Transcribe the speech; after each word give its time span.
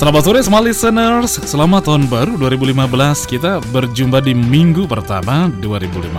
Selamat 0.00 0.24
sore 0.24 0.40
smart 0.40 0.64
listeners, 0.64 1.44
selamat 1.44 1.84
tahun 1.84 2.08
baru 2.08 2.40
2015 2.40 3.36
Kita 3.36 3.60
berjumpa 3.68 4.24
di 4.24 4.32
minggu 4.32 4.88
pertama 4.88 5.52
2015 5.60 6.16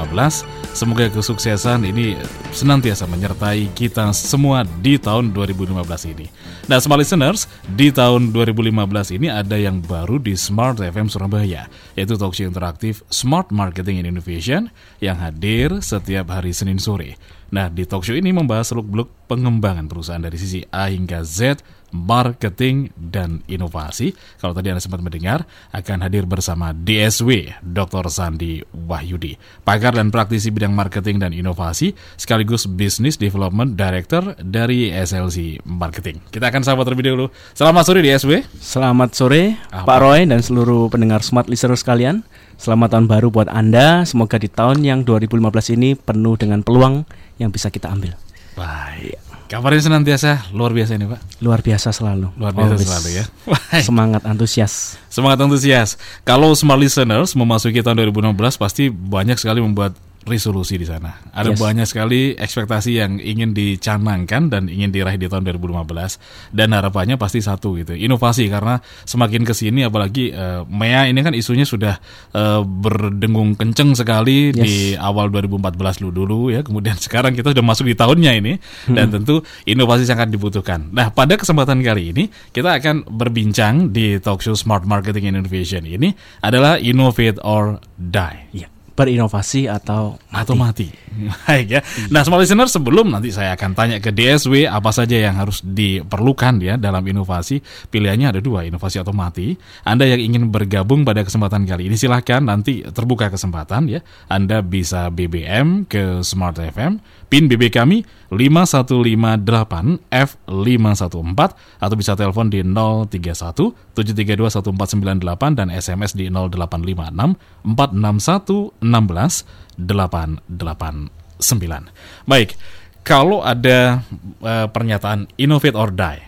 Semoga 0.77 1.09
kesuksesan 1.09 1.89
ini 1.89 2.13
senantiasa 2.53 3.09
menyertai 3.09 3.73
kita 3.73 4.13
semua 4.13 4.61
di 4.85 5.01
tahun 5.01 5.33
2015 5.33 6.13
ini. 6.13 6.29
Nah 6.69 6.77
smart 6.77 7.01
listeners, 7.01 7.49
di 7.73 7.89
tahun 7.89 8.29
2015 8.29 9.17
ini 9.17 9.33
ada 9.33 9.57
yang 9.57 9.81
baru 9.81 10.21
di 10.21 10.37
Smart 10.37 10.77
FM 10.77 11.09
Surabaya 11.09 11.65
Yaitu 11.97 12.21
talkshow 12.21 12.45
interaktif 12.45 13.01
Smart 13.09 13.49
Marketing 13.49 13.97
and 13.97 14.13
Innovation 14.13 14.69
Yang 15.01 15.17
hadir 15.25 15.69
setiap 15.81 16.29
hari 16.29 16.53
Senin 16.53 16.77
sore. 16.77 17.17
Nah, 17.51 17.67
di 17.67 17.83
talk 17.83 18.07
show 18.07 18.15
ini 18.15 18.31
membahas 18.31 18.71
seluk-beluk 18.71 19.11
pengembangan 19.27 19.91
perusahaan 19.91 20.23
dari 20.23 20.39
sisi 20.39 20.63
A 20.71 20.87
hingga 20.87 21.19
Z, 21.27 21.59
marketing, 21.91 22.89
dan 22.95 23.43
inovasi. 23.45 24.15
Kalau 24.39 24.55
tadi 24.55 24.71
Anda 24.71 24.81
sempat 24.81 25.03
mendengar, 25.03 25.43
akan 25.75 25.97
hadir 26.07 26.23
bersama 26.25 26.71
DSW, 26.71 27.51
Dr. 27.61 28.07
Sandi 28.07 28.63
Wahyudi, 28.71 29.35
pakar 29.61 29.95
dan 29.95 30.09
praktisi 30.09 30.49
bidang 30.49 30.71
marketing 30.71 31.19
dan 31.21 31.31
inovasi, 31.35 31.93
sekaligus 32.15 32.65
Business 32.65 33.19
Development 33.19 33.75
Director 33.75 34.35
dari 34.39 34.89
SLC 34.89 35.61
Marketing. 35.67 36.23
Kita 36.31 36.49
akan 36.49 36.61
sahabat 36.63 36.87
terlebih 36.87 37.11
dahulu. 37.11 37.27
Selamat 37.53 37.83
sore 37.85 37.99
DSW. 38.01 38.43
Selamat 38.57 39.13
sore, 39.13 39.59
Apa? 39.69 39.85
Pak 39.85 39.99
Roy 40.01 40.19
dan 40.25 40.39
seluruh 40.39 40.87
pendengar 40.87 41.21
Smart 41.21 41.51
Listeners 41.51 41.83
sekalian. 41.83 42.23
Selamat 42.61 42.93
tahun 42.93 43.09
baru 43.09 43.33
buat 43.33 43.49
Anda. 43.49 44.05
Semoga 44.05 44.37
di 44.37 44.45
tahun 44.45 44.85
yang 44.85 45.01
2015 45.01 45.73
ini 45.73 45.97
penuh 45.97 46.37
dengan 46.37 46.61
peluang 46.61 47.03
yang 47.41 47.49
bisa 47.49 47.73
kita 47.73 47.89
ambil. 47.89 48.13
Baik. 48.53 49.30
Kabarnya 49.51 49.83
senantiasa 49.83 50.47
luar 50.55 50.71
biasa 50.71 50.95
ini 50.95 51.11
Pak. 51.11 51.43
Luar 51.43 51.59
biasa 51.59 51.91
selalu. 51.91 52.31
Luar 52.39 52.55
biasa 52.55 52.71
Always. 52.71 52.87
selalu 52.87 53.09
ya. 53.19 53.25
Semangat 53.83 54.23
antusias. 54.23 54.95
Semangat 55.11 55.43
antusias. 55.43 55.99
Kalau 56.23 56.55
smart 56.55 56.79
listeners 56.79 57.35
memasuki 57.35 57.83
tahun 57.83 57.99
2016 58.15 58.31
pasti 58.55 58.87
banyak 58.87 59.35
sekali 59.35 59.59
membuat 59.59 59.91
resolusi 60.25 60.77
di 60.77 60.85
sana. 60.85 61.17
Ada 61.33 61.53
yes. 61.53 61.59
banyak 61.59 61.87
sekali 61.89 62.21
ekspektasi 62.37 63.01
yang 63.01 63.17
ingin 63.17 63.57
dicanangkan 63.57 64.53
dan 64.53 64.69
ingin 64.69 64.93
diraih 64.93 65.17
di 65.17 65.25
tahun 65.25 65.49
2015 65.49 66.53
dan 66.53 66.69
harapannya 66.77 67.17
pasti 67.17 67.41
satu 67.41 67.73
gitu, 67.81 67.97
inovasi 67.97 68.45
karena 68.45 68.77
semakin 69.05 69.41
ke 69.41 69.53
sini 69.57 69.81
apalagi 69.81 70.29
uh, 70.33 70.61
MEA 70.69 71.09
ini 71.09 71.19
kan 71.25 71.33
isunya 71.33 71.65
sudah 71.65 71.97
uh, 72.37 72.61
berdengung 72.61 73.57
kenceng 73.57 73.97
sekali 73.97 74.53
yes. 74.53 74.61
di 74.61 74.73
awal 74.93 75.33
2014 75.33 76.05
dulu 76.05 76.13
dulu 76.13 76.39
ya, 76.53 76.61
kemudian 76.61 76.97
sekarang 77.05 77.33
kita 77.33 77.57
sudah 77.57 77.65
masuk 77.65 77.89
di 77.89 77.97
tahunnya 77.97 78.31
ini 78.37 78.53
hmm. 78.61 78.95
dan 78.95 79.09
tentu 79.09 79.41
inovasi 79.65 80.05
sangat 80.05 80.29
dibutuhkan. 80.29 80.93
Nah, 80.93 81.09
pada 81.09 81.33
kesempatan 81.33 81.81
kali 81.81 82.13
ini 82.13 82.23
kita 82.53 82.77
akan 82.77 83.09
berbincang 83.09 83.89
di 83.89 84.21
talk 84.21 84.45
show 84.45 84.53
Smart 84.53 84.85
Marketing 84.85 85.33
and 85.33 85.41
Innovation 85.41 85.81
ini 85.89 86.13
adalah 86.45 86.77
Innovate 86.77 87.41
or 87.41 87.81
Die. 87.97 88.37
Yeah 88.53 88.80
berinovasi 89.01 89.65
atau 89.65 90.21
mati. 90.29 90.37
atau 90.37 90.55
mati. 90.55 90.87
Baik 91.49 91.67
ya. 91.67 91.81
Nah, 92.13 92.21
small 92.21 92.45
listener 92.45 92.69
sebelum 92.69 93.09
nanti 93.09 93.33
saya 93.33 93.57
akan 93.57 93.73
tanya 93.73 93.97
ke 93.97 94.13
DSW 94.13 94.69
apa 94.69 94.93
saja 94.93 95.17
yang 95.17 95.35
harus 95.41 95.65
diperlukan 95.65 96.61
ya 96.61 96.77
dalam 96.77 97.01
inovasi. 97.01 97.59
Pilihannya 97.89 98.37
ada 98.37 98.39
dua, 98.39 98.63
inovasi 98.63 99.01
atau 99.01 99.11
mati. 99.11 99.57
Anda 99.83 100.05
yang 100.05 100.21
ingin 100.21 100.53
bergabung 100.53 101.01
pada 101.01 101.25
kesempatan 101.25 101.65
kali 101.65 101.89
ini 101.89 101.97
silahkan 101.97 102.45
nanti 102.45 102.85
terbuka 102.85 103.33
kesempatan 103.33 103.89
ya. 103.89 103.99
Anda 104.29 104.61
bisa 104.61 105.09
BBM 105.09 105.89
ke 105.89 106.21
Smart 106.21 106.61
FM 106.61 107.01
PIN 107.31 107.47
BB 107.47 107.71
kami 107.71 108.03
5158 108.27 110.11
F514 110.11 111.79
atau 111.79 111.95
bisa 111.95 112.11
telepon 112.19 112.51
di 112.51 112.59
031 112.59 113.71
732 113.95 114.51
1498 114.51 115.55
dan 115.55 115.71
SMS 115.71 116.11
di 116.11 116.27
0856 116.27 117.63
461 117.63 118.83
16 118.83 119.79
889. 119.79 122.27
Baik, 122.27 122.59
kalau 123.07 123.39
ada 123.47 124.03
uh, 124.43 124.67
pernyataan 124.67 125.31
innovate 125.39 125.79
or 125.79 125.95
die 125.95 126.27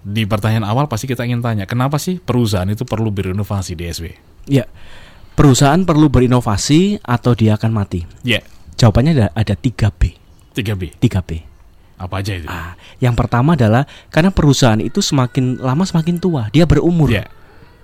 di 0.00 0.24
pertanyaan 0.24 0.64
awal 0.64 0.88
pasti 0.88 1.04
kita 1.04 1.28
ingin 1.28 1.44
tanya, 1.44 1.68
kenapa 1.68 2.00
sih 2.00 2.16
perusahaan 2.16 2.72
itu 2.72 2.88
perlu 2.88 3.12
berinovasi 3.12 3.76
di 3.76 3.84
SW? 3.84 4.08
Ya, 4.48 4.64
perusahaan 5.36 5.84
perlu 5.84 6.08
berinovasi 6.08 7.04
atau 7.04 7.36
dia 7.36 7.60
akan 7.60 7.76
mati? 7.76 8.08
Ya. 8.24 8.40
Jawabannya 8.80 9.12
ada, 9.12 9.28
ada 9.36 9.52
3B. 9.60 10.19
3B. 10.54 10.98
3B. 10.98 11.30
Apa 12.00 12.24
aja 12.24 12.32
itu? 12.32 12.48
Ah, 12.48 12.74
yang 12.96 13.12
pertama 13.12 13.52
adalah 13.52 13.84
karena 14.08 14.32
perusahaan 14.32 14.80
itu 14.80 15.04
semakin 15.04 15.60
lama 15.60 15.84
semakin 15.84 16.16
tua, 16.16 16.48
dia 16.48 16.64
berumur. 16.64 17.12
Yeah. 17.12 17.28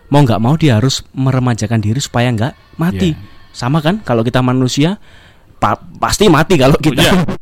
Mau 0.08 0.24
nggak 0.24 0.40
mau 0.40 0.56
dia 0.56 0.80
harus 0.80 1.04
meremajakan 1.12 1.84
diri 1.84 2.00
supaya 2.00 2.32
nggak 2.32 2.80
mati. 2.80 3.12
Yeah. 3.12 3.52
Sama 3.52 3.84
kan 3.84 4.00
kalau 4.00 4.24
kita 4.24 4.40
manusia 4.40 4.96
pa 5.60 5.76
pasti 6.00 6.32
mati 6.32 6.56
kalau 6.56 6.80
kita. 6.80 7.04
Yeah. 7.04 7.36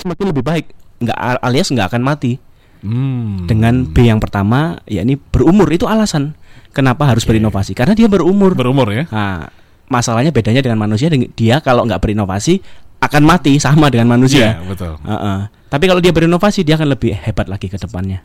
semakin 0.00 0.32
lebih 0.32 0.44
baik, 0.46 0.72
nggak 1.04 1.18
alias 1.44 1.68
nggak 1.68 1.92
akan 1.92 2.02
mati. 2.06 2.40
Hmm. 2.80 3.44
Dengan 3.44 3.88
B 3.88 4.08
yang 4.08 4.20
pertama, 4.20 4.80
ya 4.88 5.04
ini 5.04 5.16
berumur 5.16 5.68
itu 5.72 5.84
alasan. 5.84 6.36
Kenapa 6.70 7.08
harus 7.08 7.26
okay. 7.26 7.36
berinovasi? 7.36 7.72
Karena 7.74 7.98
dia 7.98 8.06
berumur. 8.06 8.54
Berumur 8.54 8.88
ya. 8.94 9.04
Nah, 9.10 9.50
masalahnya 9.90 10.30
bedanya 10.30 10.62
dengan 10.62 10.78
manusia. 10.78 11.10
Dia 11.10 11.58
kalau 11.60 11.84
nggak 11.84 12.00
berinovasi 12.00 12.62
akan 13.00 13.22
mati 13.24 13.56
sama 13.58 13.88
dengan 13.88 14.12
manusia. 14.12 14.60
Yeah, 14.60 14.68
betul. 14.68 14.94
Uh 15.02 15.12
-uh. 15.12 15.38
Tapi 15.70 15.84
kalau 15.86 16.02
dia 16.02 16.12
berinovasi, 16.12 16.66
dia 16.66 16.76
akan 16.76 16.94
lebih 16.94 17.16
hebat 17.16 17.46
lagi 17.48 17.70
ke 17.70 17.78
depannya. 17.80 18.22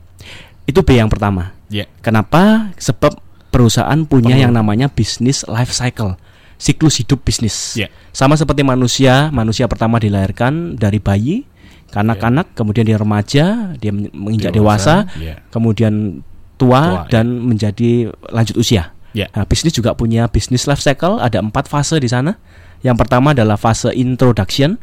Itu 0.65 0.81
B 0.81 0.97
yang 0.97 1.07
pertama. 1.07 1.53
Yeah. 1.69 1.85
Kenapa? 2.01 2.73
Sebab 2.77 3.21
perusahaan 3.53 3.97
punya 4.03 4.35
Perlu. 4.35 4.43
yang 4.49 4.51
namanya 4.51 4.91
bisnis 4.91 5.47
life 5.47 5.71
cycle, 5.71 6.19
siklus 6.59 6.99
hidup 6.99 7.23
bisnis. 7.23 7.77
Yeah. 7.79 7.93
Sama 8.11 8.35
seperti 8.35 8.65
manusia, 8.65 9.31
manusia 9.31 9.69
pertama 9.69 10.01
dilahirkan 10.01 10.75
dari 10.75 10.99
bayi, 10.99 11.47
kanak-kanak, 11.93 12.47
yeah. 12.51 12.57
kemudian 12.57 12.85
dia 12.87 12.97
remaja, 12.97 13.45
dia 13.77 13.91
menginjak 13.93 14.51
dewasa, 14.51 15.07
dewasa 15.07 15.21
yeah. 15.21 15.37
kemudian 15.53 16.23
tua, 16.55 16.81
tua 16.81 16.81
ya. 16.81 17.11
dan 17.11 17.25
ya. 17.27 17.41
menjadi 17.41 17.91
lanjut 18.31 18.55
usia. 18.59 18.95
Yeah. 19.15 19.31
Nah, 19.31 19.47
bisnis 19.47 19.71
juga 19.71 19.95
punya 19.95 20.27
bisnis 20.27 20.67
life 20.67 20.83
cycle, 20.83 21.23
ada 21.23 21.39
empat 21.39 21.71
fase 21.71 21.95
di 22.03 22.11
sana. 22.11 22.35
Yang 22.83 23.07
pertama 23.07 23.31
adalah 23.31 23.55
fase 23.55 23.95
introduction, 23.95 24.75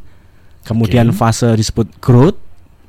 kemudian 0.64 1.12
okay. 1.12 1.18
fase 1.20 1.48
disebut 1.52 2.00
growth, 2.00 2.40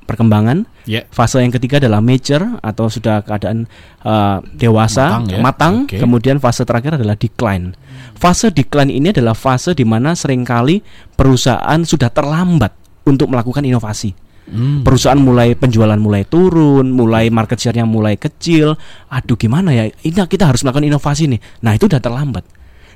perkembangan. 0.07 0.67
Yeah. 0.87 1.03
Fase 1.11 1.43
yang 1.43 1.51
ketiga 1.51 1.79
adalah 1.83 1.99
mature 1.99 2.59
atau 2.63 2.87
sudah 2.87 3.23
keadaan 3.27 3.67
uh, 4.07 4.39
dewasa, 4.55 5.19
matang, 5.19 5.23
ya? 5.27 5.39
matang. 5.39 5.75
Okay. 5.87 5.99
kemudian 5.99 6.39
fase 6.39 6.63
terakhir 6.63 6.95
adalah 6.95 7.19
decline. 7.19 7.75
Fase 8.15 8.51
decline 8.51 8.91
ini 8.91 9.11
adalah 9.11 9.35
fase 9.35 9.75
di 9.75 9.83
mana 9.83 10.15
sering 10.15 10.47
kali 10.47 10.79
perusahaan 11.19 11.79
sudah 11.83 12.07
terlambat 12.07 12.82
untuk 13.03 13.31
melakukan 13.31 13.63
inovasi. 13.63 14.15
Hmm. 14.43 14.83
Perusahaan 14.83 15.19
mulai 15.19 15.55
penjualan 15.55 15.95
mulai 15.95 16.27
turun, 16.27 16.91
mulai 16.91 17.31
market 17.31 17.59
share-nya 17.59 17.87
mulai 17.87 18.19
kecil. 18.19 18.75
Aduh 19.07 19.39
gimana 19.39 19.71
ya? 19.71 19.87
Ini 19.87 20.27
kita 20.27 20.51
harus 20.51 20.67
melakukan 20.67 20.83
inovasi 20.83 21.31
nih. 21.31 21.39
Nah, 21.63 21.79
itu 21.79 21.87
udah 21.87 22.03
terlambat. 22.03 22.43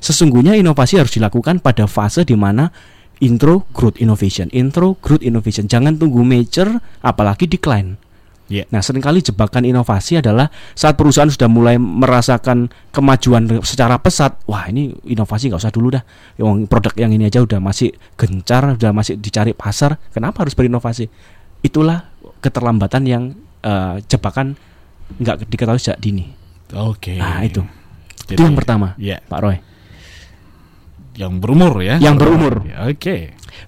Sesungguhnya 0.04 0.54
inovasi 0.60 1.00
harus 1.00 1.16
dilakukan 1.16 1.64
pada 1.64 1.88
fase 1.88 2.28
di 2.28 2.36
mana 2.36 2.70
intro 3.24 3.66
growth 3.74 3.98
innovation, 3.98 4.52
intro 4.54 5.00
growth 5.00 5.26
innovation. 5.26 5.66
Jangan 5.66 5.98
tunggu 5.98 6.22
mature 6.22 6.78
apalagi 7.02 7.50
decline. 7.50 7.98
Yeah. 8.48 8.64
Nah, 8.72 8.80
sering 8.80 9.04
kali 9.04 9.20
jebakan 9.20 9.68
inovasi 9.68 10.24
adalah 10.24 10.48
saat 10.72 10.96
perusahaan 10.96 11.28
sudah 11.28 11.52
mulai 11.52 11.76
merasakan 11.76 12.72
kemajuan 12.96 13.60
secara 13.68 14.00
pesat. 14.00 14.40
Wah, 14.48 14.72
ini 14.72 14.96
inovasi 15.04 15.52
nggak 15.52 15.60
usah 15.60 15.74
dulu 15.76 16.00
dah. 16.00 16.04
Yang 16.40 16.72
produk 16.72 16.96
yang 16.96 17.12
ini 17.12 17.28
aja 17.28 17.44
udah 17.44 17.60
masih 17.60 17.92
gencar, 18.16 18.80
udah 18.80 18.92
masih 18.96 19.20
dicari 19.20 19.52
pasar. 19.52 20.00
Kenapa 20.16 20.48
harus 20.48 20.56
berinovasi? 20.56 21.12
itulah 21.66 22.10
keterlambatan 22.44 23.04
yang 23.08 23.24
uh, 23.66 23.98
jebakan 24.06 24.56
nggak 25.18 25.48
diketahui 25.48 25.82
sejak 25.82 25.98
dini. 25.98 26.30
Oke. 26.76 27.16
Okay. 27.16 27.18
Nah 27.18 27.42
itu. 27.42 27.64
Jadi, 28.28 28.36
itu 28.36 28.42
yang 28.44 28.58
pertama, 28.60 28.92
ya. 29.00 29.24
Pak 29.24 29.40
Roy. 29.40 29.58
Yang 31.16 31.34
berumur 31.40 31.74
ya? 31.82 31.96
Yang 31.98 32.16
berumur. 32.20 32.54
Oke. 32.62 32.92
Okay. 33.00 33.22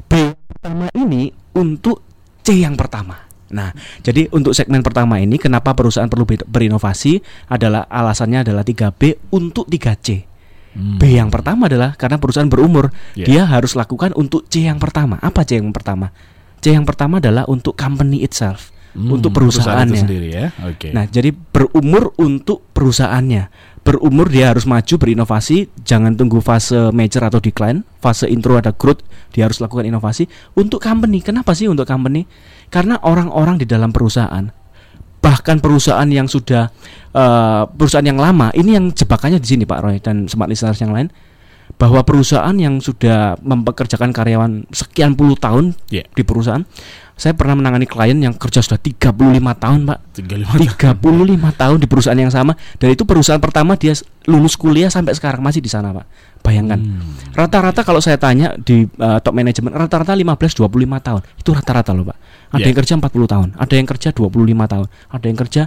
B 0.06 0.36
pertama 0.36 0.92
ini 0.94 1.32
untuk 1.56 2.04
C 2.44 2.60
yang 2.60 2.76
pertama. 2.76 3.29
Nah, 3.50 3.74
jadi 4.06 4.30
untuk 4.30 4.54
segmen 4.54 4.86
pertama 4.86 5.18
ini 5.18 5.42
kenapa 5.42 5.74
perusahaan 5.74 6.10
perlu 6.10 6.26
berinovasi 6.26 7.22
adalah 7.50 7.90
alasannya 7.90 8.46
adalah 8.46 8.62
3B 8.62 9.34
untuk 9.34 9.66
3C. 9.66 10.30
Hmm. 10.70 11.02
B 11.02 11.18
yang 11.18 11.34
pertama 11.34 11.66
adalah 11.66 11.98
karena 11.98 12.22
perusahaan 12.22 12.46
berumur, 12.46 12.94
yeah. 13.18 13.26
dia 13.26 13.42
harus 13.50 13.74
lakukan 13.74 14.14
untuk 14.14 14.46
C 14.48 14.70
yang 14.70 14.78
pertama. 14.78 15.18
Apa 15.18 15.42
C 15.42 15.58
yang 15.58 15.74
pertama? 15.74 16.14
C 16.62 16.76
yang 16.76 16.86
pertama 16.86 17.18
adalah 17.18 17.50
untuk 17.50 17.74
company 17.74 18.22
itself, 18.22 18.70
hmm, 18.96 19.10
untuk 19.10 19.32
perusahaannya. 19.36 19.94
Perusahaan 19.94 20.04
sendiri 20.06 20.28
ya. 20.30 20.46
Okay. 20.76 20.92
Nah, 20.94 21.06
jadi 21.10 21.34
berumur 21.34 22.14
untuk 22.18 22.66
perusahaannya. 22.72 23.50
Berumur 23.80 24.28
dia 24.30 24.52
harus 24.52 24.68
maju 24.68 24.96
berinovasi, 25.00 25.72
jangan 25.82 26.14
tunggu 26.14 26.44
fase 26.44 26.94
major 26.94 27.26
atau 27.26 27.40
decline, 27.42 27.82
fase 28.04 28.28
intro 28.28 28.60
ada 28.60 28.76
growth, 28.76 29.02
dia 29.34 29.48
harus 29.48 29.58
lakukan 29.64 29.88
inovasi 29.88 30.28
untuk 30.54 30.84
company. 30.84 31.24
Kenapa 31.24 31.56
sih 31.56 31.66
untuk 31.66 31.88
company? 31.88 32.28
Karena 32.70 33.00
orang-orang 33.02 33.58
di 33.58 33.66
dalam 33.66 33.90
perusahaan 33.90 34.46
bahkan 35.20 35.60
perusahaan 35.60 36.08
yang 36.08 36.32
sudah 36.32 36.72
uh, 37.12 37.68
perusahaan 37.68 38.08
yang 38.08 38.16
lama 38.16 38.56
ini 38.56 38.80
yang 38.80 38.88
jebakannya 38.96 39.44
di 39.44 39.48
sini 39.52 39.64
Pak 39.68 39.80
Roy 39.84 40.00
dan 40.00 40.32
smart 40.32 40.48
listeners 40.48 40.80
yang 40.80 40.96
lain 40.96 41.12
bahwa 41.76 42.08
perusahaan 42.08 42.56
yang 42.56 42.80
sudah 42.80 43.36
mempekerjakan 43.44 44.16
karyawan 44.16 44.64
sekian 44.72 45.20
puluh 45.20 45.36
tahun 45.36 45.76
yeah. 45.92 46.08
di 46.16 46.24
perusahaan 46.24 46.64
saya 47.20 47.36
pernah 47.36 47.60
menangani 47.60 47.84
klien 47.84 48.16
yang 48.16 48.32
kerja 48.32 48.64
sudah 48.64 48.80
35 48.80 49.12
tahun 49.60 49.80
Pak 49.84 50.00
35, 50.24 50.80
35 50.80 51.60
tahun 51.60 51.78
di 51.84 51.88
perusahaan 51.92 52.20
yang 52.20 52.32
sama 52.32 52.56
dan 52.80 52.96
itu 52.96 53.04
perusahaan 53.04 53.44
pertama 53.44 53.76
dia 53.76 53.92
lulus 54.32 54.56
kuliah 54.56 54.88
sampai 54.88 55.12
sekarang 55.12 55.44
masih 55.44 55.60
di 55.60 55.68
sana 55.68 55.92
Pak 55.92 56.08
bayangkan 56.40 56.80
hmm. 56.80 57.36
rata-rata 57.36 57.84
hmm. 57.84 57.88
kalau 57.92 58.00
saya 58.00 58.16
tanya 58.16 58.56
di 58.56 58.88
uh, 59.04 59.20
top 59.20 59.36
manajemen 59.36 59.76
rata-rata 59.76 60.16
15-25 60.16 60.64
tahun 61.04 61.22
itu 61.36 61.50
rata-rata 61.52 61.92
loh 61.92 62.08
Pak 62.08 62.18
ada 62.50 62.66
yeah. 62.66 62.68
yang 62.74 62.78
kerja 62.82 62.94
40 62.98 63.30
tahun, 63.30 63.48
ada 63.62 63.74
yang 63.78 63.88
kerja 63.88 64.10
25 64.10 64.74
tahun, 64.74 64.88
ada 64.90 65.26
yang 65.30 65.38
kerja 65.38 65.64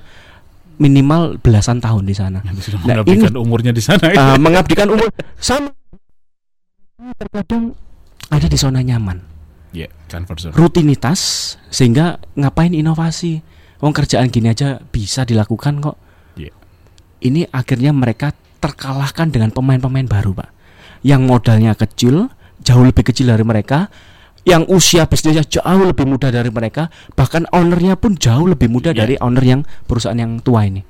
minimal 0.82 1.38
belasan 1.38 1.78
tahun 1.78 2.02
di 2.02 2.14
sana. 2.16 2.42
nah, 2.42 2.50
mengabdikan 2.82 3.30
ini, 3.30 3.38
umurnya 3.38 3.70
di 3.70 3.82
sana. 3.82 4.02
Uh, 4.02 4.38
mengabdikan 4.42 4.88
umur 4.90 5.06
sama 5.38 5.70
terkadang 7.22 7.78
ada 8.34 8.46
di 8.50 8.58
zona 8.58 8.82
nyaman. 8.82 9.31
Yeah. 9.72 9.88
Rutinitas 10.52 11.54
sehingga 11.72 12.20
ngapain 12.36 12.76
inovasi? 12.76 13.40
Wong 13.82 13.90
kerjaan 13.96 14.30
gini 14.30 14.52
aja 14.52 14.78
bisa 14.78 15.24
dilakukan 15.26 15.80
kok. 15.82 15.96
Yeah. 16.38 16.54
Ini 17.24 17.50
akhirnya 17.50 17.90
mereka 17.90 18.36
terkalahkan 18.62 19.32
dengan 19.32 19.50
pemain-pemain 19.50 20.06
baru, 20.06 20.38
Pak. 20.38 20.50
Yang 21.02 21.22
modalnya 21.26 21.72
kecil, 21.74 22.30
jauh 22.62 22.84
lebih 22.86 23.02
kecil 23.02 23.32
dari 23.32 23.42
mereka, 23.42 23.90
yang 24.46 24.62
usia 24.70 25.08
bisnisnya 25.10 25.42
jauh 25.42 25.82
lebih 25.82 26.06
muda 26.06 26.30
dari 26.30 26.52
mereka, 26.52 26.92
bahkan 27.18 27.48
ownernya 27.50 27.98
pun 27.98 28.14
jauh 28.14 28.46
lebih 28.46 28.70
muda 28.70 28.94
yeah. 28.94 29.02
dari 29.02 29.14
owner 29.18 29.42
yang 29.42 29.60
perusahaan 29.88 30.14
yang 30.14 30.38
tua 30.44 30.68
ini. 30.68 30.84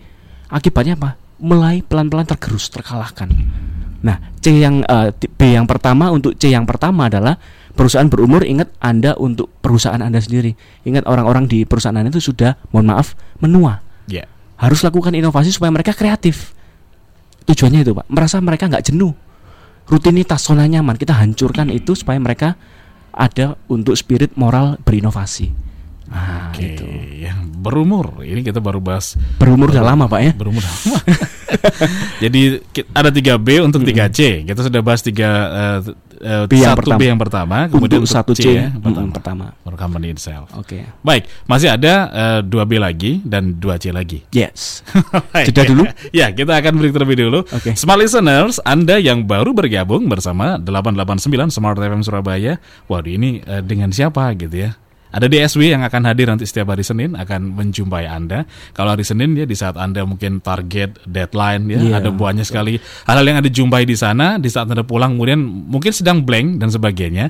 Akibatnya 0.53 0.99
apa? 1.01 1.17
Mulai 1.41 1.81
pelan-pelan 1.81 2.29
tergerus, 2.29 2.69
terkalahkan. 2.69 3.33
Nah, 4.03 4.19
C 4.43 4.59
yang 4.59 4.83
uh, 4.85 5.15
B 5.15 5.55
yang 5.55 5.65
pertama 5.65 6.11
untuk 6.11 6.35
C 6.37 6.51
yang 6.51 6.67
pertama 6.67 7.07
adalah 7.07 7.39
perusahaan 7.75 8.09
berumur. 8.09 8.45
Ingat 8.45 8.73
Anda 8.79 9.17
untuk 9.19 9.51
perusahaan 9.61 10.01
Anda 10.01 10.21
sendiri. 10.21 10.55
Ingat 10.85 11.09
orang-orang 11.09 11.49
di 11.49 11.65
perusahaan 11.65 11.97
Anda 11.97 12.13
itu 12.13 12.33
sudah, 12.33 12.57
mohon 12.71 12.89
maaf, 12.89 13.19
menua. 13.43 13.81
Yeah. 14.07 14.29
Harus 14.61 14.85
lakukan 14.87 15.13
inovasi 15.17 15.51
supaya 15.51 15.75
mereka 15.75 15.97
kreatif. 15.97 16.55
Tujuannya 17.49 17.83
itu, 17.83 17.93
Pak. 17.97 18.07
Merasa 18.07 18.39
mereka 18.39 18.71
nggak 18.71 18.93
jenuh. 18.93 19.13
Rutinitas 19.91 20.47
zona 20.47 20.65
nyaman 20.71 20.95
kita 20.95 21.19
hancurkan 21.19 21.67
itu 21.75 21.99
supaya 21.99 22.17
mereka 22.23 22.55
ada 23.11 23.59
untuk 23.67 23.99
spirit 23.99 24.39
moral 24.39 24.79
berinovasi. 24.81 25.51
Nah, 26.13 26.53
Oke, 26.53 26.77
itu. 26.77 26.85
yang 27.25 27.49
berumur. 27.51 28.21
Ini 28.21 28.45
kita 28.45 28.61
baru 28.61 28.79
bahas 28.79 29.17
berumur 29.41 29.73
udah 29.73 29.85
lama, 29.85 30.05
Pak 30.07 30.21
ya. 30.21 30.33
Berumur 30.37 30.63
lama. 30.63 30.97
Jadi 32.25 32.61
ada 32.93 33.11
3B 33.11 33.49
untuk 33.65 33.83
3C. 33.85 34.49
Kita 34.49 34.61
sudah 34.65 34.81
bahas 34.81 35.01
3 35.05 35.13
uh, 35.13 35.81
uh, 36.23 36.45
B 36.47 36.63
yang 36.63 36.79
pertama. 36.79 36.99
B 36.99 37.03
yang 37.11 37.21
pertama, 37.21 37.57
kemudian 37.67 38.01
untuk 38.03 38.15
satu 38.15 38.33
C, 38.33 38.43
C 38.43 38.47
ya, 38.57 38.67
pertama. 38.73 39.11
pertama. 39.11 39.47
For 39.67 39.75
company 39.75 40.15
itself. 40.15 40.51
Oke. 40.55 40.81
Okay. 40.81 40.83
Baik, 41.03 41.27
masih 41.51 41.69
ada 41.75 41.95
uh, 42.11 42.41
dua 42.41 42.65
B 42.65 42.79
lagi 42.79 43.21
dan 43.27 43.59
dua 43.59 43.77
C 43.77 43.91
lagi. 43.91 44.23
Yes. 44.31 44.87
Jeda 45.47 45.67
dulu. 45.67 45.85
ya, 46.15 46.31
kita 46.31 46.57
akan 46.57 46.73
break 46.79 46.95
terlebih 46.95 47.17
dulu. 47.29 47.41
Okay. 47.51 47.75
Smart 47.75 47.99
listeners, 47.99 48.63
Anda 48.63 49.03
yang 49.03 49.27
baru 49.27 49.53
bergabung 49.53 50.07
bersama 50.07 50.57
889 50.63 51.51
Smart 51.53 51.77
FM 51.79 52.03
Surabaya. 52.07 52.63
Waduh, 52.87 53.13
ini 53.13 53.43
uh, 53.45 53.61
dengan 53.61 53.91
siapa 53.91 54.31
gitu 54.39 54.71
ya? 54.71 54.71
Ada 55.13 55.29
DSW 55.29 55.77
yang 55.77 55.85
akan 55.85 56.09
hadir 56.09 56.27
nanti 56.33 56.49
setiap 56.49 56.73
hari 56.73 56.81
Senin 56.83 57.13
akan 57.13 57.53
menjumpai 57.53 58.09
Anda. 58.09 58.49
Kalau 58.73 58.97
hari 58.97 59.05
Senin 59.05 59.37
ya 59.37 59.45
di 59.45 59.53
saat 59.53 59.77
Anda 59.77 60.09
mungkin 60.09 60.41
target 60.41 61.05
deadline 61.05 61.69
ya 61.69 61.79
yeah. 61.79 61.99
ada 62.01 62.09
banyak 62.09 62.49
sekali 62.49 62.81
hal-hal 63.05 63.25
yang 63.29 63.39
Anda 63.45 63.53
jumpai 63.53 63.85
di 63.85 63.95
sana 63.95 64.41
di 64.41 64.49
saat 64.49 64.73
Anda 64.73 64.83
pulang 64.83 65.21
kemudian 65.21 65.41
mungkin 65.45 65.93
sedang 65.93 66.25
blank 66.25 66.65
dan 66.65 66.73
sebagainya 66.73 67.29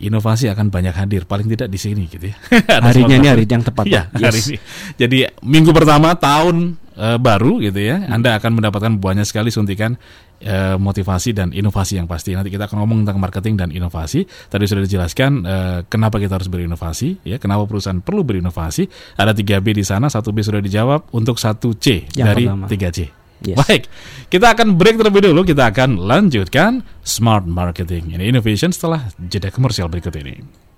inovasi 0.00 0.48
akan 0.48 0.72
banyak 0.72 0.96
hadir 0.96 1.28
paling 1.28 1.46
tidak 1.46 1.68
di 1.68 1.78
sini 1.78 2.08
gitu 2.08 2.32
ya. 2.32 2.36
Harinya 2.88 3.16
ini 3.20 3.28
hari 3.28 3.44
yang 3.44 3.60
tepat. 3.60 3.84
Ya, 3.84 4.08
yes. 4.16 4.24
hari 4.24 4.40
ini. 4.40 4.56
Jadi 4.96 5.18
minggu 5.44 5.70
pertama 5.76 6.16
tahun 6.16 6.79
e, 6.94 7.06
baru 7.18 7.62
gitu 7.62 7.80
ya, 7.80 8.00
hmm. 8.00 8.14
Anda 8.14 8.38
akan 8.38 8.60
mendapatkan 8.60 8.92
banyak 8.98 9.26
sekali 9.26 9.52
suntikan 9.52 9.94
e, 10.40 10.74
motivasi 10.76 11.36
dan 11.36 11.48
inovasi 11.54 12.00
yang 12.00 12.08
pasti. 12.10 12.34
Nanti 12.34 12.50
kita 12.50 12.66
akan 12.66 12.82
ngomong 12.82 12.98
tentang 13.04 13.18
marketing 13.20 13.54
dan 13.58 13.68
inovasi. 13.70 14.24
Tadi 14.26 14.64
sudah 14.66 14.82
dijelaskan 14.82 15.30
e, 15.44 15.56
kenapa 15.86 16.18
kita 16.18 16.40
harus 16.40 16.48
berinovasi 16.48 17.26
ya, 17.26 17.36
kenapa 17.36 17.66
perusahaan 17.66 18.00
perlu 18.00 18.22
berinovasi. 18.26 19.16
Ada 19.18 19.36
3B 19.36 19.76
di 19.76 19.84
sana, 19.86 20.08
1B 20.08 20.38
sudah 20.40 20.60
dijawab 20.62 21.12
untuk 21.14 21.36
1C 21.36 22.16
yang 22.18 22.26
dari 22.32 22.44
pertama. 22.48 22.66
3C. 22.66 22.98
Yes. 23.40 23.56
Baik, 23.56 23.88
kita 24.28 24.52
akan 24.52 24.76
break 24.76 25.00
terlebih 25.00 25.32
dulu. 25.32 25.40
Kita 25.48 25.72
akan 25.72 25.96
lanjutkan 25.96 26.84
Smart 27.00 27.48
Marketing 27.48 28.12
ini 28.12 28.28
Innovation 28.28 28.68
setelah 28.68 29.08
jeda 29.16 29.48
komersial 29.48 29.88
berikut 29.88 30.12
ini. 30.20 30.68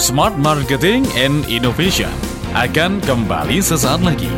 Smart 0.00 0.32
Marketing 0.40 1.04
and 1.12 1.44
Innovation 1.44 2.08
akan 2.56 3.04
kembali 3.04 3.60
sesaat 3.60 4.00
lagi. 4.00 4.32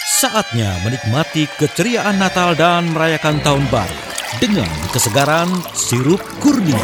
Saatnya 0.00 0.80
menikmati 0.80 1.44
keceriaan 1.60 2.16
Natal 2.16 2.56
dan 2.56 2.88
merayakan 2.96 3.36
tahun 3.44 3.68
baru 3.68 3.98
dengan 4.40 4.72
kesegaran 4.96 5.52
sirup 5.76 6.24
kurnia. 6.40 6.80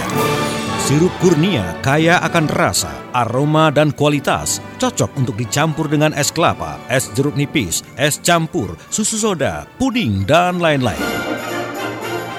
Sirup 0.88 1.12
kurnia 1.21 1.76
kaya 1.85 2.16
akan 2.25 2.49
rasa, 2.49 2.88
aroma, 3.12 3.68
dan 3.68 3.92
kualitas. 3.92 4.57
Cocok 4.80 5.21
untuk 5.21 5.37
dicampur 5.37 5.85
dengan 5.85 6.16
es 6.16 6.33
kelapa, 6.33 6.80
es 6.88 7.12
jeruk 7.12 7.37
nipis, 7.37 7.85
es 8.00 8.16
campur, 8.25 8.73
susu 8.88 9.21
soda, 9.21 9.68
puding, 9.76 10.25
dan 10.25 10.57
lain-lain. 10.57 10.97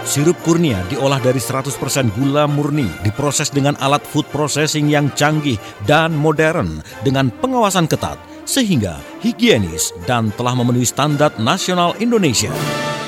Sirup 0.02 0.34
kurnia 0.42 0.82
diolah 0.90 1.22
dari 1.22 1.38
100% 1.38 1.78
gula 2.18 2.50
murni, 2.50 2.90
diproses 3.06 3.54
dengan 3.54 3.78
alat 3.78 4.02
food 4.02 4.26
processing 4.34 4.90
yang 4.90 5.14
canggih 5.14 5.62
dan 5.86 6.10
modern 6.18 6.82
dengan 7.06 7.30
pengawasan 7.30 7.86
ketat 7.86 8.18
sehingga 8.50 8.98
higienis 9.22 9.94
dan 10.10 10.34
telah 10.34 10.58
memenuhi 10.58 10.90
standar 10.90 11.30
nasional 11.38 11.94
Indonesia. 12.02 12.50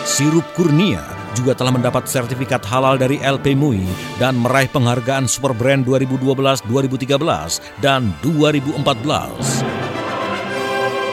Sirup 0.05 0.45
kurnia 0.53 1.01
juga 1.37 1.55
telah 1.55 1.71
mendapat 1.73 2.07
sertifikat 2.07 2.63
halal 2.67 2.99
dari 2.99 3.19
LP 3.21 3.55
MUI 3.55 3.85
dan 4.17 4.39
meraih 4.39 4.67
penghargaan 4.71 5.25
Super 5.27 5.55
Brand 5.55 5.83
2012, 5.87 6.65
2013, 6.67 7.59
dan 7.79 8.11
2014. 8.23 8.81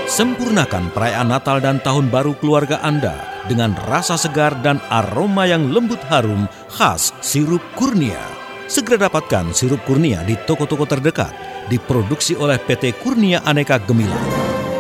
Sempurnakan 0.09 0.89
perayaan 0.97 1.29
Natal 1.29 1.61
dan 1.61 1.79
Tahun 1.85 2.09
Baru 2.09 2.33
keluarga 2.41 2.81
Anda 2.81 3.45
dengan 3.45 3.77
rasa 3.89 4.17
segar 4.17 4.57
dan 4.65 4.81
aroma 4.89 5.45
yang 5.45 5.69
lembut 5.69 6.01
harum 6.09 6.49
khas 6.73 7.13
sirup 7.21 7.61
kurnia. 7.77 8.21
Segera 8.69 9.09
dapatkan 9.09 9.53
sirup 9.57 9.81
kurnia 9.89 10.25
di 10.25 10.37
toko-toko 10.45 10.85
terdekat 10.85 11.33
diproduksi 11.69 12.37
oleh 12.37 12.57
PT 12.57 12.97
Kurnia 13.01 13.45
Aneka 13.45 13.81
Gemilang. 13.85 14.29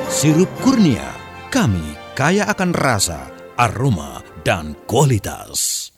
Sirup 0.09 0.49
Kurnia, 0.65 1.05
kami 1.53 1.97
kaya 2.17 2.49
akan 2.49 2.73
rasa, 2.73 3.29
aroma, 3.61 4.25
dan 4.45 4.77
kualitas. 4.87 5.91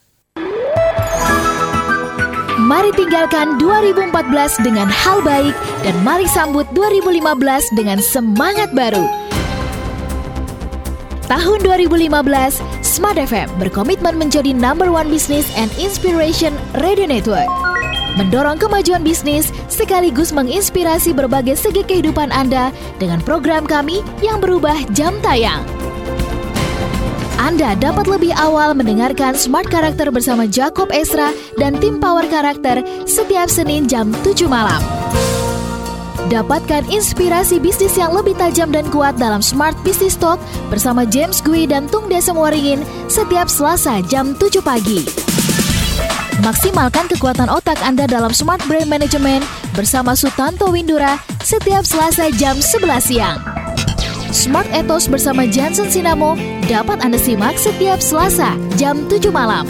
Mari 2.60 2.92
tinggalkan 2.94 3.58
2014 3.58 4.60
dengan 4.62 4.86
hal 4.86 5.24
baik 5.24 5.56
dan 5.82 5.96
mari 6.06 6.28
sambut 6.30 6.68
2015 6.76 7.24
dengan 7.74 7.98
semangat 7.98 8.70
baru. 8.76 9.08
Tahun 11.26 11.58
2015, 11.62 12.62
Smart 12.84 13.18
FM 13.18 13.48
berkomitmen 13.58 14.18
menjadi 14.18 14.54
number 14.54 14.90
one 14.90 15.08
business 15.08 15.48
and 15.56 15.70
inspiration 15.78 16.52
radio 16.78 17.06
network 17.06 17.48
mendorong 18.18 18.58
kemajuan 18.58 19.06
bisnis 19.06 19.54
sekaligus 19.70 20.34
menginspirasi 20.34 21.14
berbagai 21.14 21.58
segi 21.58 21.86
kehidupan 21.86 22.34
Anda 22.34 22.74
dengan 22.98 23.22
program 23.22 23.68
kami 23.68 24.02
yang 24.24 24.42
berubah 24.42 24.74
jam 24.96 25.14
tayang. 25.22 25.79
Anda 27.50 27.74
dapat 27.74 28.06
lebih 28.06 28.30
awal 28.38 28.78
mendengarkan 28.78 29.34
Smart 29.34 29.66
Karakter 29.66 30.06
bersama 30.14 30.46
Jacob 30.46 30.86
Esra 30.94 31.34
dan 31.58 31.74
tim 31.82 31.98
Power 31.98 32.22
Karakter 32.30 32.78
setiap 33.10 33.50
Senin 33.50 33.90
jam 33.90 34.14
7 34.22 34.46
malam. 34.46 34.78
Dapatkan 36.30 36.86
inspirasi 36.94 37.58
bisnis 37.58 37.98
yang 37.98 38.14
lebih 38.14 38.38
tajam 38.38 38.70
dan 38.70 38.86
kuat 38.94 39.18
dalam 39.18 39.42
Smart 39.42 39.74
Business 39.82 40.14
Talk 40.14 40.38
bersama 40.70 41.02
James 41.02 41.42
Gui 41.42 41.66
dan 41.66 41.90
Tung 41.90 42.06
Desem 42.06 42.38
Waringin 42.38 42.86
setiap 43.10 43.50
Selasa 43.50 43.98
jam 44.06 44.30
7 44.38 44.62
pagi. 44.62 45.02
Maksimalkan 46.46 47.10
kekuatan 47.10 47.50
otak 47.50 47.82
Anda 47.82 48.06
dalam 48.06 48.30
Smart 48.30 48.62
Brain 48.70 48.86
Management 48.86 49.42
bersama 49.74 50.14
Sutanto 50.14 50.70
Windura 50.70 51.18
setiap 51.42 51.82
Selasa 51.82 52.30
jam 52.30 52.62
11 52.62 52.86
siang. 53.02 53.59
Smart 54.30 54.70
Ethos 54.70 55.10
bersama 55.10 55.42
Jansen 55.42 55.90
Sinamo 55.90 56.38
dapat 56.70 57.02
Anda 57.02 57.18
simak 57.18 57.58
setiap 57.58 57.98
Selasa 57.98 58.54
jam 58.78 59.10
7 59.10 59.26
malam. 59.34 59.66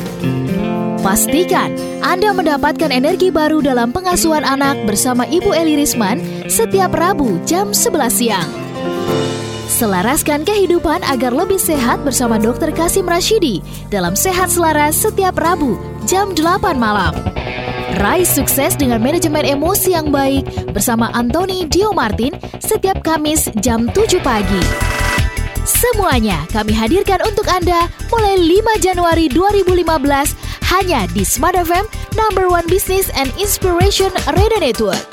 Pastikan 1.01 1.73
Anda 2.05 2.37
mendapatkan 2.37 2.93
energi 2.93 3.33
baru 3.33 3.65
dalam 3.65 3.89
pengasuhan 3.89 4.45
anak 4.45 4.85
bersama 4.85 5.25
Ibu 5.25 5.57
Eli 5.57 5.81
Risman 5.81 6.21
setiap 6.53 6.93
Rabu 6.93 7.41
jam 7.49 7.73
11 7.73 8.13
siang. 8.13 8.49
Selaraskan 9.73 10.45
kehidupan 10.45 11.09
agar 11.09 11.33
lebih 11.33 11.57
sehat 11.57 12.05
bersama 12.05 12.37
Dr. 12.37 12.69
Kasim 12.77 13.09
Rashidi 13.09 13.65
dalam 13.89 14.13
Sehat 14.13 14.53
Selaras 14.53 14.93
setiap 14.93 15.41
Rabu 15.41 15.81
jam 16.05 16.37
8 16.37 16.77
malam. 16.77 17.17
Raih 18.01 18.25
sukses 18.25 18.81
dengan 18.81 19.05
manajemen 19.05 19.45
emosi 19.45 19.93
yang 19.93 20.09
baik 20.09 20.73
bersama 20.73 21.13
Anthony 21.13 21.69
Dio 21.69 21.93
Martin 21.93 22.33
setiap 22.57 23.05
Kamis 23.05 23.53
jam 23.61 23.93
7 23.93 24.17
pagi. 24.25 24.65
Semuanya 25.69 26.49
kami 26.49 26.73
hadirkan 26.73 27.21
untuk 27.29 27.45
Anda 27.53 27.93
mulai 28.09 28.41
5 28.41 28.81
Januari 28.81 29.29
2015 29.29 29.85
hanya 30.73 31.05
di 31.13 31.29
Smart 31.29 31.61
FM 31.61 31.85
Number 32.17 32.49
One 32.49 32.65
Business 32.73 33.13
and 33.13 33.29
Inspiration 33.37 34.09
Radio 34.33 34.65
Network. 34.65 35.05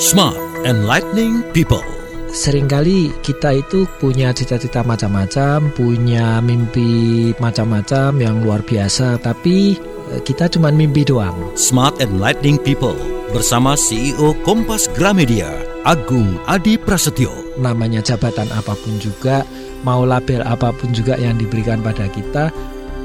Smart 0.00 0.40
Enlightening 0.64 1.44
People 1.52 1.97
sering 2.38 2.70
kali 2.70 3.10
kita 3.26 3.58
itu 3.58 3.82
punya 3.98 4.30
cita-cita 4.30 4.86
macam-macam, 4.86 5.74
punya 5.74 6.38
mimpi 6.38 7.34
macam-macam 7.42 8.14
yang 8.22 8.38
luar 8.46 8.62
biasa, 8.62 9.18
tapi 9.18 9.74
eh, 10.14 10.20
kita 10.22 10.46
cuma 10.46 10.70
mimpi 10.70 11.02
doang. 11.02 11.34
Smart 11.58 11.98
and 11.98 12.22
Lightning 12.22 12.54
People 12.62 12.94
bersama 13.34 13.74
CEO 13.74 14.38
Kompas 14.46 14.86
Gramedia, 14.94 15.50
Agung 15.82 16.38
Adi 16.46 16.78
Prasetyo. 16.78 17.58
Namanya 17.58 18.06
jabatan 18.06 18.46
apa 18.54 18.78
pun 18.78 19.02
juga, 19.02 19.42
mau 19.82 20.06
label 20.06 20.46
apa 20.46 20.70
pun 20.70 20.94
juga 20.94 21.18
yang 21.18 21.42
diberikan 21.42 21.82
pada 21.82 22.06
kita, 22.06 22.54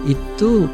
itu 0.06 0.70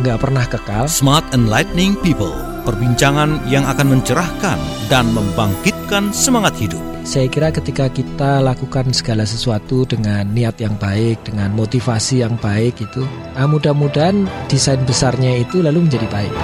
nggak 0.00 0.24
pernah 0.24 0.48
kekal. 0.48 0.88
Smart 0.88 1.36
and 1.36 1.52
Lightning 1.52 2.00
People, 2.00 2.32
perbincangan 2.64 3.44
yang 3.44 3.68
akan 3.68 4.00
mencerahkan 4.00 4.56
dan 4.88 5.04
membangkitkan 5.12 5.79
semangat 6.14 6.54
hidup. 6.62 6.78
Saya 7.02 7.26
kira 7.26 7.50
ketika 7.50 7.90
kita 7.90 8.38
lakukan 8.38 8.94
segala 8.94 9.26
sesuatu 9.26 9.82
dengan 9.82 10.22
niat 10.30 10.62
yang 10.62 10.78
baik, 10.78 11.26
dengan 11.26 11.50
motivasi 11.50 12.22
yang 12.22 12.38
baik 12.38 12.78
itu, 12.78 13.02
nah 13.34 13.50
mudah-mudahan 13.50 14.30
desain 14.46 14.78
besarnya 14.86 15.42
itu 15.42 15.58
lalu 15.58 15.90
menjadi 15.90 16.06
baik. 16.06 16.34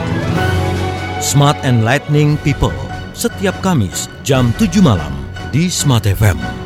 Smart 1.22 1.56
and 1.62 1.86
Lightning 1.86 2.34
People, 2.42 2.74
setiap 3.14 3.54
Kamis 3.62 4.10
jam 4.26 4.50
7 4.58 4.82
malam 4.82 5.14
di 5.54 5.70
Smart 5.70 6.02
FM. 6.02 6.65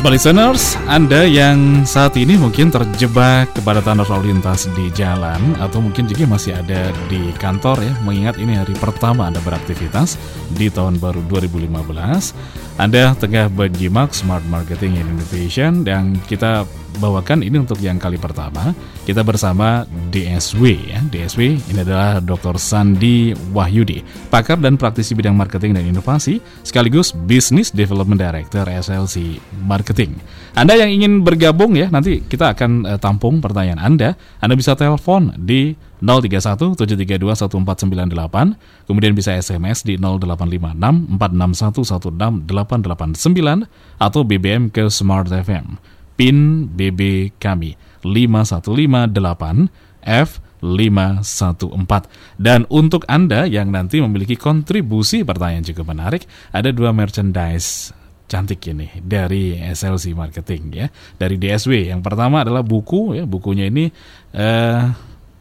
Smart 0.00 0.16
listeners, 0.16 0.80
Anda 0.88 1.28
yang 1.28 1.84
saat 1.84 2.16
ini 2.16 2.32
mungkin 2.40 2.72
terjebak 2.72 3.52
kepada 3.52 3.84
tanda 3.84 4.00
lalu 4.08 4.32
lintas 4.32 4.64
di 4.72 4.88
jalan 4.96 5.52
atau 5.60 5.84
mungkin 5.84 6.08
juga 6.08 6.24
masih 6.24 6.56
ada 6.56 6.88
di 7.12 7.28
kantor 7.36 7.84
ya, 7.84 7.92
mengingat 8.00 8.40
ini 8.40 8.56
hari 8.56 8.72
pertama 8.80 9.28
Anda 9.28 9.44
beraktivitas 9.44 10.16
di 10.56 10.72
tahun 10.72 11.04
baru 11.04 11.20
2015. 11.28 12.32
Anda 12.80 13.12
tengah 13.12 13.52
berjimak 13.52 14.16
Smart 14.16 14.40
Marketing 14.48 15.04
and 15.04 15.20
Innovation 15.20 15.84
dan 15.84 16.16
kita 16.24 16.64
bawakan 16.98 17.46
ini 17.46 17.62
untuk 17.62 17.78
yang 17.78 18.00
kali 18.00 18.18
pertama. 18.18 18.74
Kita 19.06 19.22
bersama 19.22 19.86
DSW 20.10 20.90
ya. 20.90 20.98
DSW 21.06 21.60
ini 21.70 21.80
adalah 21.80 22.18
Dr. 22.18 22.58
Sandi 22.58 23.30
Wahyudi, 23.54 24.02
pakar 24.32 24.58
dan 24.58 24.74
praktisi 24.74 25.14
bidang 25.14 25.38
marketing 25.38 25.78
dan 25.78 25.86
inovasi 25.86 26.42
sekaligus 26.66 27.14
Business 27.14 27.70
Development 27.70 28.18
Director 28.18 28.66
SLC 28.66 29.38
Marketing. 29.62 30.18
Anda 30.58 30.74
yang 30.74 30.90
ingin 30.90 31.22
bergabung 31.22 31.78
ya, 31.78 31.86
nanti 31.92 32.26
kita 32.26 32.58
akan 32.58 32.88
uh, 32.88 32.98
tampung 32.98 33.38
pertanyaan 33.38 33.78
Anda. 33.78 34.18
Anda 34.42 34.58
bisa 34.58 34.74
telepon 34.74 35.30
di 35.38 35.78
031 36.00 36.80
732 36.80 37.20
1498, 37.20 38.88
kemudian 38.88 39.12
bisa 39.12 39.36
SMS 39.36 39.84
di 39.84 40.00
0856 40.00 41.20
461 41.20 42.48
889 42.48 44.00
atau 44.00 44.20
BBM 44.24 44.72
ke 44.72 44.88
Smart 44.88 45.28
FM 45.28 45.76
PIN 46.20 46.68
BB 46.76 47.32
kami 47.40 47.80
5158 48.04 50.04
F514. 50.04 52.04
Dan 52.36 52.68
untuk 52.68 53.08
Anda 53.08 53.48
yang 53.48 53.72
nanti 53.72 54.04
memiliki 54.04 54.36
kontribusi 54.36 55.24
pertanyaan 55.24 55.64
juga 55.64 55.80
menarik, 55.80 56.28
ada 56.52 56.68
dua 56.76 56.92
merchandise 56.92 57.96
cantik 58.28 58.60
ini 58.68 59.00
dari 59.00 59.56
SLC 59.56 60.12
Marketing 60.12 60.62
ya, 60.76 60.92
dari 61.16 61.40
DSW. 61.40 61.88
Yang 61.88 62.04
pertama 62.04 62.44
adalah 62.44 62.60
buku 62.60 63.16
ya, 63.16 63.24
bukunya 63.24 63.72
ini 63.72 63.88
uh, 64.36 64.92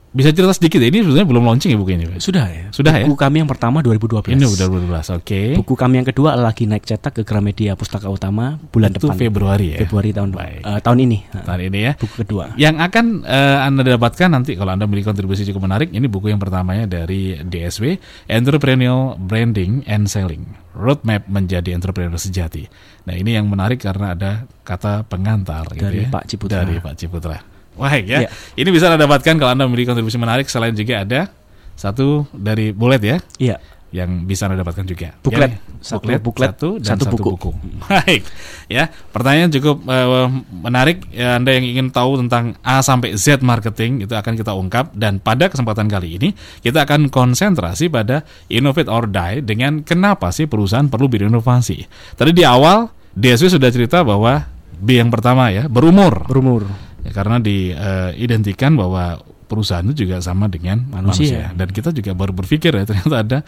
bisa 0.09 0.33
cerita 0.33 0.49
sedikit 0.57 0.81
ini 0.81 1.05
sebenarnya 1.05 1.27
belum 1.29 1.43
launching 1.45 1.69
ya 1.69 1.77
buku 1.77 1.91
ini 1.93 2.05
Sudah 2.17 2.49
ya. 2.49 2.65
Sudah 2.73 2.97
buku 2.97 3.01
ya. 3.01 3.05
Buku 3.05 3.17
kami 3.21 3.35
yang 3.45 3.49
pertama 3.49 3.77
2012. 3.85 4.33
Ini 4.33 4.45
udah 4.49 4.65
2012. 4.65 4.89
Oke. 4.89 5.05
Okay. 5.21 5.47
Buku 5.53 5.73
kami 5.77 6.01
yang 6.01 6.07
kedua 6.09 6.33
lagi 6.33 6.65
naik 6.65 6.81
cetak 6.89 7.21
ke 7.21 7.21
Gramedia 7.21 7.77
Pustaka 7.77 8.09
Utama 8.09 8.57
bulan 8.73 8.89
Itu 8.89 9.05
depan. 9.05 9.21
Februari 9.21 9.77
ya. 9.77 9.79
Februari 9.85 10.09
tahun 10.09 10.33
Baik. 10.33 10.61
Uh, 10.65 10.79
tahun 10.81 10.97
ini. 11.05 11.17
Tahun 11.29 11.61
ini 11.61 11.79
ya. 11.85 11.93
Buku 11.93 12.15
kedua. 12.25 12.57
Yang 12.57 12.75
akan 12.89 13.05
uh, 13.21 13.57
Anda 13.69 13.81
dapatkan 13.85 14.29
nanti 14.33 14.57
kalau 14.57 14.73
Anda 14.73 14.89
memiliki 14.89 15.05
kontribusi 15.05 15.45
cukup 15.45 15.69
menarik, 15.69 15.93
ini 15.93 16.09
buku 16.09 16.33
yang 16.33 16.41
pertamanya 16.41 16.89
dari 16.89 17.37
DSW, 17.45 18.01
Entrepreneurial 18.25 19.13
Branding 19.21 19.85
and 19.85 20.09
Selling. 20.09 20.57
Roadmap 20.73 21.29
menjadi 21.29 21.69
entrepreneur 21.75 22.17
sejati. 22.17 22.65
Nah, 23.05 23.13
ini 23.13 23.37
yang 23.37 23.45
menarik 23.45 23.77
karena 23.77 24.17
ada 24.17 24.31
kata 24.65 25.05
pengantar 25.05 25.69
dari 25.69 26.07
gitu 26.07 26.07
ya. 26.07 26.13
Pak 26.13 26.23
Ciputra. 26.25 26.55
Dari 26.65 26.75
Pak 26.81 26.95
Ciputra. 26.97 27.58
Wah 27.79 27.95
ya. 27.95 28.27
ya. 28.27 28.29
Ini 28.59 28.69
bisa 28.69 28.91
Anda 28.91 28.99
dapatkan 29.07 29.39
kalau 29.39 29.55
Anda 29.55 29.63
memiliki 29.65 29.87
kontribusi 29.87 30.19
menarik 30.19 30.51
selain 30.51 30.75
juga 30.75 31.07
ada 31.07 31.31
satu 31.79 32.27
dari 32.35 32.75
Bullet 32.75 32.99
ya. 32.99 33.17
Iya. 33.39 33.57
Yang 33.89 34.11
bisa 34.27 34.45
Anda 34.45 34.61
dapatkan 34.61 34.85
juga. 34.85 35.15
Buklet, 35.23 35.49
ya, 35.49 35.57
satu 35.81 36.05
buklet, 36.05 36.21
buklet 36.21 36.49
satu 36.53 36.69
dan 36.77 36.93
satu, 36.93 37.03
satu 37.07 37.15
buku. 37.17 37.29
buku. 37.33 37.49
Baik. 37.89 38.21
Ya, 38.69 38.91
pertanyaan 39.15 39.49
cukup 39.49 39.81
uh, 39.87 40.29
menarik. 40.51 41.07
Ya, 41.09 41.39
anda 41.39 41.55
yang 41.55 41.65
ingin 41.65 41.87
tahu 41.89 42.21
tentang 42.21 42.59
A 42.61 42.85
sampai 42.85 43.17
Z 43.17 43.41
marketing 43.41 44.05
itu 44.05 44.13
akan 44.13 44.37
kita 44.37 44.53
ungkap 44.53 44.93
dan 44.93 45.17
pada 45.17 45.49
kesempatan 45.49 45.89
kali 45.89 46.21
ini 46.21 46.29
kita 46.61 46.85
akan 46.85 47.09
konsentrasi 47.09 47.89
pada 47.89 48.27
innovate 48.51 48.91
or 48.91 49.09
die 49.09 49.41
dengan 49.41 49.81
kenapa 49.81 50.29
sih 50.29 50.45
perusahaan 50.45 50.85
perlu 50.85 51.09
berinovasi. 51.09 51.87
Tadi 52.13 52.29
di 52.35 52.45
awal 52.45 52.91
DSW 53.15 53.57
sudah 53.57 53.73
cerita 53.73 54.05
bahwa 54.05 54.45
B 54.77 55.01
yang 55.01 55.09
pertama 55.09 55.49
ya, 55.49 55.65
berumur. 55.65 56.29
Berumur 56.29 56.88
Ya, 57.05 57.11
karena 57.15 57.39
diidentikan 57.39 58.75
uh, 58.75 58.79
bahwa 58.85 59.03
perusahaan 59.49 59.81
itu 59.89 60.05
juga 60.05 60.21
sama 60.21 60.45
dengan 60.45 60.85
manusia. 60.93 61.49
manusia. 61.49 61.57
Dan 61.57 61.67
kita 61.73 61.89
juga 61.89 62.11
baru 62.13 62.37
berpikir 62.37 62.69
ya 62.75 62.85
ternyata 62.89 63.15
ada 63.17 63.39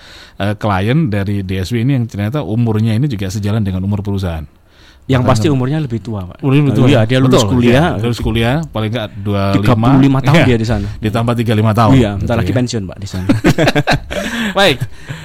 uh, 0.41 0.53
klien 0.57 1.13
dari 1.13 1.45
DSW 1.45 1.85
ini 1.85 2.01
yang 2.01 2.05
ternyata 2.09 2.41
umurnya 2.41 2.97
ini 2.97 3.05
juga 3.05 3.29
sejalan 3.29 3.61
dengan 3.61 3.85
umur 3.85 4.01
perusahaan. 4.01 4.43
Yang 5.11 5.23
pasti 5.27 5.47
umurnya 5.47 5.77
lebih 5.77 5.99
tua, 5.99 6.23
Pak. 6.23 6.39
Umurnya 6.39 6.61
lebih 6.63 6.73
tua. 6.73 6.87
Iya, 6.87 6.99
dia 7.03 7.19
lulus 7.19 7.35
Betul, 7.37 7.51
kuliah. 7.51 7.87
Iya, 7.91 8.01
lulus 8.01 8.19
kuliah 8.19 8.55
paling 8.65 8.89
enggak 8.89 9.07
35 9.11 9.59
25 9.59 10.19
tahun 10.23 10.35
Iya. 10.37 10.45
dia 10.45 10.57
di 10.57 10.67
sana. 10.67 10.87
Ditambah 10.97 11.33
35 11.35 11.73
tahun. 11.73 11.93
Iya, 11.93 12.11
bentar 12.15 12.35
Gitu 12.35 12.41
lagi 12.41 12.51
ya. 12.51 12.57
pensiun, 12.57 12.83
Pak, 12.85 12.97
di 12.97 13.07
sana. 13.07 13.27
Baik. 14.57 14.77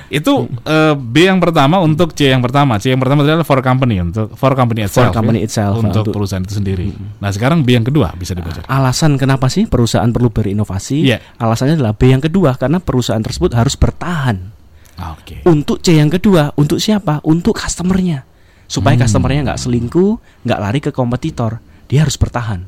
Itu 0.08 0.32
eh, 0.62 0.94
B 0.94 1.16
yang 1.20 1.38
pertama 1.38 1.78
untuk 1.78 2.12
C 2.12 2.30
yang 2.30 2.38
pertama. 2.38 2.78
C 2.78 2.90
yang 2.90 2.98
pertama 2.98 3.22
adalah 3.22 3.42
for 3.42 3.58
company 3.58 3.98
untuk 3.98 4.30
for 4.32 4.54
company 4.54 4.86
itself. 4.86 5.10
company 5.10 5.42
ya, 5.42 5.46
itself, 5.46 5.74
untuk 5.76 6.02
untuk- 6.02 6.14
perusahaan 6.14 6.40
itu 6.40 6.54
sendiri. 6.54 6.86
Nah, 7.18 7.30
sekarang 7.30 7.62
B 7.62 7.74
yang 7.74 7.82
kedua 7.82 8.14
bisa 8.14 8.30
dibaca. 8.32 8.62
Alasan 8.64 9.16
kenapa 9.16 9.46
sih 9.46 9.66
perusahaan 9.66 10.06
perlu 10.06 10.30
berinovasi? 10.30 11.02
Iya. 11.04 11.18
Alasannya 11.36 11.74
adalah 11.74 11.92
B 11.92 12.06
yang 12.08 12.22
kedua 12.22 12.54
karena 12.54 12.78
perusahaan 12.78 13.18
tersebut 13.18 13.50
harus 13.52 13.74
bertahan. 13.74 14.54
Ah, 14.96 15.12
Oke. 15.12 15.42
Untuk 15.44 15.82
C 15.82 15.92
yang 15.92 16.08
kedua, 16.08 16.54
untuk 16.54 16.78
siapa? 16.78 17.20
Untuk 17.20 17.52
customernya. 17.52 18.24
Supaya 18.66 18.98
Hmm. 18.98 19.06
customernya 19.06 19.40
nggak 19.52 19.60
selingkuh, 19.62 20.12
nggak 20.46 20.60
lari 20.60 20.80
ke 20.82 20.90
kompetitor. 20.90 21.62
Dia 21.86 22.02
harus 22.02 22.18
bertahan. 22.18 22.66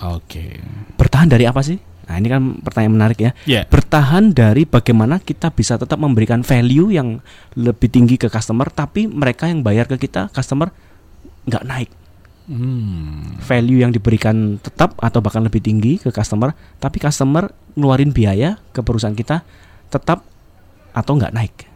Oke. 0.00 0.60
Bertahan 0.96 1.28
dari 1.28 1.44
apa 1.44 1.60
sih? 1.60 1.76
Nah, 2.08 2.16
ini 2.16 2.28
kan 2.32 2.42
pertanyaan 2.64 2.94
menarik 2.96 3.18
ya. 3.20 3.30
Ya. 3.44 3.62
Bertahan 3.68 4.32
dari 4.32 4.64
bagaimana 4.64 5.20
kita 5.20 5.52
bisa 5.52 5.76
tetap 5.76 6.00
memberikan 6.00 6.40
value 6.40 6.88
yang 6.88 7.20
lebih 7.52 7.92
tinggi 7.92 8.16
ke 8.16 8.32
customer, 8.32 8.72
tapi 8.72 9.04
mereka 9.04 9.44
yang 9.44 9.60
bayar 9.60 9.84
ke 9.84 10.00
kita, 10.00 10.32
customer 10.32 10.72
nggak 11.44 11.64
naik. 11.68 11.92
Hmm. 12.48 13.36
Value 13.44 13.84
yang 13.84 13.92
diberikan 13.92 14.56
tetap 14.56 14.96
atau 15.04 15.20
bahkan 15.20 15.44
lebih 15.44 15.60
tinggi 15.60 16.00
ke 16.00 16.08
customer, 16.08 16.56
tapi 16.80 16.96
customer 16.96 17.52
ngeluarin 17.76 18.08
biaya 18.08 18.56
ke 18.72 18.80
perusahaan 18.80 19.12
kita 19.12 19.44
tetap 19.92 20.24
atau 20.96 21.12
nggak 21.12 21.36
naik. 21.36 21.67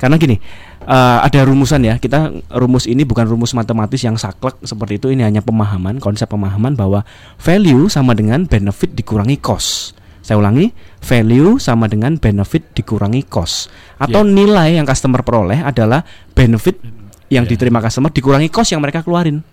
Karena 0.00 0.16
gini, 0.16 0.40
eh, 0.88 1.18
ada 1.20 1.40
rumusan 1.44 1.84
ya. 1.84 2.00
Kita 2.00 2.32
rumus 2.56 2.88
ini 2.88 3.04
bukan 3.04 3.28
rumus 3.28 3.52
matematis 3.52 4.00
yang 4.00 4.16
saklek 4.16 4.56
seperti 4.64 4.96
itu. 4.96 5.12
Ini 5.12 5.28
hanya 5.28 5.44
pemahaman, 5.44 6.00
konsep 6.00 6.24
pemahaman 6.32 6.72
bahwa 6.72 7.04
value 7.36 7.92
sama 7.92 8.16
dengan 8.16 8.48
benefit 8.48 8.96
dikurangi 8.96 9.36
cost. 9.36 9.92
Saya 10.24 10.40
ulangi, 10.40 10.72
value 11.04 11.60
sama 11.60 11.84
dengan 11.84 12.16
benefit 12.16 12.72
dikurangi 12.72 13.28
cost. 13.28 13.68
Atau 14.00 14.24
Ya. 14.24 14.30
nilai 14.32 14.68
yang 14.80 14.88
customer 14.88 15.20
peroleh 15.20 15.60
adalah 15.60 16.00
benefit 16.32 16.80
yang 17.28 17.44
Ya. 17.44 17.50
diterima 17.52 17.84
customer 17.84 18.08
dikurangi 18.08 18.48
cost 18.48 18.72
yang 18.72 18.80
mereka 18.80 19.04
keluarin. 19.04 19.44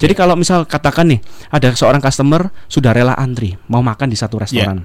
Jadi 0.00 0.16
kalau 0.16 0.32
misal 0.32 0.64
katakan 0.64 1.12
nih, 1.12 1.20
ada 1.52 1.76
seorang 1.76 2.00
customer 2.00 2.48
sudah 2.72 2.96
rela 2.96 3.12
antri 3.20 3.60
mau 3.68 3.84
makan 3.84 4.08
di 4.08 4.16
satu 4.16 4.40
restoran. 4.40 4.80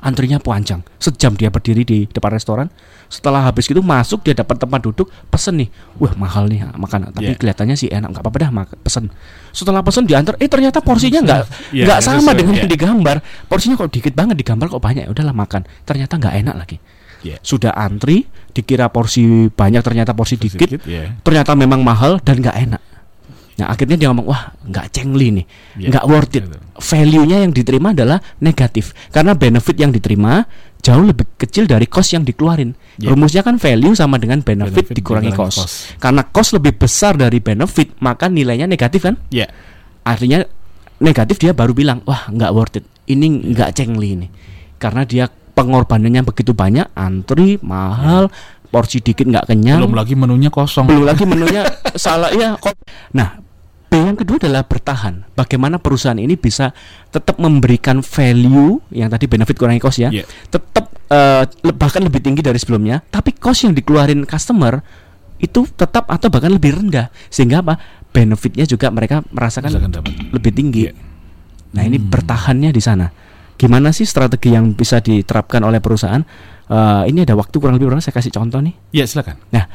Antrinya 0.00 0.40
panjang, 0.40 0.80
sejam 0.96 1.36
dia 1.36 1.52
berdiri 1.52 1.84
di 1.84 1.98
depan 2.08 2.32
restoran. 2.32 2.72
Setelah 3.12 3.44
habis 3.44 3.68
itu 3.68 3.84
masuk 3.84 4.24
dia 4.24 4.32
dapat 4.32 4.56
tempat 4.56 4.80
duduk, 4.80 5.12
pesen 5.28 5.60
nih, 5.60 5.68
wah 6.00 6.16
mahal 6.16 6.48
nih 6.48 6.64
makanan, 6.72 7.12
tapi 7.12 7.34
Yeah. 7.34 7.38
kelihatannya 7.38 7.76
sih 7.76 7.92
enak, 7.92 8.08
nggak 8.16 8.22
apa-apa 8.24 8.38
dah 8.40 8.50
pesen. 8.80 9.12
Setelah 9.52 9.84
pesen 9.84 10.08
diantar, 10.08 10.40
eh 10.40 10.48
ternyata 10.48 10.80
porsinya 10.80 11.20
nggak 11.20 11.40
Yeah, 11.76 11.84
nggak 11.84 12.00
sama 12.00 12.32
dengan 12.32 12.56
yeah. 12.56 12.64
yang 12.64 12.70
digambar. 12.70 13.16
Porsinya 13.50 13.76
kok 13.76 13.92
dikit 13.92 14.16
banget 14.16 14.40
digambar 14.40 14.72
kok 14.72 14.80
banyak, 14.80 15.04
ya 15.04 15.10
udahlah 15.12 15.36
makan. 15.36 15.68
Ternyata 15.84 16.16
nggak 16.16 16.34
enak 16.40 16.54
lagi. 16.56 16.76
Ya. 17.20 17.36
Sudah 17.44 17.76
antri, 17.76 18.24
dikira 18.56 18.88
porsi 18.88 19.52
banyak, 19.52 19.84
ternyata 19.84 20.16
porsi 20.16 20.40
dikit, 20.40 20.64
Sedikit, 20.64 20.80
ya. 20.88 21.12
ternyata 21.20 21.52
memang 21.52 21.84
mahal 21.84 22.16
dan 22.24 22.40
nggak 22.40 22.56
enak. 22.56 22.80
Nah 23.60 23.68
akhirnya 23.68 23.94
dia 23.94 24.08
ngomong 24.08 24.24
wah 24.24 24.56
nggak 24.62 24.86
cengli 24.88 25.28
nih, 25.30 25.44
Ya, 25.76 25.88
nggak 25.92 26.04
worth 26.04 26.32
it. 26.32 26.44
gitu. 26.44 26.56
Value-nya 26.72 27.44
yang 27.44 27.52
diterima 27.52 27.92
adalah 27.92 28.16
negatif 28.38 28.96
karena 29.08 29.36
benefit 29.36 29.76
yang 29.76 29.92
diterima 29.92 30.48
jauh 30.80 31.04
lebih 31.04 31.28
kecil 31.36 31.68
dari 31.68 31.84
cost 31.84 32.10
yang 32.10 32.24
dikeluarin. 32.24 32.72
Ya. 32.96 33.12
Rumusnya 33.12 33.40
kan 33.40 33.60
value 33.60 33.92
sama 33.92 34.16
dengan 34.16 34.40
benefit, 34.40 34.88
Benefit 34.88 34.96
dikurangi 34.96 35.30
cost. 35.30 35.56
cost. 35.60 35.74
Karena 35.96 36.24
cost 36.24 36.56
lebih 36.56 36.72
besar 36.74 37.14
dari 37.14 37.36
benefit 37.36 38.00
maka 38.00 38.26
nilainya 38.26 38.64
negatif 38.64 39.04
kan? 39.04 39.20
Ya. 39.28 39.44
Artinya 40.00 40.40
negatif 40.98 41.36
dia 41.36 41.52
baru 41.52 41.72
bilang 41.72 42.00
wah 42.02 42.24
nggak 42.26 42.50
worth 42.50 42.76
it. 42.76 42.84
Ini 43.04 43.26
nggak 43.52 43.70
cengli 43.74 44.08
ini 44.14 44.28
karena 44.80 45.04
dia 45.04 45.28
pengorbanannya 45.28 46.24
begitu 46.24 46.56
banyak, 46.56 46.88
antri 46.94 47.60
mahal, 47.60 48.32
porsi 48.66 49.02
dikit 49.02 49.26
nggak 49.26 49.44
kenyang 49.46 49.84
Belum 49.84 49.92
lagi 49.92 50.14
menunya 50.14 50.48
kosong. 50.48 50.86
belum 50.86 51.04
lagi 51.04 51.26
menunya 51.26 51.66
salah 52.00 52.32
ya 52.32 52.56
kok 52.56 52.72
nah 53.12 53.36
B 53.90 53.98
yang 53.98 54.14
kedua 54.14 54.38
adalah 54.38 54.62
bertahan 54.62 55.26
bagaimana 55.34 55.76
perusahaan 55.76 56.14
ini 56.14 56.38
bisa 56.38 56.70
tetap 57.08 57.36
memberikan 57.36 58.00
value 58.00 58.78
yang 58.88 59.10
tadi 59.10 59.26
benefit 59.26 59.58
kurangi 59.58 59.78
cost 59.78 59.98
ya 59.98 60.08
Iya. 60.08 60.22
tetap 60.46 60.94
le- 61.60 61.74
bahkan 61.74 61.98
lebih 62.00 62.22
tinggi 62.22 62.38
dari 62.38 62.54
sebelumnya 62.54 63.02
tapi 63.04 63.34
cost 63.34 63.66
yang 63.66 63.74
dikeluarin 63.74 64.22
customer 64.22 64.78
itu 65.36 65.66
tetap 65.68 66.06
atau 66.06 66.28
bahkan 66.28 66.48
lebih 66.48 66.78
rendah 66.78 67.10
sehingga 67.26 67.60
apa 67.60 67.82
benefitnya 68.06 68.62
juga 68.62 68.88
mereka 68.88 69.26
merasakan 69.26 69.74
dapat. 69.82 70.14
lebih 70.30 70.52
tinggi 70.52 70.82
Iya. 70.86 70.92
nah 71.70 71.82
ini 71.82 71.98
Hmm. 71.98 72.06
bertahannya 72.08 72.70
di 72.70 72.78
sana 72.78 73.10
gimana 73.56 73.90
sih 73.90 74.06
strategi 74.06 74.50
yang 74.50 74.72
bisa 74.72 74.98
diterapkan 74.98 75.60
oleh 75.60 75.78
perusahaan 75.78 76.22
Eh, 76.70 77.02
ini 77.10 77.26
ada 77.26 77.34
waktu 77.34 77.58
kurang 77.58 77.74
lebih 77.74 77.90
berapa 77.90 77.98
saya 77.98 78.14
kasih 78.14 78.30
contoh 78.30 78.62
nih 78.62 78.70
Ya, 78.94 79.02
silakan. 79.02 79.42
Nah, 79.50 79.66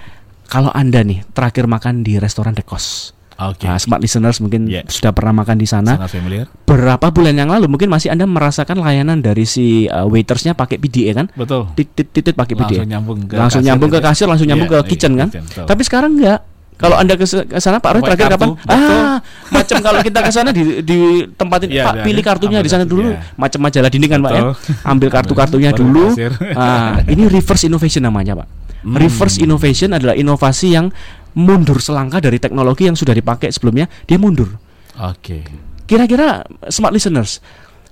kalau 0.47 0.71
Anda 0.71 1.03
nih 1.03 1.27
terakhir 1.29 1.67
makan 1.67 2.07
di 2.07 2.15
restoran 2.15 2.55
The 2.55 2.63
Cost, 2.63 3.11
Oke. 3.35 3.63
nah, 3.63 3.75
smart 3.75 3.99
listeners 3.99 4.39
mungkin 4.39 4.63
Yeah. 4.65 4.87
sudah 4.87 5.11
pernah 5.11 5.35
makan 5.35 5.55
di 5.55 5.67
sana. 5.67 5.99
Sangat 5.99 6.07
familiar. 6.09 6.45
Berapa 6.63 7.11
bulan 7.11 7.35
yang 7.35 7.51
lalu 7.51 7.67
mungkin 7.67 7.87
masih 7.87 8.07
Anda 8.07 8.23
merasakan 8.23 8.79
layanan 8.79 9.19
dari 9.19 9.43
si 9.43 9.85
uh, 9.85 10.05
waitersnya 10.05 10.53
pakai 10.53 10.77
PDA 10.77 11.11
kan? 11.13 11.27
Betul. 11.31 11.67
Titit 11.75 12.07
titit 12.09 12.31
pakai 12.31 12.55
PDA. 12.55 12.87
Langsung 12.87 12.87
nyambung 12.87 13.19
ke 13.21 13.35
langsung 13.35 13.59
kasir 13.59 13.67
nyambung 13.67 13.89
ke 13.89 13.99
gitu. 13.99 14.07
kasir, 14.07 14.25
langsung 14.25 14.47
nyambung 14.47 14.69
Iya, 14.69 14.79
ke 14.79 14.87
kitchen 14.87 15.11
iya, 15.11 15.19
kan? 15.19 15.29
kitchen, 15.29 15.43
betul. 15.45 15.65
Tapi 15.67 15.81
sekarang 15.83 16.11
enggak. 16.15 16.39
Kalau 16.75 16.95
Anda 16.99 17.15
ke 17.15 17.23
sana 17.55 17.79
Pak 17.79 17.91
Roy 17.91 18.01
terakhir 18.03 18.35
kapan? 18.35 18.49
betul. 18.51 18.67
Ah, 18.67 19.15
macam 19.47 19.77
kalau 19.79 19.99
kita 19.99 20.19
ke 20.19 20.31
sana 20.31 20.49
di 20.51 20.63
di 20.81 20.97
tempatin 21.31 21.71
Iya, 21.71 21.87
Pak 21.87 21.93
ada, 21.93 22.03
pilih 22.03 22.19
ada. 22.19 22.29
kartunya 22.31 22.59
di 22.59 22.67
sana 22.67 22.83
dulu. 22.83 23.11
iya. 23.11 23.19
Macam 23.35 23.59
majalah 23.63 23.87
dinding 23.87 24.11
kan 24.11 24.19
Pak 24.19 24.31
ya. 24.31 24.41
Ambil 24.83 25.07
kartu-kartunya 25.07 25.71
dulu. 25.71 26.11
Ah, 26.51 26.99
ini 27.05 27.27
reverse 27.27 27.67
innovation 27.67 28.03
namanya, 28.03 28.35
Pak. 28.39 28.47
Hmm. 28.83 28.95
Reverse 28.95 29.39
innovation 29.39 29.91
adalah 29.91 30.13
inovasi 30.13 30.71
yang 30.71 30.91
mundur 31.35 31.77
selangkah 31.77 32.17
dari 32.17 32.39
teknologi 32.39 32.87
yang 32.87 32.95
sudah 32.95 33.11
dipakai 33.11 33.51
sebelumnya, 33.51 33.85
dia 34.03 34.15
mundur. 34.15 34.55
Oke. 34.95 35.43
Kira-kira 35.83 36.41
smart 36.65 36.91
listeners, 36.91 37.43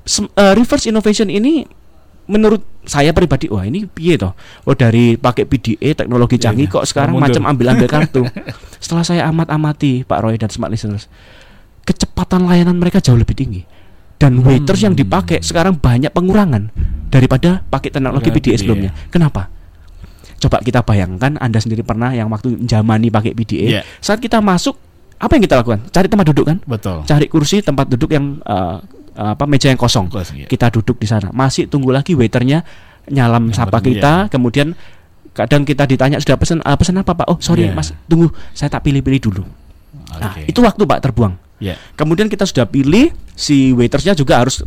sem- 0.02 0.32
eh, 0.34 0.54
reverse 0.54 0.88
innovation 0.88 1.28
ini 1.28 1.68
menurut 2.24 2.64
saya 2.84 3.12
pribadi, 3.12 3.52
wah 3.52 3.62
ini 3.62 3.84
piye 3.84 4.16
toh? 4.16 4.32
Oh 4.64 4.72
dari 4.72 5.20
pakai 5.20 5.44
PDA 5.44 5.92
teknologi 5.94 6.40
Iya, 6.40 6.44
canggih 6.50 6.68
iya. 6.68 6.74
kok 6.74 6.86
sekarang 6.88 7.20
macam 7.20 7.44
ambil-ambil 7.44 7.88
kartu. 7.88 8.24
Setelah 8.84 9.04
saya 9.04 9.22
amat-amati 9.28 10.08
Pak 10.08 10.20
Roy 10.24 10.40
dan 10.40 10.48
smart 10.48 10.72
listeners, 10.72 11.12
kecepatan 11.84 12.48
layanan 12.48 12.80
mereka 12.80 13.04
jauh 13.04 13.20
lebih 13.20 13.36
tinggi. 13.36 13.62
Dan 14.16 14.40
Hmm. 14.40 14.48
waiters 14.48 14.80
yang 14.80 14.96
dipakai 14.96 15.44
sekarang 15.44 15.76
banyak 15.76 16.16
pengurangan 16.16 16.72
daripada 17.12 17.60
pakai 17.68 17.92
teknologi 17.92 18.32
PDA 18.32 18.56
PDA. 18.56 18.60
sebelumnya. 18.64 18.92
Kenapa? 19.12 19.52
Coba 20.44 20.60
kita 20.60 20.84
bayangkan 20.84 21.40
Anda 21.40 21.64
sendiri 21.64 21.88
pernah 21.88 22.12
yang 22.12 22.28
waktu 22.28 22.60
jamani 22.68 23.08
pakai 23.08 23.32
PDA. 23.32 23.80
Iya. 23.80 23.82
Saat 24.04 24.20
kita 24.20 24.44
masuk, 24.44 24.76
apa 25.16 25.40
yang 25.40 25.44
kita 25.48 25.56
lakukan? 25.64 25.88
Cari 25.88 26.12
tempat 26.12 26.26
duduk 26.36 26.46
kan? 26.52 26.58
Betul. 26.68 27.08
Cari 27.08 27.26
kursi 27.32 27.64
tempat 27.64 27.88
duduk 27.88 28.12
yang 28.12 28.44
eh, 28.44 28.78
apa 29.16 29.48
meja 29.48 29.72
yang 29.72 29.80
kosong. 29.80 30.12
Kosong, 30.12 30.44
iya. 30.44 30.48
Kita 30.52 30.68
duduk 30.68 31.00
di 31.00 31.08
sana. 31.08 31.32
Masih 31.32 31.72
tunggu 31.72 31.96
lagi 31.96 32.12
waiternya 32.12 32.60
nyalam 33.08 33.52
Yang 33.52 33.56
sapa 33.56 33.80
kita, 33.80 34.28
kemudian 34.28 34.76
kadang 35.32 35.64
kita 35.64 35.88
ditanya 35.88 36.20
sudah 36.20 36.38
pesan 36.38 36.60
"Ah, 36.68 36.76
pesan 36.76 37.00
apa 37.00 37.16
Pak? 37.16 37.28
Oh, 37.32 37.38
sorry 37.40 37.72
Iya. 37.72 37.76
Mas, 37.76 37.96
tunggu. 38.06 38.28
Saya 38.52 38.68
tak 38.68 38.84
pilih-pilih 38.84 39.22
dulu. 39.24 39.44
Nah, 40.20 40.36
Oke. 40.36 40.52
itu 40.52 40.60
waktu 40.60 40.84
Pak 40.84 41.00
terbuang. 41.00 41.34
Ya. 41.64 41.80
Kemudian 41.96 42.28
kita 42.28 42.44
sudah 42.44 42.68
pilih, 42.68 43.16
si 43.34 43.72
waitersnya 43.72 44.14
juga 44.14 44.44
harus 44.44 44.62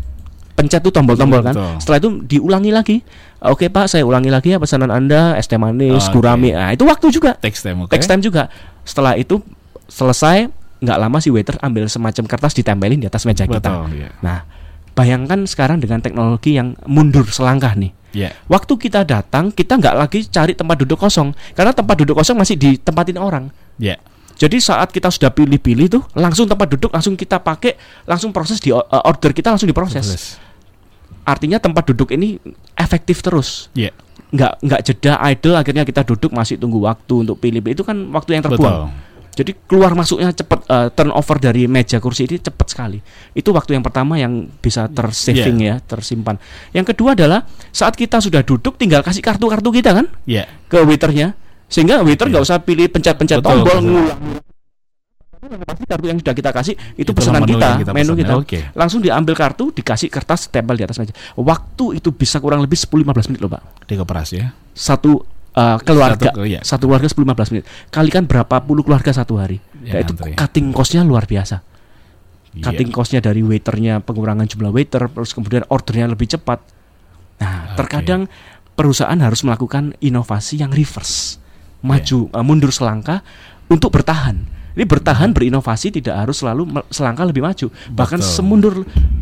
pencet 0.57 0.81
tuh 0.81 0.91
tombol-tombol 0.91 1.45
kan. 1.45 1.53
Betul. 1.53 1.73
Setelah 1.85 1.99
itu 2.01 2.11
diulangi 2.25 2.73
lagi. 2.73 2.97
Oke 3.45 3.69
Pak, 3.69 3.93
saya 3.93 4.03
ulangi 4.03 4.33
lagi 4.33 4.57
ya 4.57 4.59
pesanan 4.59 4.89
Anda, 4.89 5.37
es 5.37 5.45
teh 5.47 5.61
manis, 5.61 6.09
Oke. 6.09 6.19
gurame. 6.19 6.57
Nah, 6.57 6.73
itu 6.73 6.89
waktu 6.89 7.13
juga. 7.13 7.37
Text 7.37 7.63
time, 7.63 7.85
oke. 7.85 7.93
Text 7.93 8.09
time 8.09 8.25
juga. 8.25 8.49
Setelah 8.83 9.15
itu 9.21 9.45
selesai, 9.87 10.49
nggak 10.81 10.99
lama 10.99 11.19
si 11.21 11.29
waiter 11.29 11.61
ambil 11.61 11.87
semacam 11.87 12.25
kertas 12.25 12.57
ditempelin 12.57 12.99
di 13.05 13.07
atas 13.07 13.29
meja 13.29 13.45
kita. 13.45 13.61
Betul, 13.61 14.01
iya. 14.01 14.09
Nah, 14.25 14.49
bayangkan 14.97 15.45
sekarang 15.45 15.79
dengan 15.79 16.01
teknologi 16.01 16.57
yang 16.57 16.73
mundur 16.89 17.29
selangkah 17.29 17.77
nih. 17.77 17.93
Ya. 18.17 18.33
Waktu 18.49 18.81
kita 18.81 19.05
datang, 19.05 19.53
kita 19.53 19.77
nggak 19.77 19.95
lagi 19.95 20.25
cari 20.25 20.57
tempat 20.57 20.81
duduk 20.81 20.97
kosong, 20.97 21.37
karena 21.53 21.77
tempat 21.77 22.01
duduk 22.01 22.17
kosong 22.17 22.41
masih 22.41 22.57
ditempatin 22.57 23.21
orang. 23.21 23.53
Ya. 23.77 24.01
Jadi 24.37 24.61
saat 24.61 24.93
kita 24.93 25.09
sudah 25.09 25.33
pilih-pilih 25.33 25.89
tuh, 25.89 26.03
langsung 26.13 26.45
tempat 26.45 26.69
duduk 26.69 26.93
langsung 26.93 27.17
kita 27.17 27.41
pakai, 27.41 27.77
langsung 28.05 28.37
proses 28.37 28.61
di 28.61 28.69
uh, 28.69 28.85
order 29.05 29.33
kita 29.33 29.53
langsung 29.53 29.69
diproses. 29.69 30.05
Proses. 30.05 30.25
Artinya 31.27 31.59
tempat 31.59 31.91
duduk 31.91 32.15
ini 32.15 32.39
efektif 32.79 33.19
terus, 33.19 33.67
Ya. 33.75 33.91
nggak 34.31 34.63
nggak 34.63 34.81
jeda 34.87 35.19
idle. 35.27 35.59
Akhirnya 35.59 35.83
kita 35.83 36.07
duduk 36.07 36.31
masih 36.31 36.55
tunggu 36.55 36.79
waktu 36.79 37.27
untuk 37.27 37.43
pilih-pilih 37.43 37.75
itu 37.75 37.83
kan 37.83 37.99
waktu 38.15 38.39
yang 38.39 38.47
terbuang. 38.47 38.87
Betul. 38.87 39.05
Jadi 39.37 39.53
keluar 39.69 39.93
masuknya 39.93 40.33
cepat 40.33 40.65
eh, 40.65 40.89
turnover 40.97 41.37
dari 41.37 41.69
meja 41.69 42.01
kursi 42.01 42.25
ini 42.25 42.41
cepat 42.41 42.67
sekali. 42.73 42.97
Itu 43.37 43.53
waktu 43.53 43.77
yang 43.77 43.85
pertama 43.85 44.17
yang 44.17 44.49
bisa 44.65 44.89
tersaving 44.89 45.61
ya, 45.61 45.77
tersimpan. 45.85 46.41
Yang 46.73 46.97
kedua 46.97 47.13
adalah 47.13 47.45
saat 47.69 47.99
kita 47.99 48.23
sudah 48.23 48.41
duduk 48.41 48.81
tinggal 48.81 49.05
kasih 49.05 49.21
kartu-kartu 49.21 49.69
kita 49.69 49.93
kan 49.93 50.07
Ya. 50.25 50.49
ke 50.71 50.81
waiternya. 50.81 51.37
Sehingga 51.69 52.01
waiter 52.01 52.31
nggak 52.31 52.41
Iya. 52.41 52.49
usah 52.49 52.63
pilih 52.65 52.87
pencet-pencet 52.89 53.43
tombol 53.43 53.77
ngulang. 53.83 54.46
Pasti 55.65 55.85
kartu 55.87 56.07
yang 56.11 56.19
sudah 56.19 56.35
kita 56.35 56.51
kasih 56.51 56.75
itu, 56.99 57.07
itu 57.07 57.11
pesanan 57.13 57.43
kita, 57.47 57.69
kita 57.83 57.93
menu 57.95 58.15
kita. 58.19 58.33
Okay. 58.43 58.63
Langsung 58.75 59.01
diambil 59.01 59.35
kartu, 59.39 59.71
dikasih 59.71 60.09
kertas, 60.11 60.51
tempel 60.51 60.75
di 60.77 60.85
atas 60.85 60.99
meja. 60.99 61.15
Waktu 61.39 62.03
itu 62.03 62.11
bisa 62.13 62.43
kurang 62.43 62.63
lebih 62.63 62.77
10-15 62.77 63.31
menit 63.33 63.41
loh, 63.41 63.51
Pak. 63.51 63.87
Di 63.87 63.95
koperasi 63.95 64.35
ya. 64.39 64.49
Satu 64.77 65.23
uh, 65.57 65.77
keluarga 65.83 66.31
satu, 66.31 66.43
iya. 66.45 66.61
satu 66.61 66.85
keluarga 66.91 67.09
10-15 67.09 67.53
menit. 67.55 67.65
Kalikan 67.89 68.23
berapa 68.29 68.57
puluh 68.63 68.83
keluarga 68.83 69.11
satu 69.11 69.41
hari. 69.41 69.59
Ya, 69.87 70.03
itu 70.03 70.13
antri. 70.13 70.35
cutting 70.35 70.67
cost-nya 70.75 71.03
luar 71.07 71.25
biasa. 71.25 71.57
Yeah. 72.57 72.65
Cutting 72.67 72.91
cost-nya 72.93 73.21
dari 73.23 73.41
waiternya 73.45 74.03
pengurangan 74.03 74.49
jumlah 74.49 74.73
waiter, 74.73 75.07
terus 75.13 75.33
kemudian 75.37 75.65
ordernya 75.69 76.13
lebih 76.13 76.27
cepat. 76.27 76.61
Nah, 77.37 77.73
okay. 77.73 77.77
terkadang 77.77 78.33
perusahaan 78.77 79.17
harus 79.21 79.45
melakukan 79.45 79.93
inovasi 80.01 80.61
yang 80.61 80.73
reverse, 80.73 81.37
maju, 81.85 82.33
yeah. 82.33 82.37
uh, 82.37 82.45
mundur 82.45 82.73
selangkah 82.73 83.21
untuk 83.69 83.93
bertahan 83.93 84.56
ini 84.77 84.85
bertahan 84.85 85.33
berinovasi 85.33 85.89
tidak 85.89 86.21
harus 86.21 86.45
selalu 86.45 86.69
selangkah 86.93 87.25
lebih 87.25 87.41
maju, 87.41 87.73
bahkan 87.97 88.21
Betul. 88.21 88.29
semundur 88.29 88.75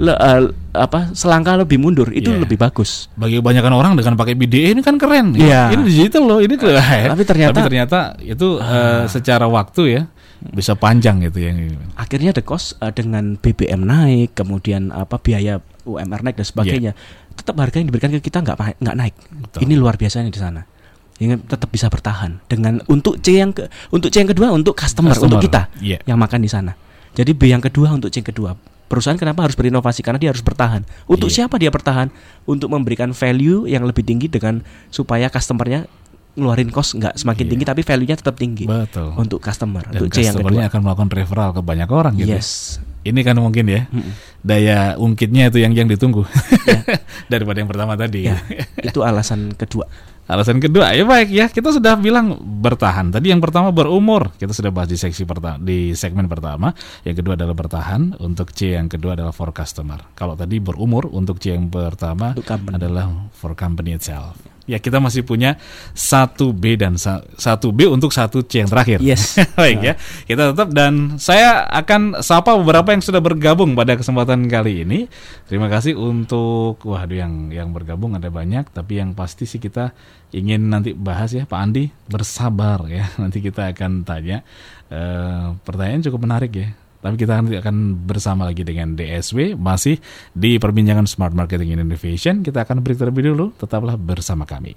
le, 0.03 0.11
uh, 0.11 0.51
apa 0.75 1.15
selangkah 1.15 1.55
lebih 1.55 1.79
mundur 1.79 2.11
itu 2.11 2.35
yeah. 2.35 2.43
lebih 2.43 2.59
bagus. 2.59 3.07
Bagi 3.15 3.39
kebanyakan 3.39 3.73
orang 3.79 3.93
dengan 3.95 4.19
pakai 4.19 4.35
BDE 4.35 4.75
ini 4.75 4.83
kan 4.83 4.99
keren. 4.99 5.31
Yeah. 5.39 5.71
Ini 5.71 5.87
digital 5.87 6.27
loh, 6.27 6.39
ini 6.43 6.59
tuh. 6.59 6.75
Tapi 6.75 7.23
ternyata 7.23 7.55
tapi 7.55 7.71
ternyata 7.71 7.99
itu 8.19 8.59
uh, 8.59 9.07
secara 9.07 9.47
waktu 9.47 9.83
ya 9.95 10.03
bisa 10.43 10.75
panjang 10.75 11.23
gitu 11.23 11.39
ya. 11.39 11.55
Akhirnya 11.95 12.35
the 12.35 12.43
cost 12.43 12.75
uh, 12.83 12.91
dengan 12.91 13.39
BBM 13.39 13.87
naik, 13.87 14.35
kemudian 14.35 14.91
apa 14.91 15.23
biaya 15.23 15.63
UMR 15.87 16.27
naik 16.27 16.35
dan 16.35 16.51
sebagainya, 16.51 16.93
yeah. 16.99 17.39
tetap 17.39 17.55
harga 17.63 17.79
yang 17.79 17.95
diberikan 17.95 18.11
ke 18.11 18.19
kita 18.19 18.43
nggak 18.43 18.83
nggak 18.83 18.97
naik. 18.99 19.15
Betul. 19.31 19.71
Ini 19.71 19.75
luar 19.79 19.95
biasanya 19.95 20.35
di 20.35 20.43
sana 20.43 20.74
ingin 21.23 21.39
tetap 21.47 21.71
bisa 21.71 21.87
bertahan 21.87 22.43
dengan 22.51 22.83
untuk 22.91 23.23
C 23.23 23.39
yang 23.39 23.55
ke 23.55 23.71
untuk 23.95 24.11
C 24.11 24.19
yang 24.19 24.31
kedua 24.31 24.51
untuk 24.51 24.75
customer, 24.75 25.15
customer. 25.15 25.39
untuk 25.39 25.47
kita 25.47 25.71
yeah. 25.79 26.01
yang 26.09 26.19
makan 26.19 26.43
di 26.43 26.51
sana. 26.51 26.75
Jadi 27.15 27.31
B 27.31 27.47
yang 27.55 27.63
kedua 27.63 27.95
untuk 27.95 28.11
C 28.11 28.19
yang 28.19 28.29
kedua. 28.35 28.59
Perusahaan 28.85 29.17
kenapa 29.17 29.47
harus 29.47 29.57
berinovasi 29.57 30.05
karena 30.05 30.21
dia 30.21 30.31
harus 30.35 30.43
bertahan. 30.43 30.83
Untuk 31.07 31.31
yeah. 31.31 31.47
siapa 31.47 31.57
dia 31.57 31.71
bertahan? 31.71 32.11
Untuk 32.45 32.69
memberikan 32.69 33.15
value 33.15 33.65
yang 33.71 33.87
lebih 33.87 34.03
tinggi 34.03 34.27
dengan 34.27 34.61
supaya 34.91 35.31
customernya 35.31 35.87
ngeluarin 36.35 36.71
cost 36.75 36.99
nggak 36.99 37.15
semakin 37.15 37.47
yeah. 37.47 37.51
tinggi 37.55 37.65
tapi 37.65 37.81
value-nya 37.87 38.17
tetap 38.19 38.35
tinggi. 38.35 38.67
Betul. 38.67 39.15
Untuk 39.15 39.39
customer, 39.39 39.87
Dan 39.87 40.03
untuk 40.03 40.11
C 40.11 40.27
yang 40.27 40.35
kedua. 40.35 40.67
akan 40.67 40.81
melakukan 40.83 41.11
referral 41.15 41.51
ke 41.55 41.63
banyak 41.63 41.89
orang 41.89 42.15
gitu. 42.19 42.35
Yes. 42.35 42.83
Ini 43.07 43.21
kan 43.23 43.39
mungkin 43.39 43.71
ya. 43.71 43.87
Mm 43.89 44.03
-mm. 44.03 44.13
Daya 44.43 44.79
ungkitnya 44.99 45.49
itu 45.55 45.63
yang 45.63 45.73
yang 45.79 45.87
ditunggu. 45.87 46.27
Yeah. 46.67 46.83
Daripada 47.33 47.63
yang 47.63 47.71
pertama 47.71 47.95
tadi. 47.95 48.27
Yeah. 48.27 48.43
itu 48.83 49.07
alasan 49.07 49.55
kedua. 49.55 49.87
Alasan 50.25 50.57
kedua, 50.57 50.97
ya 50.97 51.05
baik 51.05 51.29
ya, 51.29 51.53
kita 51.53 51.69
sudah 51.69 52.01
bilang 52.01 52.41
bertahan. 52.41 53.13
Tadi 53.13 53.29
yang 53.29 53.45
pertama 53.45 53.69
berumur, 53.77 54.33
kita 54.41 54.57
sudah 54.57 54.73
bahas 54.73 54.89
di 54.89 54.97
seksi 54.97 55.29
pertama, 55.29 55.61
di 55.61 55.93
segmen 55.93 56.25
pertama. 56.33 56.73
Yang 57.05 57.21
kedua 57.21 57.37
adalah 57.37 57.53
bertahan, 57.53 58.17
untuk 58.25 58.57
C 58.57 58.73
yang 58.73 58.89
kedua 58.89 59.21
adalah 59.21 59.37
for 59.37 59.53
customer. 59.53 60.01
Kalau 60.17 60.33
tadi 60.33 60.65
berumur, 60.65 61.13
untuk 61.13 61.37
C 61.45 61.53
yang 61.53 61.69
pertama 61.69 62.33
adalah 62.73 63.29
for 63.37 63.53
company 63.53 63.93
itself 63.93 64.54
ya 64.65 64.81
kita 64.81 64.97
masih 65.01 65.25
punya 65.25 65.61
satu 65.93 66.57
B 66.57 66.77
dan 66.81 66.97
satu 67.37 67.69
B 67.73 67.89
untuk 67.89 68.11
satu 68.11 68.41
C 68.45 68.65
yang 68.65 68.71
terakhir. 68.71 68.99
Yes. 69.05 69.37
Baik 69.61 69.79
ya. 69.85 69.95
Kita 70.25 70.53
tetap 70.53 70.73
dan 70.73 71.21
saya 71.21 71.69
akan 71.69 72.25
sapa 72.25 72.57
beberapa 72.57 72.93
yang 72.93 73.05
sudah 73.05 73.21
bergabung 73.21 73.77
pada 73.77 73.97
kesempatan 73.97 74.49
kali 74.49 74.85
ini. 74.85 75.07
Terima 75.49 75.69
kasih 75.69 75.97
untuk 75.97 76.81
waduh 76.85 77.17
yang 77.17 77.53
yang 77.53 77.71
bergabung 77.73 78.17
ada 78.17 78.29
banyak 78.33 78.69
tapi 78.73 79.01
yang 79.01 79.13
pasti 79.13 79.45
sih 79.45 79.61
kita 79.61 79.93
ingin 80.35 80.67
nanti 80.67 80.97
bahas 80.97 81.31
ya 81.31 81.45
Pak 81.45 81.61
Andi 81.61 81.93
bersabar 82.09 82.89
ya. 82.89 83.09
Nanti 83.23 83.39
kita 83.45 83.71
akan 83.71 84.03
tanya 84.03 84.43
uh, 84.91 85.55
pertanyaan 85.63 86.05
cukup 86.05 86.21
menarik 86.25 86.53
ya 86.57 86.69
tapi 87.05 87.21
kita 87.21 87.37
nanti 87.37 87.61
akan 87.61 88.09
bersama 88.09 88.49
lagi 88.49 88.65
dengan 88.65 88.97
DSW 88.97 89.61
masih 89.61 90.01
di 90.33 90.57
perbincangan 90.57 91.05
Smart 91.05 91.37
Marketing 91.37 91.77
Innovation. 91.77 92.41
Kita 92.41 92.65
akan 92.65 92.81
break 92.81 92.97
terlebih 92.97 93.29
dulu. 93.29 93.53
Tetaplah 93.61 94.01
bersama 94.01 94.49
kami. 94.49 94.73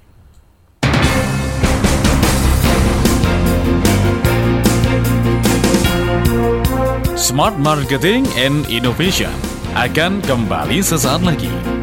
Smart 7.15 7.55
Marketing 7.63 8.27
and 8.35 8.67
Innovation 8.67 9.31
akan 9.79 10.19
kembali 10.27 10.83
sesaat 10.83 11.23
lagi. 11.23 11.76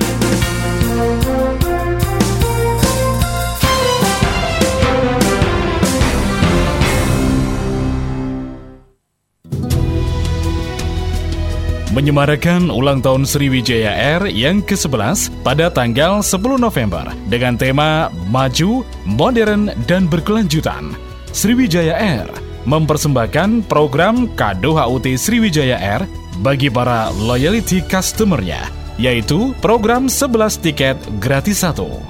Menyemarakan 11.94 12.74
ulang 12.74 12.98
tahun 12.98 13.22
Sriwijaya 13.22 13.94
Air 13.94 14.26
yang 14.26 14.58
ke-11 14.66 15.30
pada 15.46 15.70
tanggal 15.70 16.26
10 16.26 16.58
November 16.58 17.06
dengan 17.30 17.54
tema 17.54 18.10
Maju, 18.28 18.82
Modern, 19.06 19.70
dan 19.86 20.10
Berkelanjutan. 20.10 20.98
Sriwijaya 21.30 21.94
Air 21.94 22.26
mempersembahkan 22.66 23.70
program 23.70 24.26
kado 24.34 24.74
HUT 24.74 25.06
Sriwijaya 25.14 25.78
Air 25.78 26.02
bagi 26.42 26.66
para 26.66 27.14
loyalty 27.14 27.78
customer-nya, 27.86 28.66
yaitu 28.98 29.54
program 29.62 30.10
11 30.10 30.58
tiket 30.58 30.98
gratis 31.22 31.62
satu. 31.62 32.02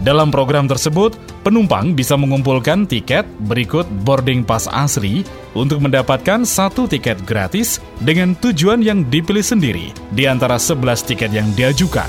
Dalam 0.00 0.32
program 0.32 0.64
tersebut, 0.64 1.12
penumpang 1.44 1.92
bisa 1.92 2.16
mengumpulkan 2.16 2.88
tiket 2.88 3.28
berikut 3.44 3.84
boarding 4.00 4.40
pass 4.40 4.64
asli 4.64 5.28
untuk 5.52 5.84
mendapatkan 5.84 6.40
satu 6.40 6.88
tiket 6.88 7.20
gratis 7.28 7.84
dengan 8.00 8.32
tujuan 8.40 8.80
yang 8.80 9.04
dipilih 9.12 9.44
sendiri 9.44 9.92
di 10.16 10.24
antara 10.24 10.56
11 10.56 11.04
tiket 11.04 11.36
yang 11.36 11.52
diajukan. 11.52 12.08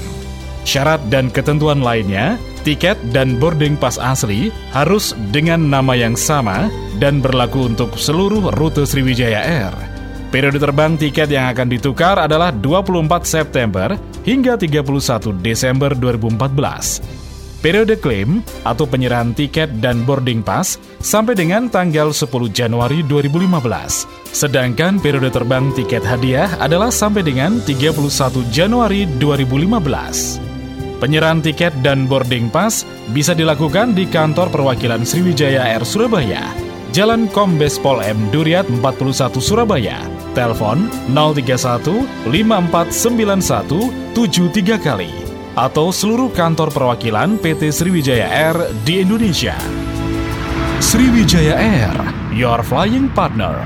Syarat 0.63 1.03
dan 1.11 1.27
ketentuan 1.27 1.83
lainnya, 1.83 2.39
tiket 2.63 2.95
dan 3.11 3.35
boarding 3.35 3.75
pass 3.75 3.99
asli 3.99 4.55
harus 4.71 5.11
dengan 5.35 5.59
nama 5.59 5.91
yang 5.91 6.15
sama 6.15 6.71
dan 6.95 7.19
berlaku 7.19 7.67
untuk 7.75 7.99
seluruh 7.99 8.55
rute 8.55 8.87
Sriwijaya 8.87 9.43
Air. 9.43 9.75
Periode 10.31 10.63
terbang 10.63 10.95
tiket 10.95 11.27
yang 11.27 11.51
akan 11.51 11.67
ditukar 11.67 12.15
adalah 12.23 12.55
24 12.55 13.03
September 13.27 13.99
hingga 14.23 14.55
31 14.55 15.43
Desember 15.43 15.91
2014 15.91 17.20
periode 17.61 17.95
klaim 18.01 18.41
atau 18.65 18.89
penyerahan 18.89 19.31
tiket 19.37 19.79
dan 19.79 20.01
boarding 20.03 20.41
pass 20.41 20.81
sampai 20.99 21.37
dengan 21.37 21.69
tanggal 21.69 22.09
10 22.11 22.27
Januari 22.51 23.05
2015. 23.05 24.09
Sedangkan 24.33 24.97
periode 24.97 25.29
terbang 25.29 25.69
tiket 25.77 26.01
hadiah 26.03 26.49
adalah 26.57 26.89
sampai 26.89 27.21
dengan 27.23 27.61
31 27.63 27.93
Januari 28.49 29.05
2015. 29.21 30.51
Penyerahan 31.01 31.41
tiket 31.41 31.73
dan 31.81 32.05
boarding 32.05 32.49
pass 32.53 32.85
bisa 33.09 33.33
dilakukan 33.33 33.97
di 33.97 34.05
kantor 34.05 34.53
perwakilan 34.53 35.01
Sriwijaya 35.01 35.73
Air 35.73 35.81
Surabaya, 35.81 36.53
Jalan 36.93 37.25
Kombes 37.33 37.81
Pol 37.81 38.03
M 38.03 38.29
Duriat 38.29 38.69
41 38.69 39.41
Surabaya. 39.41 39.97
Telepon 40.31 40.87
031 41.11 42.05
5491 42.29 44.15
73 44.15 44.79
kali 44.79 45.30
atau 45.55 45.91
seluruh 45.91 46.31
kantor 46.31 46.71
perwakilan 46.71 47.35
PT 47.39 47.71
Sriwijaya 47.75 48.27
Air 48.27 48.57
di 48.87 49.03
Indonesia. 49.03 49.55
Sriwijaya 50.79 51.55
Air, 51.59 51.95
your 52.31 52.63
flying 52.63 53.11
partner. 53.11 53.59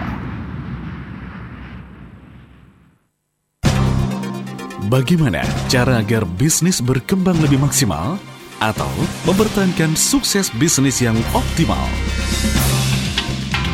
Bagaimana 4.85 5.41
cara 5.65 5.97
agar 5.99 6.29
bisnis 6.37 6.77
berkembang 6.77 7.41
lebih 7.41 7.57
maksimal 7.57 8.21
atau 8.61 8.89
mempertahankan 9.25 9.97
sukses 9.97 10.53
bisnis 10.53 11.01
yang 11.01 11.17
optimal? 11.33 11.81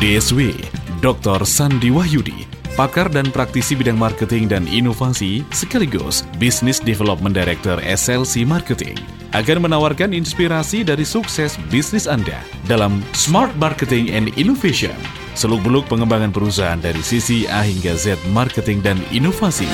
DSW 0.00 0.56
Dr. 1.04 1.44
Sandi 1.44 1.92
Wahyudi 1.92 2.51
pakar 2.72 3.12
dan 3.12 3.28
praktisi 3.28 3.76
bidang 3.76 4.00
marketing 4.00 4.48
dan 4.48 4.64
inovasi 4.64 5.44
sekaligus 5.52 6.24
Business 6.40 6.80
Development 6.80 7.36
Director 7.36 7.76
SLC 7.84 8.48
Marketing 8.48 8.96
akan 9.36 9.68
menawarkan 9.68 10.12
inspirasi 10.12 10.84
dari 10.84 11.04
sukses 11.04 11.56
bisnis 11.68 12.08
Anda 12.08 12.40
dalam 12.68 13.00
Smart 13.16 13.52
Marketing 13.56 14.12
and 14.12 14.32
Innovation, 14.40 14.96
seluk-beluk 15.36 15.88
pengembangan 15.88 16.32
perusahaan 16.32 16.80
dari 16.80 17.00
sisi 17.00 17.48
A 17.48 17.64
hingga 17.64 17.96
Z 17.96 18.20
marketing 18.32 18.84
dan 18.84 19.00
inovasi. 19.08 19.68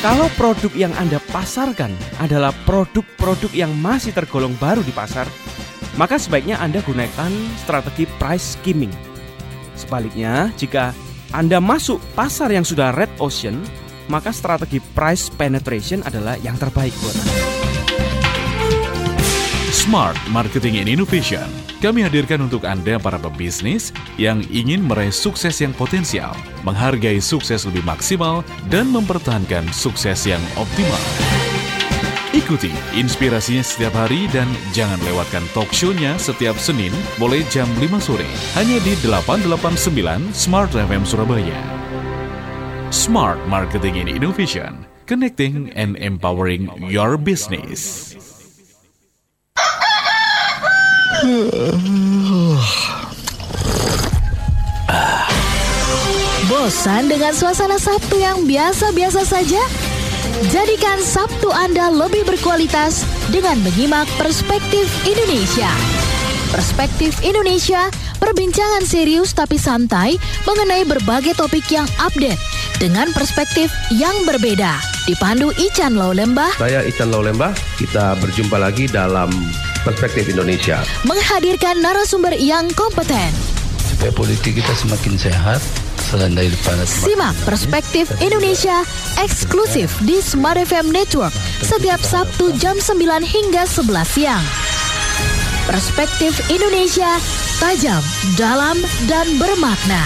Kalau 0.00 0.28
produk 0.36 0.72
yang 0.76 0.92
Anda 1.00 1.20
pasarkan 1.32 1.92
adalah 2.20 2.52
produk-produk 2.68 3.52
yang 3.56 3.72
masih 3.80 4.12
tergolong 4.12 4.52
baru 4.60 4.84
di 4.84 4.92
pasar, 4.92 5.24
maka 5.96 6.20
sebaiknya 6.20 6.60
Anda 6.60 6.84
gunakan 6.84 7.32
strategi 7.60 8.04
price 8.20 8.60
skimming. 8.60 8.92
Sebaliknya, 9.76 10.52
jika 10.56 10.92
anda 11.34 11.58
masuk 11.58 11.98
pasar 12.14 12.54
yang 12.54 12.62
sudah 12.62 12.94
red 12.94 13.10
ocean, 13.18 13.58
maka 14.06 14.30
strategi 14.30 14.78
price 14.94 15.26
penetration 15.34 15.98
adalah 16.06 16.38
yang 16.46 16.54
terbaik 16.54 16.94
buat 17.02 17.10
Anda. 17.10 17.36
Smart 19.74 20.14
Marketing 20.30 20.78
and 20.78 20.86
Innovation. 20.86 21.42
Kami 21.82 22.06
hadirkan 22.06 22.46
untuk 22.46 22.62
Anda 22.62 23.02
para 23.02 23.18
pebisnis 23.18 23.90
yang 24.14 24.46
ingin 24.46 24.86
meraih 24.86 25.10
sukses 25.10 25.58
yang 25.58 25.74
potensial, 25.74 26.38
menghargai 26.62 27.18
sukses 27.18 27.66
lebih 27.66 27.82
maksimal, 27.82 28.46
dan 28.70 28.94
mempertahankan 28.94 29.66
sukses 29.74 30.22
yang 30.30 30.40
optimal. 30.54 31.02
Ikuti 32.34 32.74
inspirasinya 32.98 33.62
setiap 33.62 33.94
hari 33.94 34.26
dan 34.34 34.50
jangan 34.74 34.98
lewatkan 35.06 35.46
talk 35.54 35.70
show-nya 35.70 36.18
setiap 36.18 36.58
Senin 36.58 36.90
mulai 37.14 37.46
jam 37.46 37.70
5 37.78 37.86
sore 38.02 38.26
hanya 38.58 38.82
di 38.82 38.98
889 39.06 40.34
Smart 40.34 40.74
FM 40.74 41.06
Surabaya. 41.06 41.62
Smart 42.90 43.38
Marketing 43.46 44.02
and 44.02 44.10
Innovation, 44.10 44.82
connecting 45.06 45.70
and 45.78 45.94
empowering 45.94 46.66
your 46.90 47.14
business. 47.14 48.10
Bosan 56.50 57.06
dengan 57.06 57.30
suasana 57.30 57.78
Sabtu 57.78 58.18
yang 58.18 58.42
biasa-biasa 58.42 59.22
saja? 59.22 59.62
Jadikan 60.34 60.98
Sabtu 60.98 61.46
Anda 61.54 61.94
lebih 61.94 62.26
berkualitas 62.26 63.06
dengan 63.30 63.54
menyimak 63.62 64.10
Perspektif 64.18 64.90
Indonesia. 65.06 65.70
Perspektif 66.50 67.14
Indonesia, 67.22 67.86
perbincangan 68.18 68.82
serius 68.82 69.30
tapi 69.30 69.54
santai 69.62 70.18
mengenai 70.42 70.82
berbagai 70.90 71.38
topik 71.38 71.62
yang 71.70 71.86
update 72.02 72.38
dengan 72.82 73.14
perspektif 73.14 73.70
yang 73.94 74.14
berbeda. 74.26 74.74
Dipandu 75.06 75.54
Ican 75.54 75.94
Lembah. 75.94 76.58
Saya 76.58 76.82
Ican 76.82 77.14
Lembah. 77.14 77.54
Kita 77.78 78.18
berjumpa 78.18 78.58
lagi 78.58 78.90
dalam 78.90 79.30
Perspektif 79.86 80.26
Indonesia. 80.26 80.82
Menghadirkan 81.06 81.78
narasumber 81.78 82.34
yang 82.34 82.66
kompeten. 82.74 83.30
Supaya 83.86 84.10
politik 84.10 84.58
kita 84.58 84.74
semakin 84.74 85.14
sehat, 85.14 85.62
selain 86.04 86.36
dari 86.36 86.52
depan. 86.52 86.84
Simak 86.84 87.32
Perspektif 87.48 88.12
Indonesia 88.20 88.84
eksklusif 89.16 89.88
di 90.04 90.20
Smart 90.20 90.60
FM 90.60 90.92
Network 90.92 91.32
setiap 91.64 92.04
Sabtu 92.04 92.52
jam 92.60 92.76
9 92.76 93.00
hingga 93.24 93.64
11 93.64 94.04
siang. 94.04 94.44
Perspektif 95.64 96.36
Indonesia, 96.52 97.16
tajam, 97.56 98.04
dalam, 98.36 98.76
dan 99.08 99.24
bermakna. 99.40 100.04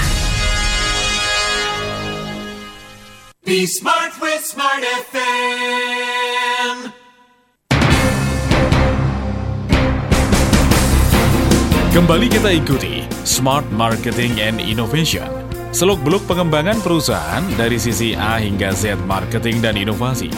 Be 3.43 3.67
smart 3.67 4.15
with 4.23 4.45
Smart 4.47 4.87
FM. 5.11 6.95
Kembali 11.89 12.29
kita 12.31 12.53
ikuti 12.55 13.03
Smart 13.25 13.67
Marketing 13.75 14.39
and 14.39 14.63
Innovation. 14.63 15.48
Seluk-beluk 15.69 16.25
pengembangan 16.25 16.81
perusahaan 16.81 17.45
dari 17.61 17.77
sisi 17.77 18.17
A 18.17 18.41
hingga 18.41 18.73
Z 18.73 18.97
marketing 19.05 19.61
dan 19.61 19.77
inovasi. 19.77 20.33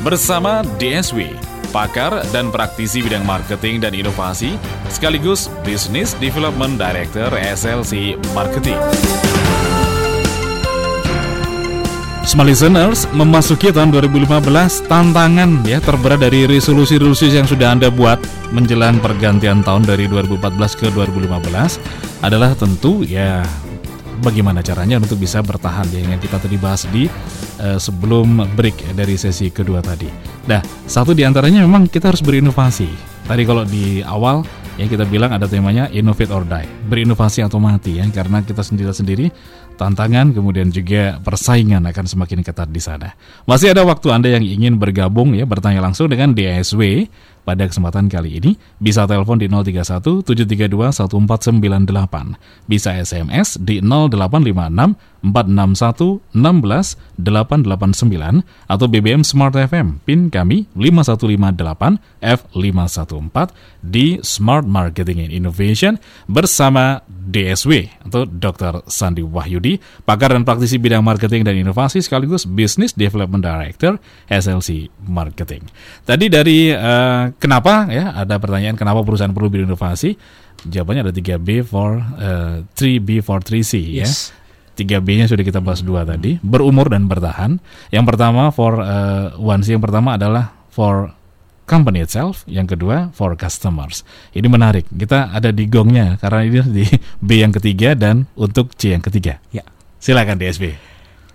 Bersama 0.00 0.64
DSW, 0.80 1.36
pakar 1.68 2.24
dan 2.32 2.48
praktisi 2.48 3.04
bidang 3.04 3.28
marketing 3.28 3.84
dan 3.84 3.92
inovasi, 3.92 4.56
sekaligus 4.88 5.52
Business 5.68 6.16
Development 6.16 6.80
Director 6.80 7.28
SLC 7.36 8.16
Marketing. 8.32 8.80
Smart 12.24 12.48
listeners, 12.48 13.04
memasuki 13.12 13.74
tahun 13.74 13.92
2015, 13.92 14.86
tantangan 14.88 15.60
ya 15.66 15.82
terberat 15.82 16.24
dari 16.24 16.48
resolusi-resolusi 16.48 17.36
yang 17.36 17.44
sudah 17.44 17.74
Anda 17.74 17.92
buat 17.92 18.22
menjelang 18.54 19.02
pergantian 19.02 19.60
tahun 19.60 19.84
dari 19.84 20.08
2014 20.08 20.78
ke 20.78 20.88
2015 20.94 21.76
adalah 22.22 22.54
tentu 22.54 23.02
ya 23.02 23.44
bagaimana 24.20 24.60
caranya 24.60 25.00
untuk 25.00 25.18
bisa 25.18 25.40
bertahan 25.40 25.88
ya 25.90 26.04
yang 26.04 26.20
kita 26.20 26.36
tadi 26.36 26.56
bahas 26.60 26.84
di 26.92 27.08
uh, 27.60 27.80
sebelum 27.80 28.44
break 28.54 28.94
dari 28.94 29.16
sesi 29.16 29.48
kedua 29.48 29.80
tadi. 29.80 30.06
Nah, 30.46 30.60
satu 30.84 31.16
di 31.16 31.24
antaranya 31.24 31.64
memang 31.64 31.88
kita 31.88 32.12
harus 32.12 32.20
berinovasi. 32.20 32.88
Tadi 33.24 33.42
kalau 33.46 33.64
di 33.64 34.04
awal 34.04 34.44
ya 34.80 34.88
kita 34.88 35.04
bilang 35.04 35.32
ada 35.32 35.44
temanya 35.44 35.92
innovate 35.92 36.32
or 36.32 36.44
die, 36.44 36.68
berinovasi 36.88 37.44
atau 37.44 37.60
mati 37.60 38.00
ya 38.00 38.06
karena 38.08 38.40
kita 38.40 38.64
sendiri-sendiri 38.64 39.28
tantangan 39.76 40.36
kemudian 40.36 40.68
juga 40.68 41.16
persaingan 41.20 41.84
akan 41.88 42.04
semakin 42.04 42.40
ketat 42.44 42.68
di 42.68 42.80
sana. 42.80 43.16
Masih 43.48 43.72
ada 43.72 43.84
waktu 43.84 44.12
Anda 44.12 44.28
yang 44.36 44.44
ingin 44.44 44.76
bergabung 44.76 45.32
ya 45.32 45.48
bertanya 45.48 45.80
langsung 45.84 46.08
dengan 46.08 46.36
DSW 46.36 47.08
pada 47.42 47.66
kesempatan 47.66 48.06
kali 48.06 48.38
ini 48.38 48.54
bisa 48.78 49.08
telepon 49.08 49.40
di 49.40 49.48
031 49.48 50.22
732 50.22 50.70
1498, 50.70 52.68
bisa 52.68 52.94
SMS 52.94 53.56
di 53.60 53.80
0856 53.82 55.10
461 55.20 56.24
16 56.32 56.96
889 57.20 58.44
atau 58.68 58.86
BBM 58.88 59.20
Smart 59.20 59.52
FM 59.52 60.00
PIN 60.08 60.32
kami 60.32 60.64
5158 60.72 62.00
F514 62.24 63.48
di 63.84 64.16
Smart 64.24 64.64
Marketing 64.64 65.28
and 65.28 65.32
Innovation 65.32 66.00
bersama 66.24 67.04
DSW 67.30 67.86
atau 68.10 68.26
Dr. 68.26 68.82
Sandi 68.90 69.22
Wahyudi, 69.22 69.78
pakar 70.02 70.34
dan 70.34 70.42
praktisi 70.42 70.80
bidang 70.82 71.06
marketing 71.06 71.46
dan 71.46 71.54
inovasi 71.54 72.02
sekaligus 72.02 72.42
Business 72.42 72.96
Development 72.96 73.40
Director 73.40 74.02
SLC 74.26 74.90
Marketing. 75.06 75.62
Tadi 76.02 76.26
dari 76.26 76.74
uh, 76.74 77.30
kenapa 77.40 77.88
ya 77.88 78.12
ada 78.12 78.36
pertanyaan 78.36 78.76
kenapa 78.76 79.00
perusahaan 79.02 79.32
perlu 79.32 79.48
berinovasi? 79.48 80.14
Jawabannya 80.68 81.08
ada 81.08 81.12
3B 81.16 81.64
for 81.64 81.98
uh, 81.98 82.62
3B 82.76 83.24
for 83.24 83.40
3C 83.40 83.80
ya. 83.80 84.04
yes. 84.04 84.30
ya. 84.30 84.38
3B-nya 84.80 85.28
sudah 85.28 85.44
kita 85.44 85.60
bahas 85.60 85.84
dua 85.84 86.08
tadi, 86.08 86.40
berumur 86.40 86.88
dan 86.88 87.04
bertahan. 87.04 87.60
Yang 87.92 88.04
pertama 88.08 88.48
for 88.48 88.80
uh, 88.80 89.36
one 89.36 89.60
C 89.60 89.76
yang 89.76 89.84
pertama 89.84 90.16
adalah 90.16 90.56
for 90.72 91.12
company 91.68 92.00
itself, 92.02 92.42
yang 92.48 92.64
kedua 92.64 93.12
for 93.12 93.36
customers. 93.36 94.02
Ini 94.32 94.48
menarik. 94.48 94.88
Kita 94.88 95.30
ada 95.30 95.52
di 95.52 95.68
gongnya 95.68 96.16
karena 96.18 96.40
ini 96.42 96.60
di 96.72 96.84
B 97.20 97.44
yang 97.44 97.52
ketiga 97.52 97.92
dan 97.92 98.24
untuk 98.34 98.72
C 98.74 98.96
yang 98.96 99.04
ketiga. 99.04 99.38
Ya. 99.52 99.62
Silakan 100.00 100.40
DSB. 100.40 100.74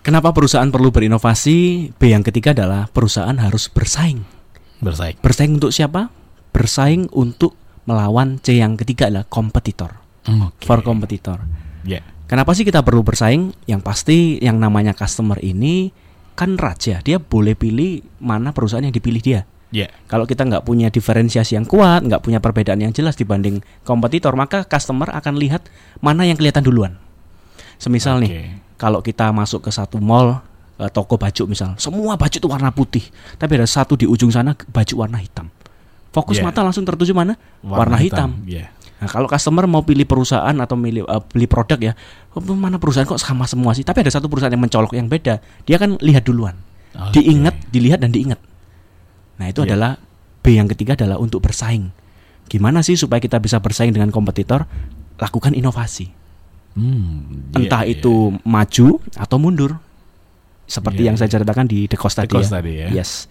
Kenapa 0.01 0.33
perusahaan 0.33 0.69
perlu 0.69 0.89
berinovasi? 0.89 1.89
B 1.97 2.01
yang 2.09 2.25
ketiga 2.25 2.53
adalah 2.53 2.89
perusahaan 2.89 3.37
harus 3.37 3.69
bersaing. 3.69 4.34
Bersaing. 4.81 5.17
Bersaing 5.21 5.53
untuk 5.59 5.71
siapa? 5.71 6.11
Bersaing 6.51 7.11
untuk 7.15 7.55
melawan 7.85 8.41
C 8.41 8.59
yang 8.59 8.75
ketiga 8.75 9.07
adalah 9.07 9.27
kompetitor. 9.29 10.01
Okay. 10.25 10.65
For 10.65 10.81
kompetitor. 10.81 11.43
Ya. 11.85 12.01
Yeah. 12.01 12.03
Kenapa 12.25 12.57
sih 12.57 12.65
kita 12.65 12.81
perlu 12.81 13.05
bersaing? 13.05 13.53
Yang 13.69 13.81
pasti 13.85 14.17
yang 14.41 14.57
namanya 14.57 14.97
customer 14.97 15.37
ini 15.45 15.93
kan 16.33 16.57
raja. 16.57 16.99
Dia 17.05 17.21
boleh 17.21 17.53
pilih 17.53 18.01
mana 18.17 18.49
perusahaan 18.49 18.81
yang 18.81 18.95
dipilih 18.95 19.21
dia. 19.21 19.41
Yeah. 19.69 19.93
Kalau 20.09 20.25
kita 20.25 20.47
nggak 20.47 20.65
punya 20.65 20.89
diferensiasi 20.89 21.53
yang 21.53 21.69
kuat, 21.69 22.01
nggak 22.01 22.25
punya 22.25 22.41
perbedaan 22.41 22.81
yang 22.81 22.95
jelas 22.95 23.13
dibanding 23.13 23.61
kompetitor, 23.85 24.33
maka 24.33 24.65
customer 24.65 25.11
akan 25.13 25.37
lihat 25.37 25.69
mana 26.01 26.25
yang 26.25 26.39
kelihatan 26.39 26.65
duluan. 26.65 26.97
Semisal 27.77 28.17
okay. 28.17 28.23
nih, 28.23 28.33
kalau 28.79 29.03
kita 29.05 29.29
masuk 29.35 29.67
ke 29.67 29.71
satu 29.71 29.99
mall, 29.99 30.41
eh, 30.79 30.89
toko 30.91 31.15
baju 31.19 31.43
misal, 31.47 31.75
semua 31.79 32.15
baju 32.15 32.35
itu 32.35 32.49
warna 32.49 32.71
putih, 32.71 33.03
tapi 33.39 33.59
ada 33.59 33.67
satu 33.67 33.99
di 33.99 34.07
ujung 34.07 34.31
sana 34.31 34.53
baju 34.53 34.93
warna 34.95 35.19
hitam. 35.19 35.51
Fokus 36.15 36.39
yeah. 36.39 36.47
mata 36.47 36.63
langsung 36.63 36.87
tertuju 36.87 37.11
mana? 37.11 37.35
Warna, 37.59 37.75
warna 37.75 37.97
hitam. 37.99 38.39
hitam. 38.39 38.47
Yeah. 38.47 38.67
Nah, 38.95 39.11
kalau 39.11 39.27
customer 39.27 39.67
mau 39.67 39.83
pilih 39.83 40.07
perusahaan 40.07 40.55
atau 40.55 40.79
milih 40.79 41.03
uh, 41.03 41.19
beli 41.19 41.51
produk 41.51 41.75
ya, 41.75 41.93
oh, 42.31 42.41
mana 42.55 42.79
perusahaan 42.79 43.03
kok 43.03 43.19
sama 43.19 43.43
semua 43.43 43.75
sih? 43.75 43.83
Tapi 43.83 44.07
ada 44.07 44.11
satu 44.15 44.31
perusahaan 44.31 44.49
yang 44.49 44.63
mencolok 44.63 44.95
yang 44.95 45.11
beda. 45.11 45.43
Dia 45.67 45.75
kan 45.75 45.99
lihat 45.99 46.23
duluan. 46.23 46.55
Okay. 46.95 47.19
Diingat, 47.19 47.59
dilihat 47.75 47.99
dan 47.99 48.15
diingat. 48.15 48.39
Nah, 49.35 49.51
itu 49.51 49.59
yeah. 49.61 49.75
adalah 49.75 49.91
B 50.39 50.55
yang 50.55 50.71
ketiga 50.71 50.95
adalah 50.95 51.19
untuk 51.19 51.43
bersaing. 51.43 51.91
Gimana 52.47 52.79
sih 52.85 52.95
supaya 52.95 53.19
kita 53.19 53.35
bisa 53.43 53.59
bersaing 53.59 53.91
dengan 53.91 54.15
kompetitor? 54.15 54.63
Lakukan 55.19 55.51
inovasi. 55.51 56.07
Hmm, 56.79 57.51
yeah, 57.51 57.59
Entah 57.59 57.83
yeah. 57.83 57.99
itu 57.99 58.31
maju 58.47 58.87
atau 59.19 59.37
mundur. 59.37 59.75
Seperti 60.65 61.05
yeah, 61.05 61.13
yang 61.13 61.17
saya 61.17 61.29
ceritakan 61.29 61.69
di 61.69 61.85
The 61.85 61.97
Cost 61.97 62.17
tadi. 62.17 62.33
The 62.33 62.35
Cost 62.41 62.51
ya. 62.51 62.55
tadi 62.59 62.73
ya. 62.73 62.87
Yes. 62.89 63.29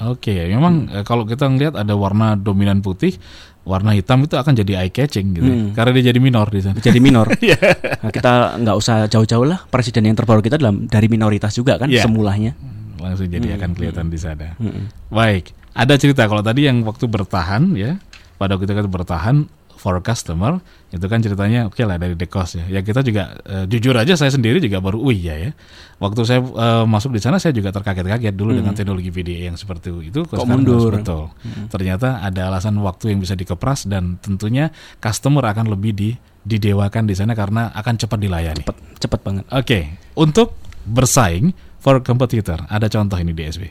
Oke, 0.00 0.32
okay, 0.32 0.48
memang 0.48 0.88
hmm. 0.88 1.04
kalau 1.04 1.28
kita 1.28 1.44
ngelihat 1.44 1.76
ada 1.76 1.92
warna 1.92 2.32
dominan 2.32 2.80
putih, 2.80 3.20
warna 3.68 3.92
hitam 3.92 4.24
itu 4.24 4.32
akan 4.32 4.56
jadi 4.56 4.80
eye 4.80 4.88
catching 4.88 5.36
gitu. 5.36 5.44
Hmm. 5.44 5.68
Karena 5.76 5.92
dia 5.92 6.08
jadi 6.08 6.20
minor 6.24 6.48
di 6.48 6.64
sana. 6.64 6.80
Jadi 6.80 7.04
minor. 7.04 7.28
yeah. 7.44 7.60
nah, 8.00 8.08
kita 8.08 8.56
nggak 8.64 8.76
usah 8.80 9.04
jauh-jauh 9.12 9.44
lah. 9.44 9.60
Presiden 9.68 10.08
yang 10.08 10.16
terbaru 10.16 10.40
kita 10.40 10.56
dalam 10.56 10.88
dari 10.88 11.04
minoritas 11.12 11.52
juga 11.52 11.76
kan 11.76 11.92
yeah. 11.92 12.00
semulanya. 12.00 12.56
Langsung 12.96 13.28
jadi 13.28 13.44
hmm. 13.52 13.56
akan 13.60 13.70
kelihatan 13.76 14.06
hmm. 14.08 14.14
di 14.16 14.18
sana. 14.18 14.48
Hmm. 14.56 14.88
Baik, 15.12 15.52
ada 15.76 15.94
cerita 16.00 16.24
kalau 16.24 16.40
tadi 16.40 16.64
yang 16.64 16.80
waktu 16.80 17.04
bertahan 17.04 17.76
ya, 17.76 18.00
pada 18.40 18.56
waktu 18.56 18.72
kita 18.72 18.88
bertahan 18.88 19.44
for 19.80 19.96
customer 20.04 20.60
itu 20.92 21.06
kan 21.08 21.24
ceritanya 21.24 21.64
oke 21.64 21.80
okay 21.80 21.88
lah 21.88 21.96
dari 21.96 22.12
the 22.12 22.28
cost 22.28 22.60
ya. 22.60 22.68
Ya 22.68 22.84
kita 22.84 23.00
juga 23.00 23.40
uh, 23.48 23.64
jujur 23.64 23.96
aja 23.96 24.12
saya 24.12 24.28
sendiri 24.28 24.60
juga 24.60 24.84
baru 24.84 25.00
oh 25.00 25.08
iya 25.08 25.40
ya. 25.40 25.50
Waktu 25.96 26.20
saya 26.28 26.44
uh, 26.44 26.84
masuk 26.84 27.16
di 27.16 27.20
sana 27.24 27.40
saya 27.40 27.56
juga 27.56 27.72
terkaget-kaget 27.72 28.36
dulu 28.36 28.52
hmm. 28.52 28.58
dengan 28.60 28.72
teknologi 28.76 29.08
VDA 29.08 29.48
yang 29.48 29.56
seperti 29.56 29.88
itu. 30.12 30.28
Kok 30.28 30.44
mundur? 30.44 30.92
Betul. 30.92 31.32
Hmm. 31.40 31.72
Ternyata 31.72 32.20
ada 32.20 32.52
alasan 32.52 32.76
waktu 32.84 33.16
yang 33.16 33.24
bisa 33.24 33.32
dikepras 33.32 33.88
dan 33.88 34.20
tentunya 34.20 34.68
customer 35.00 35.48
akan 35.48 35.72
lebih 35.72 35.92
di 35.96 36.10
didewakan 36.44 37.04
di 37.08 37.14
sana 37.16 37.32
karena 37.32 37.72
akan 37.72 37.94
cepat 38.00 38.18
dilayani. 38.20 38.64
Cepat, 38.64 38.76
cepat 39.00 39.20
banget. 39.20 39.44
Oke, 39.52 39.60
okay. 39.60 39.82
untuk 40.16 40.56
bersaing 40.88 41.52
for 41.80 42.00
competitor 42.00 42.60
ada 42.68 42.88
contoh 42.88 43.16
ini 43.20 43.32
di 43.32 43.44
SB. 43.48 43.64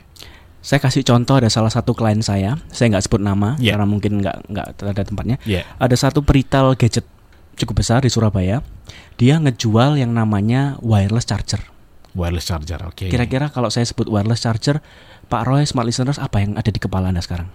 Saya 0.59 0.83
kasih 0.83 1.07
contoh 1.07 1.39
ada 1.39 1.47
salah 1.47 1.71
satu 1.71 1.95
klien 1.95 2.19
saya, 2.19 2.59
saya 2.67 2.91
nggak 2.91 3.07
sebut 3.07 3.23
nama 3.23 3.55
yeah. 3.63 3.79
karena 3.79 3.87
mungkin 3.87 4.19
nggak 4.19 4.37
nggak 4.51 4.67
ada 4.91 5.03
tempatnya. 5.07 5.37
Yeah. 5.47 5.63
Ada 5.79 5.95
satu 5.95 6.19
peritel 6.19 6.75
gadget 6.75 7.07
cukup 7.55 7.79
besar 7.79 8.03
di 8.03 8.11
Surabaya, 8.11 8.59
dia 9.15 9.39
ngejual 9.39 9.95
yang 9.99 10.11
namanya 10.11 10.75
wireless 10.83 11.27
charger. 11.27 11.63
Wireless 12.11 12.47
charger, 12.47 12.79
oke. 12.83 12.95
Okay. 12.95 13.09
Kira-kira 13.11 13.47
kalau 13.51 13.71
saya 13.71 13.87
sebut 13.87 14.11
wireless 14.11 14.43
charger, 14.43 14.83
Pak 15.31 15.43
Roy, 15.47 15.63
smart 15.63 15.87
listeners, 15.87 16.19
apa 16.19 16.43
yang 16.43 16.59
ada 16.59 16.71
di 16.71 16.79
kepala 16.79 17.11
anda 17.11 17.23
sekarang? 17.23 17.47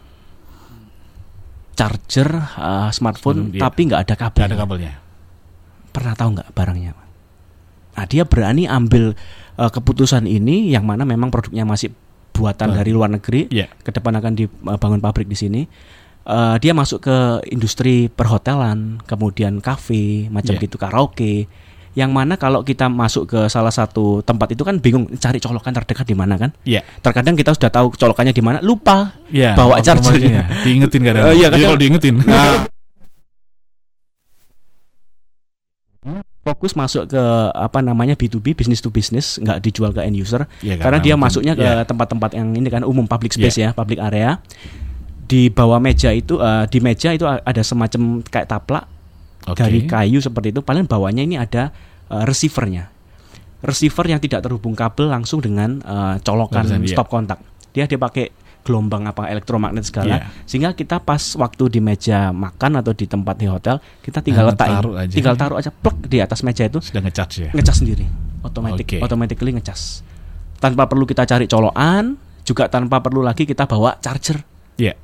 Charger 1.75 2.31
uh, 2.57 2.89
smartphone, 2.95 3.51
hmm, 3.51 3.61
tapi 3.61 3.81
nggak 3.91 4.01
ada 4.07 4.15
kabel. 4.15 4.47
ada 4.47 4.57
kabelnya. 4.57 4.93
Pernah 5.91 6.15
tahu 6.15 6.29
nggak 6.39 6.49
barangnya? 6.55 6.93
Nah, 7.95 8.05
dia 8.07 8.23
berani 8.25 8.71
ambil 8.71 9.13
uh, 9.59 9.71
keputusan 9.73 10.25
ini, 10.31 10.71
yang 10.71 10.87
mana 10.87 11.03
memang 11.03 11.35
produknya 11.35 11.67
masih 11.67 11.91
buatan 12.35 12.75
dari 12.75 12.91
luar 12.91 13.15
negeri. 13.15 13.47
Yeah. 13.55 13.71
Ke 13.81 13.95
depan 13.95 14.19
akan 14.19 14.35
dibangun 14.35 14.99
pabrik 14.99 15.31
di 15.31 15.39
sini. 15.39 15.63
Uh, 16.25 16.57
dia 16.59 16.75
masuk 16.75 17.05
ke 17.05 17.17
industri 17.53 18.11
perhotelan, 18.11 18.99
kemudian 19.07 19.63
kafe, 19.63 20.27
macam 20.33 20.59
yeah. 20.59 20.63
gitu 20.67 20.77
karaoke. 20.81 21.47
Yang 21.95 22.11
mana 22.11 22.35
kalau 22.35 22.67
kita 22.67 22.91
masuk 22.91 23.31
ke 23.31 23.41
salah 23.47 23.71
satu 23.71 24.19
tempat 24.27 24.51
itu 24.51 24.67
kan 24.67 24.83
bingung 24.83 25.07
cari 25.15 25.39
colokan 25.39 25.71
terdekat 25.71 26.03
di 26.11 26.17
mana 26.19 26.35
kan? 26.35 26.51
Iya. 26.67 26.83
Yeah. 26.83 26.83
Terkadang 26.99 27.39
kita 27.39 27.55
sudah 27.55 27.71
tahu 27.71 27.95
colokannya 27.95 28.35
di 28.35 28.43
mana, 28.43 28.59
lupa 28.65 29.15
yeah, 29.31 29.55
bawa 29.55 29.79
chargernya. 29.79 30.67
Diingetin 30.67 31.07
kadang. 31.07 31.31
Uh, 31.31 31.35
iya, 31.39 31.55
kadang. 31.55 31.71
kalau 31.71 31.79
diingetin. 31.79 32.15
Nah, 32.27 32.67
fokus 36.45 36.77
masuk 36.77 37.09
ke 37.09 37.23
apa 37.57 37.81
namanya 37.81 38.13
B2B 38.15 38.53
business 38.53 38.85
to 38.85 38.93
business 38.93 39.41
nggak 39.41 39.65
dijual 39.65 39.91
ke 39.97 40.05
end 40.05 40.15
user. 40.15 40.45
Ya, 40.61 40.77
karena, 40.77 40.83
karena 40.85 40.99
dia 41.01 41.15
masuknya 41.17 41.55
ke 41.57 41.65
tempat 41.65 41.89
tempat-tempat 41.89 42.31
yang 42.37 42.53
ini 42.53 42.69
kan 42.69 42.85
umum 42.85 43.09
public 43.09 43.33
space 43.33 43.57
ya, 43.57 43.73
ya 43.73 43.77
public 43.77 43.99
area. 43.99 44.39
Di 45.25 45.49
bawah 45.49 45.81
meja 45.81 46.13
itu 46.13 46.37
uh, 46.37 46.69
di 46.69 46.85
meja 46.85 47.17
itu 47.17 47.25
ada 47.25 47.63
semacam 47.65 48.21
kayak 48.21 48.45
taplak 48.45 48.85
okay. 49.49 49.65
dari 49.65 49.81
kayu 49.89 50.21
seperti 50.21 50.53
itu. 50.53 50.61
Paling 50.61 50.85
bawahnya 50.85 51.25
ini 51.25 51.41
ada 51.41 51.73
uh, 52.13 52.29
receivernya. 52.29 52.93
Receiver 53.65 54.05
yang 54.05 54.21
tidak 54.21 54.45
terhubung 54.45 54.77
kabel 54.77 55.09
langsung 55.09 55.41
dengan 55.41 55.81
uh, 55.81 56.21
colokan 56.21 56.69
Barusan, 56.69 56.85
stop 56.85 57.09
kontak. 57.09 57.41
Dia 57.73 57.89
dia 57.89 57.97
pakai 57.97 58.29
gelombang 58.65 59.05
apa 59.05 59.29
elektromagnet 59.29 59.85
segala 59.85 60.25
yeah. 60.25 60.29
sehingga 60.49 60.73
kita 60.73 60.99
pas 61.05 61.21
waktu 61.37 61.79
di 61.79 61.81
meja 61.85 62.33
makan 62.33 62.81
atau 62.81 62.97
di 62.97 63.05
tempat 63.05 63.37
di 63.37 63.47
hotel 63.47 63.77
kita 64.01 64.25
tinggal 64.25 64.49
nah, 64.49 64.57
letakkan 64.57 64.81
taruh 64.81 64.95
tinggal 65.13 65.35
taruh 65.37 65.57
aja 65.61 65.71
plug 65.71 66.09
di 66.09 66.19
atas 66.25 66.41
meja 66.41 66.65
itu. 66.65 66.81
Sudah 66.81 67.05
ngecas 67.05 67.31
ya? 67.37 67.51
Ngecas 67.53 67.77
sendiri. 67.85 68.09
Otomatis 68.41 68.85
okay. 68.85 69.01
automatically 69.05 69.53
ngecas 69.55 70.01
tanpa 70.59 70.89
perlu 70.89 71.05
kita 71.05 71.29
cari 71.29 71.45
colokan 71.45 72.17
juga 72.45 72.73
tanpa 72.73 73.05
perlu 73.05 73.21
lagi 73.21 73.45
kita 73.45 73.69
bawa 73.69 74.01
charger. 74.01 74.41
Ya 74.81 74.93
yeah. 74.93 74.97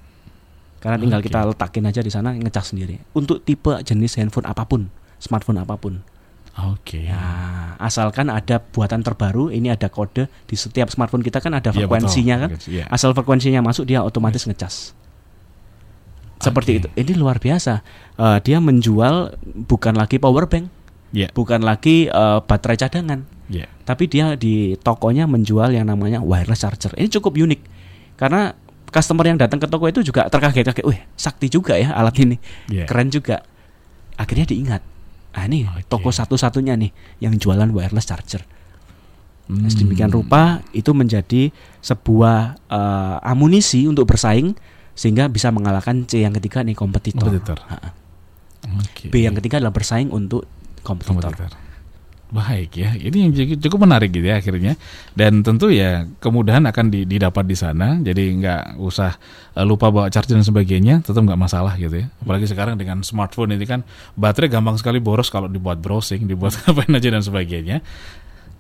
karena 0.81 0.97
tinggal 0.97 1.21
okay. 1.21 1.29
kita 1.29 1.41
letakin 1.53 1.85
aja 1.85 2.01
di 2.01 2.11
sana 2.11 2.33
ngecas 2.33 2.73
sendiri. 2.73 2.97
Untuk 3.13 3.45
tipe 3.45 3.77
jenis 3.85 4.17
handphone 4.17 4.49
apa 4.49 4.65
pun 4.65 4.89
smartphone 5.21 5.61
apa 5.61 5.77
pun 5.77 6.01
Oke. 6.69 7.01
Okay. 7.01 7.03
Ya, 7.09 7.23
asalkan 7.81 8.29
ada 8.29 8.61
buatan 8.61 9.01
terbaru, 9.01 9.49
ini 9.49 9.73
ada 9.73 9.89
kode 9.89 10.29
di 10.45 10.57
setiap 10.59 10.93
smartphone 10.93 11.25
kita 11.25 11.41
kan 11.41 11.57
ada 11.57 11.73
iya, 11.73 11.87
frekuensinya 11.87 12.37
ya, 12.37 12.43
kan. 12.43 12.51
Ya. 12.69 12.85
Asal 12.93 13.17
frekuensinya 13.17 13.65
masuk 13.65 13.89
dia 13.89 14.05
otomatis 14.05 14.45
ngecas. 14.45 14.93
Seperti 16.41 16.77
okay. 16.77 16.81
itu. 16.81 16.89
Ini 16.97 17.13
luar 17.21 17.41
biasa. 17.41 17.85
Uh, 18.21 18.39
dia 18.41 18.61
menjual 18.61 19.37
bukan 19.69 19.95
lagi 19.97 20.17
power 20.17 20.49
bank, 20.49 20.69
yeah. 21.13 21.31
bukan 21.33 21.61
lagi 21.61 22.09
uh, 22.09 22.41
baterai 22.45 22.81
cadangan, 22.81 23.25
yeah. 23.53 23.69
tapi 23.85 24.09
dia 24.09 24.37
di 24.37 24.77
tokonya 24.81 25.29
menjual 25.29 25.73
yang 25.73 25.89
namanya 25.89 26.25
wireless 26.25 26.65
charger. 26.65 26.97
Ini 26.97 27.09
cukup 27.13 27.37
unik 27.37 27.61
karena 28.17 28.53
customer 28.91 29.25
yang 29.29 29.39
datang 29.39 29.61
ke 29.63 29.69
toko 29.69 29.87
itu 29.87 30.01
juga 30.03 30.27
terkaget-kaget, 30.33 30.85
wih 30.85 31.01
sakti 31.15 31.47
juga 31.47 31.77
ya 31.77 31.93
alat 31.93 32.17
ini, 32.21 32.37
yeah. 32.73 32.89
keren 32.89 33.09
juga. 33.13 33.45
Akhirnya 34.21 34.45
diingat 34.49 34.85
ah 35.31 35.47
ini 35.47 35.67
okay. 35.67 35.87
toko 35.87 36.11
satu-satunya 36.11 36.75
nih 36.75 36.91
yang 37.23 37.35
jualan 37.39 37.71
wireless 37.71 38.07
charger. 38.07 38.43
Hmm. 39.51 39.67
Sedemikian 39.67 40.15
rupa 40.15 40.63
itu 40.71 40.95
menjadi 40.95 41.51
sebuah 41.83 42.59
uh, 42.71 43.19
amunisi 43.23 43.87
untuk 43.91 44.07
bersaing 44.07 44.55
sehingga 44.95 45.27
bisa 45.27 45.51
mengalahkan 45.51 46.07
C 46.07 46.23
yang 46.23 46.35
ketiga 46.39 46.63
nih 46.63 46.79
kompetitor. 46.79 47.27
kompetitor. 47.27 47.59
Okay. 48.61 49.11
B 49.11 49.27
yang 49.27 49.35
ketiga 49.39 49.59
adalah 49.59 49.75
bersaing 49.75 50.13
untuk 50.15 50.47
kompetitor. 50.87 51.35
kompetitor. 51.35 51.70
Baik 52.31 52.79
ya, 52.79 52.95
ini 52.95 53.27
yang 53.27 53.33
cukup 53.59 53.91
menarik 53.91 54.15
gitu 54.15 54.23
ya 54.23 54.39
akhirnya. 54.39 54.79
Dan 55.19 55.43
tentu 55.43 55.67
ya 55.67 56.07
kemudahan 56.23 56.63
akan 56.63 56.87
didapat 57.03 57.43
di 57.43 57.59
sana, 57.59 57.99
jadi 57.99 58.23
nggak 58.39 58.63
usah 58.79 59.19
eh, 59.59 59.67
lupa 59.67 59.91
bawa 59.91 60.07
charger 60.15 60.39
dan 60.39 60.47
sebagainya, 60.47 61.03
tetap 61.03 61.27
nggak 61.27 61.41
masalah 61.41 61.75
gitu 61.75 62.07
ya. 62.07 62.07
Apalagi 62.23 62.47
sekarang 62.47 62.79
dengan 62.79 63.03
smartphone 63.03 63.59
ini 63.59 63.67
kan 63.67 63.83
baterai 64.15 64.47
gampang 64.47 64.79
sekali 64.79 65.03
boros 65.03 65.27
kalau 65.27 65.51
dibuat 65.51 65.83
browsing, 65.83 66.31
dibuat 66.31 66.55
apa 66.71 66.87
aja 66.87 67.09
dan 67.11 67.23
sebagainya. 67.27 67.83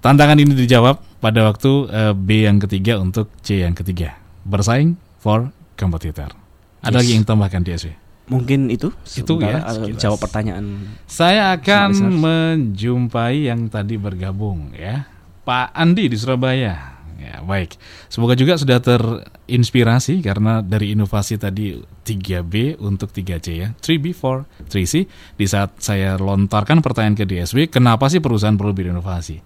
Tantangan 0.02 0.40
ini 0.42 0.56
dijawab 0.56 1.22
pada 1.22 1.46
waktu 1.46 1.70
uh, 1.92 2.14
B 2.16 2.50
yang 2.50 2.58
ketiga 2.58 2.98
untuk 2.98 3.30
C 3.46 3.62
yang 3.62 3.78
ketiga. 3.78 4.18
Bersaing 4.42 4.98
for 5.22 5.54
kompetitor. 5.78 6.34
Ada 6.82 6.96
yes. 6.96 6.98
lagi 7.04 7.10
yang 7.14 7.24
tambahkan 7.28 7.62
di 7.62 7.70
SW? 7.76 8.09
Mungkin 8.30 8.70
itu 8.70 8.94
itu 9.18 9.32
ya 9.42 9.66
jawab 9.98 10.22
pertanyaan. 10.22 10.94
Saya 11.10 11.58
akan 11.58 11.90
menjumpai 12.22 13.50
yang 13.50 13.66
tadi 13.66 13.98
bergabung 13.98 14.70
ya. 14.70 15.10
Pak 15.42 15.74
Andi 15.74 16.06
di 16.06 16.14
Surabaya. 16.14 17.00
Ya, 17.20 17.44
baik. 17.44 17.76
Semoga 18.08 18.32
juga 18.32 18.56
sudah 18.56 18.80
terinspirasi 18.80 20.24
karena 20.24 20.64
dari 20.64 20.96
inovasi 20.96 21.36
tadi 21.36 21.76
3B 21.76 22.80
untuk 22.80 23.12
3C 23.12 23.46
ya. 23.60 23.68
3B 23.76 24.16
for 24.16 24.48
3C. 24.72 25.04
Di 25.36 25.44
saat 25.44 25.76
saya 25.84 26.16
lontarkan 26.16 26.80
pertanyaan 26.80 27.20
ke 27.20 27.28
DSW, 27.28 27.68
kenapa 27.68 28.08
sih 28.08 28.24
perusahaan 28.24 28.56
perlu 28.56 28.72
berinovasi? 28.72 29.36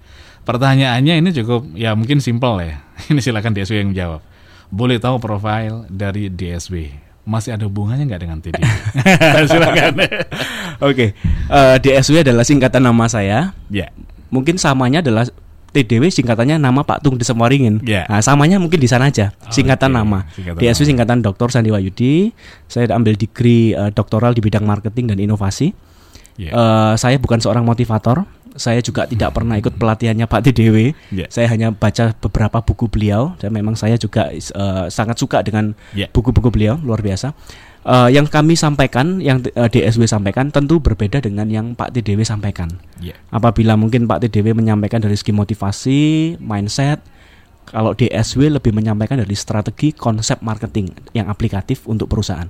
Pertanyaannya 0.47 1.19
ini 1.19 1.31
cukup 1.35 1.67
ya 1.75 1.99
mungkin 1.99 2.23
simpel 2.23 2.63
ya. 2.63 2.79
Ini 3.11 3.19
silakan 3.19 3.57
DSW 3.57 3.81
yang 3.81 3.91
menjawab. 3.91 4.21
Boleh 4.71 5.03
tahu 5.03 5.17
profil 5.19 5.89
dari 5.91 6.31
DSW? 6.31 7.04
Masih 7.25 7.57
ada 7.57 7.65
hubungannya 7.65 8.05
nggak 8.05 8.21
dengan 8.21 8.39
TDW? 8.41 8.63
Silakan. 9.51 9.93
Oke, 9.97 10.09
okay. 10.81 11.09
uh, 11.49 11.77
eh, 11.81 12.01
DSW 12.01 12.21
adalah 12.21 12.45
singkatan 12.45 12.85
nama 12.85 13.05
saya. 13.09 13.57
Ya. 13.73 13.89
Yeah. 13.89 13.91
Mungkin 14.29 14.61
samanya 14.61 15.01
adalah 15.01 15.25
TDW 15.75 16.07
singkatannya 16.13 16.61
nama 16.61 16.87
Pak 16.87 17.03
Tung 17.03 17.19
Desemoringin. 17.19 17.83
Yeah. 17.83 18.07
Nah, 18.07 18.23
samanya 18.23 18.63
mungkin 18.63 18.79
di 18.79 18.87
sana 18.87 19.11
aja, 19.11 19.35
singkatan 19.51 19.91
okay. 19.91 19.99
nama. 19.99 20.19
Singkatan 20.31 20.61
DSW 20.63 20.81
nama. 20.85 20.89
singkatan 20.93 21.19
Dr. 21.25 21.49
Sandi 21.51 21.71
Wayudi. 21.75 22.31
Saya 22.71 22.87
ambil 22.95 23.19
degree 23.19 23.75
uh, 23.75 23.91
doktoral 23.91 24.37
di 24.37 24.45
bidang 24.45 24.63
marketing 24.63 25.11
dan 25.11 25.19
inovasi. 25.19 25.75
Yeah. 26.39 26.55
Uh, 26.55 26.95
saya 26.95 27.19
bukan 27.19 27.43
seorang 27.43 27.67
motivator 27.67 28.27
saya 28.55 28.79
juga 28.81 29.05
tidak 29.05 29.35
pernah 29.35 29.59
ikut 29.59 29.75
pelatihannya 29.77 30.27
Pak 30.31 30.41
TDW. 30.51 30.95
Yeah. 31.11 31.29
Saya 31.31 31.51
hanya 31.51 31.75
baca 31.75 32.15
beberapa 32.19 32.63
buku 32.63 32.87
beliau 32.87 33.35
dan 33.43 33.51
memang 33.51 33.75
saya 33.75 33.99
juga 33.99 34.31
uh, 34.31 34.87
sangat 34.87 35.19
suka 35.19 35.43
dengan 35.43 35.75
ya. 35.93 36.07
buku-buku 36.11 36.49
yeah. 36.51 36.55
beliau 36.55 36.75
luar 36.81 37.03
biasa. 37.03 37.35
Uh, 37.85 38.09
yang 38.09 38.25
kami 38.25 38.57
sampaikan, 38.57 39.21
yang 39.21 39.45
uh, 39.61 39.69
DSW 39.69 40.09
sampaikan 40.09 40.49
tentu 40.49 40.81
berbeda 40.81 41.21
dengan 41.21 41.45
yang 41.53 41.77
Pak 41.77 41.93
TDW 41.93 42.25
sampaikan. 42.25 42.81
Yeah. 42.97 43.19
Apabila 43.29 43.77
mungkin 43.77 44.09
Pak 44.09 44.25
TDW 44.25 44.57
menyampaikan 44.57 45.05
dari 45.05 45.19
segi 45.21 45.37
motivasi, 45.37 46.41
mindset, 46.41 47.05
kalau 47.69 47.93
DSW 47.93 48.49
lebih 48.57 48.73
menyampaikan 48.73 49.21
dari 49.21 49.37
strategi 49.37 49.93
konsep 49.93 50.41
marketing 50.41 50.97
yang 51.13 51.29
aplikatif 51.29 51.85
untuk 51.85 52.09
perusahaan. 52.09 52.49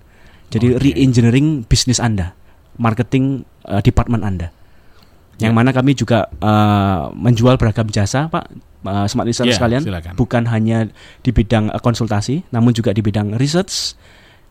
Jadi 0.54 0.78
okay. 0.78 0.80
re-engineering 0.94 1.66
bisnis 1.66 1.98
Anda, 1.98 2.30
marketing 2.78 3.42
uh, 3.66 3.82
department 3.82 4.22
Anda 4.22 4.54
yang 5.42 5.52
ya. 5.54 5.56
mana 5.56 5.70
kami 5.74 5.98
juga 5.98 6.30
uh, 6.38 7.10
menjual 7.14 7.58
beragam 7.58 7.90
jasa, 7.90 8.30
Pak. 8.30 8.74
Uh, 8.84 9.08
smart 9.08 9.24
listener 9.24 9.48
yeah, 9.48 9.56
sekalian, 9.56 9.80
silakan. 9.80 10.12
bukan 10.12 10.44
hanya 10.44 10.84
di 11.24 11.32
bidang 11.32 11.72
uh, 11.72 11.80
konsultasi, 11.80 12.44
namun 12.52 12.76
juga 12.76 12.92
di 12.92 13.00
bidang 13.00 13.40
research, 13.40 13.96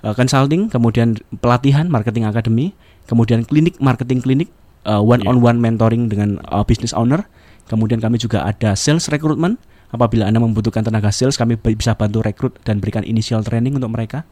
uh, 0.01 0.17
consulting, 0.17 0.73
kemudian 0.73 1.21
pelatihan, 1.37 1.85
marketing 1.85 2.25
akademi, 2.25 2.73
kemudian 3.05 3.45
klinik, 3.45 3.77
marketing 3.77 4.25
klinik, 4.25 4.49
uh, 4.89 4.97
one 4.97 5.21
on 5.29 5.37
one 5.45 5.61
mentoring 5.61 6.09
dengan 6.09 6.41
uh, 6.49 6.65
business 6.65 6.97
owner, 6.97 7.29
kemudian 7.69 8.01
kami 8.01 8.17
juga 8.17 8.41
ada 8.41 8.73
sales 8.73 9.05
recruitment. 9.13 9.61
Apabila 9.93 10.25
anda 10.25 10.41
membutuhkan 10.41 10.81
tenaga 10.81 11.13
sales, 11.13 11.37
kami 11.37 11.53
bisa 11.53 11.93
bantu 11.93 12.25
rekrut 12.25 12.57
dan 12.65 12.81
berikan 12.81 13.05
initial 13.05 13.45
training 13.45 13.77
untuk 13.77 13.93
mereka. 13.93 14.25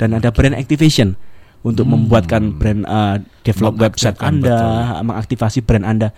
Dan 0.00 0.16
ada 0.16 0.32
brand 0.32 0.56
activation 0.56 1.20
untuk 1.62 1.86
hmm. 1.86 1.94
membuatkan 1.94 2.42
brand 2.58 2.82
uh, 2.86 3.16
develop 3.46 3.78
website 3.78 4.18
Anda, 4.18 4.50
betul. 4.50 5.06
mengaktifasi 5.06 5.58
brand 5.62 5.86
Anda 5.86 6.08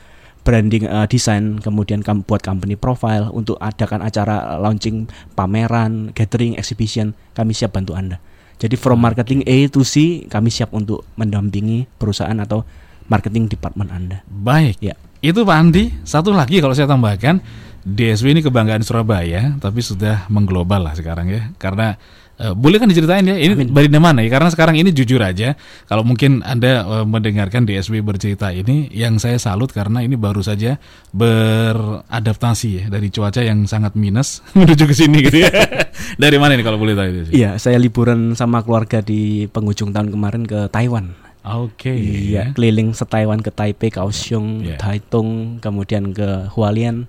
branding 0.45 0.84
uh, 0.84 1.09
design 1.09 1.59
kemudian 1.59 2.05
kamu 2.05 2.28
buat 2.28 2.45
company 2.45 2.76
profile 2.76 3.32
untuk 3.32 3.57
adakan 3.64 4.05
acara 4.05 4.61
launching 4.61 5.09
pameran 5.32 6.12
gathering 6.12 6.55
exhibition 6.61 7.16
kami 7.32 7.57
siap 7.57 7.72
bantu 7.72 7.97
anda 7.97 8.20
jadi 8.61 8.76
from 8.76 9.01
hmm. 9.01 9.05
marketing 9.09 9.40
A 9.49 9.72
to 9.72 9.82
C 9.82 10.28
kami 10.28 10.53
siap 10.53 10.76
untuk 10.76 11.09
mendampingi 11.16 11.88
perusahaan 11.97 12.36
atau 12.36 12.61
marketing 13.09 13.49
department 13.49 13.88
anda 13.88 14.20
baik 14.28 14.84
ya 14.84 14.95
itu 15.24 15.40
Pak 15.40 15.57
Andi 15.57 15.88
satu 16.05 16.36
lagi 16.36 16.61
kalau 16.61 16.76
saya 16.76 16.84
tambahkan 16.84 17.40
DSW 17.84 18.32
ini 18.32 18.40
kebanggaan 18.40 18.80
Surabaya, 18.80 19.61
tapi 19.61 19.84
sudah 19.84 20.24
mengglobal 20.32 20.80
lah 20.80 20.97
sekarang 20.97 21.28
ya. 21.28 21.53
Karena 21.61 22.01
uh, 22.41 22.55
boleh 22.55 22.78
kan 22.82 22.89
diceritain 22.91 23.24
ya, 23.26 23.37
ini 23.37 23.55
Amin. 23.55 23.68
dari 23.70 23.89
mana 23.91 24.22
ya? 24.24 24.30
Karena 24.32 24.51
sekarang 24.51 24.74
ini 24.78 24.91
jujur 24.91 25.20
aja, 25.22 25.55
kalau 25.87 26.03
mungkin 26.03 26.43
Anda 26.43 26.82
uh, 26.82 27.07
mendengarkan 27.07 27.66
DSW 27.66 28.03
bercerita 28.03 28.51
ini, 28.51 28.91
yang 28.91 29.18
saya 29.22 29.39
salut 29.39 29.70
karena 29.70 30.03
ini 30.03 30.18
baru 30.18 30.43
saja 30.43 30.78
beradaptasi 31.14 32.68
ya 32.70 32.85
dari 32.91 33.09
cuaca 33.11 33.41
yang 33.43 33.66
sangat 33.66 33.95
minus 33.95 34.43
menuju 34.59 34.85
ke 34.91 34.95
sini 34.95 35.18
gitu 35.22 35.47
ya. 35.47 35.51
dari 36.22 36.37
mana 36.39 36.59
ini 36.59 36.64
kalau 36.66 36.78
boleh 36.80 36.95
tahu? 36.99 37.35
Iya, 37.35 37.57
saya 37.59 37.78
liburan 37.78 38.35
sama 38.35 38.62
keluarga 38.62 39.03
di 39.03 39.47
penghujung 39.51 39.95
tahun 39.95 40.11
kemarin 40.11 40.43
ke 40.47 40.66
Taiwan. 40.70 41.24
Oke. 41.45 41.93
Okay. 41.93 41.99
Iya, 42.32 42.57
keliling 42.57 42.97
se 42.97 43.05
Taiwan 43.05 43.45
ke 43.45 43.53
Taipei, 43.53 43.93
Kaohsiung, 43.93 44.64
yeah. 44.64 44.80
Taitung, 44.80 45.61
kemudian 45.61 46.16
ke 46.16 46.49
Hualien 46.57 47.05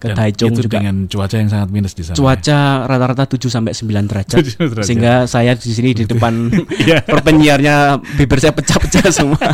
ke 0.00 0.08
Dan 0.08 0.16
Taichung 0.16 0.56
itu 0.56 0.64
juga 0.64 0.80
dengan 0.80 1.04
cuaca 1.04 1.36
yang 1.36 1.50
sangat 1.52 1.68
minus 1.68 1.92
di 1.92 2.02
sana. 2.08 2.16
Cuaca 2.16 2.88
rata-rata 2.88 3.24
7 3.28 3.52
sampai 3.52 3.76
9 3.76 4.08
derajat. 4.08 4.40
derajat. 4.56 4.86
Sehingga 4.88 5.28
saya 5.28 5.52
di 5.52 5.76
sini 5.76 5.92
di 5.92 6.08
depan 6.08 6.48
yeah. 6.88 7.04
perpenyiarnya 7.04 8.00
bibir 8.16 8.40
saya 8.40 8.56
pecah-pecah 8.56 9.12
semua. 9.20 9.44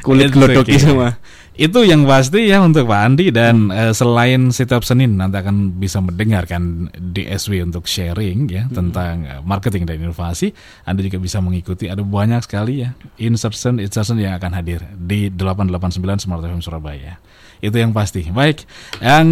Kulit 0.00 0.32
glodoki 0.32 0.80
semua. 0.80 1.20
Itu 1.54 1.86
yang 1.86 2.02
pasti 2.02 2.50
ya 2.50 2.58
untuk 2.66 2.90
Pak 2.90 2.98
Andi 2.98 3.30
dan 3.30 3.70
hmm. 3.70 3.78
uh, 3.78 3.92
selain 3.94 4.50
setiap 4.50 4.82
Senin 4.82 5.14
nanti 5.14 5.38
akan 5.38 5.78
bisa 5.78 6.02
mendengarkan 6.02 6.90
DSW 6.98 7.62
untuk 7.62 7.86
sharing 7.86 8.50
ya 8.50 8.66
hmm. 8.66 8.74
tentang 8.74 9.14
uh, 9.22 9.38
marketing 9.46 9.86
dan 9.86 10.02
inovasi. 10.02 10.50
Anda 10.82 11.06
juga 11.06 11.22
bisa 11.22 11.38
mengikuti 11.38 11.86
ada 11.86 12.02
banyak 12.02 12.42
sekali 12.42 12.82
ya 12.82 12.90
insertion 13.22 13.78
insertion 13.78 14.18
yang 14.18 14.34
akan 14.34 14.50
hadir 14.50 14.82
di 14.98 15.30
889 15.30 16.26
Smart 16.26 16.42
FM 16.42 16.58
Surabaya. 16.58 17.22
Itu 17.64 17.80
yang 17.80 17.96
pasti. 17.96 18.28
Baik, 18.28 18.68
yang 19.00 19.26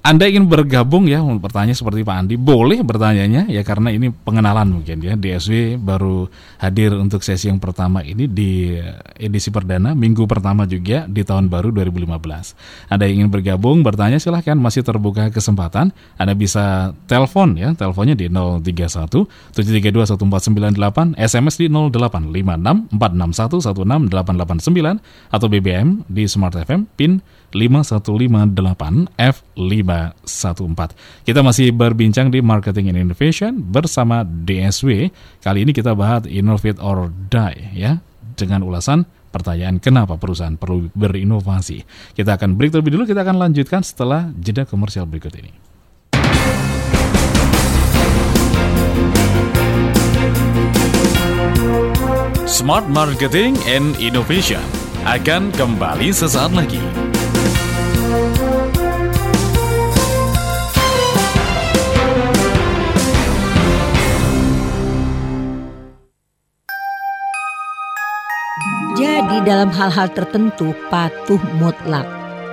anda 0.00 0.24
ingin 0.24 0.48
bergabung 0.48 1.04
ya, 1.04 1.20
bertanya 1.20 1.76
seperti 1.76 2.00
Pak 2.08 2.16
Andi, 2.24 2.40
boleh 2.40 2.80
bertanyanya 2.80 3.44
ya 3.52 3.60
karena 3.60 3.92
ini 3.92 4.08
pengenalan 4.08 4.80
mungkin 4.80 4.96
ya. 5.04 5.12
DSW 5.12 5.76
baru 5.76 6.24
hadir 6.56 6.96
untuk 6.96 7.20
sesi 7.20 7.52
yang 7.52 7.60
pertama 7.60 8.00
ini 8.00 8.24
di 8.24 8.80
edisi 9.20 9.52
perdana 9.52 9.92
minggu 9.92 10.24
pertama 10.24 10.64
juga 10.64 11.04
di 11.04 11.20
tahun 11.20 11.52
baru 11.52 11.68
2015. 11.76 12.16
Anda 12.88 13.04
ingin 13.12 13.28
bergabung, 13.28 13.84
bertanya 13.84 14.16
silahkan 14.16 14.56
masih 14.56 14.80
terbuka 14.80 15.28
kesempatan. 15.28 15.92
Anda 16.16 16.32
bisa 16.32 16.96
telepon 17.04 17.60
ya, 17.60 17.76
teleponnya 17.76 18.16
di 18.16 18.32
031 18.32 19.28
732 19.52 20.16
1498, 20.16 21.20
SMS 21.20 21.60
di 21.60 21.68
0856 21.68 22.88
461 22.96 24.08
16889 24.08 24.96
atau 25.28 25.46
BBM 25.52 26.08
di 26.08 26.24
Smart 26.24 26.56
FM 26.56 26.88
PIN 26.96 27.20
5158 27.52 29.12
F514. 29.60 30.96
Kita 31.28 31.40
masih 31.44 31.76
berbincang 31.76 32.32
di 32.32 32.40
Marketing 32.40 32.88
and 32.88 32.98
Innovation 32.98 33.60
bersama 33.60 34.24
DSW. 34.24 35.12
Kali 35.44 35.68
ini 35.68 35.76
kita 35.76 35.92
bahas 35.92 36.24
Innovate 36.24 36.80
or 36.80 37.12
Die 37.28 37.76
ya 37.76 38.00
dengan 38.34 38.64
ulasan 38.64 39.04
pertanyaan 39.30 39.78
kenapa 39.78 40.16
perusahaan 40.16 40.56
perlu 40.56 40.88
berinovasi. 40.96 41.84
Kita 42.16 42.40
akan 42.40 42.56
break 42.56 42.72
terlebih 42.74 42.96
dulu, 42.96 43.04
kita 43.06 43.22
akan 43.22 43.36
lanjutkan 43.38 43.84
setelah 43.84 44.32
jeda 44.40 44.64
komersial 44.64 45.06
berikut 45.06 45.36
ini. 45.36 45.52
Smart 52.50 52.90
Marketing 52.90 53.54
and 53.70 53.94
Innovation 54.02 54.60
akan 55.06 55.48
kembali 55.54 56.12
sesaat 56.12 56.52
lagi. 56.52 57.09
Jadi 69.30 69.46
dalam 69.46 69.70
hal-hal 69.70 70.10
tertentu 70.10 70.74
patuh 70.90 71.38
mutlak. 71.62 72.02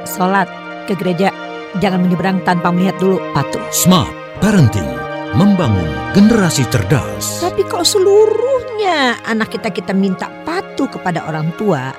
Sholat 0.06 0.46
ke 0.86 0.94
gereja 0.94 1.34
jangan 1.82 2.06
menyeberang 2.06 2.46
tanpa 2.46 2.70
melihat 2.70 3.02
dulu 3.02 3.18
patuh. 3.34 3.58
Smart 3.74 4.14
Parenting 4.38 4.86
membangun 5.34 5.90
generasi 6.14 6.70
cerdas. 6.70 7.42
Tapi 7.42 7.66
kok 7.66 7.82
seluruhnya 7.82 9.18
anak 9.26 9.58
kita 9.58 9.74
kita 9.74 9.98
minta 9.98 10.30
patuh 10.46 10.86
kepada 10.86 11.26
orang 11.26 11.50
tua, 11.58 11.98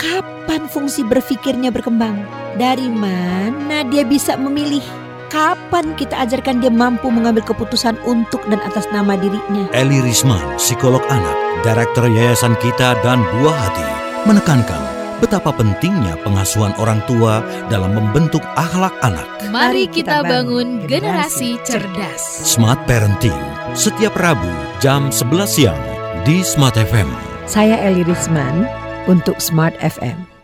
kapan 0.00 0.72
fungsi 0.72 1.04
berpikirnya 1.04 1.68
berkembang? 1.68 2.24
Dari 2.56 2.88
mana 2.88 3.84
dia 3.92 4.08
bisa 4.08 4.40
memilih? 4.40 4.80
Kapan 5.28 5.92
kita 6.00 6.24
ajarkan 6.24 6.64
dia 6.64 6.72
mampu 6.72 7.12
mengambil 7.12 7.44
keputusan 7.44 8.00
untuk 8.08 8.40
dan 8.48 8.64
atas 8.64 8.88
nama 8.88 9.20
dirinya? 9.20 9.68
Eli 9.76 10.00
Risman, 10.00 10.40
psikolog 10.56 11.04
anak, 11.12 11.36
Direktur 11.60 12.08
Yayasan 12.08 12.56
Kita 12.56 12.96
dan 13.04 13.20
Buah 13.20 13.58
Hati, 13.68 13.88
menekankan 14.24 15.04
betapa 15.22 15.54
pentingnya 15.54 16.18
pengasuhan 16.20 16.74
orang 16.80 17.00
tua 17.08 17.40
dalam 17.72 17.96
membentuk 17.96 18.42
akhlak 18.58 18.92
anak. 19.00 19.24
Mari 19.48 19.88
kita 19.88 20.20
bangun 20.20 20.84
generasi 20.84 21.60
cerdas. 21.62 22.20
Smart 22.44 22.80
Parenting, 22.84 23.38
setiap 23.72 24.12
Rabu 24.18 24.50
jam 24.82 25.08
11 25.08 25.48
siang 25.48 25.82
di 26.28 26.44
Smart 26.44 26.76
FM. 26.76 27.08
Saya 27.44 27.76
Eli 27.84 28.02
Risman 28.04 28.64
untuk 29.08 29.36
Smart 29.40 29.76
FM. 29.80 30.34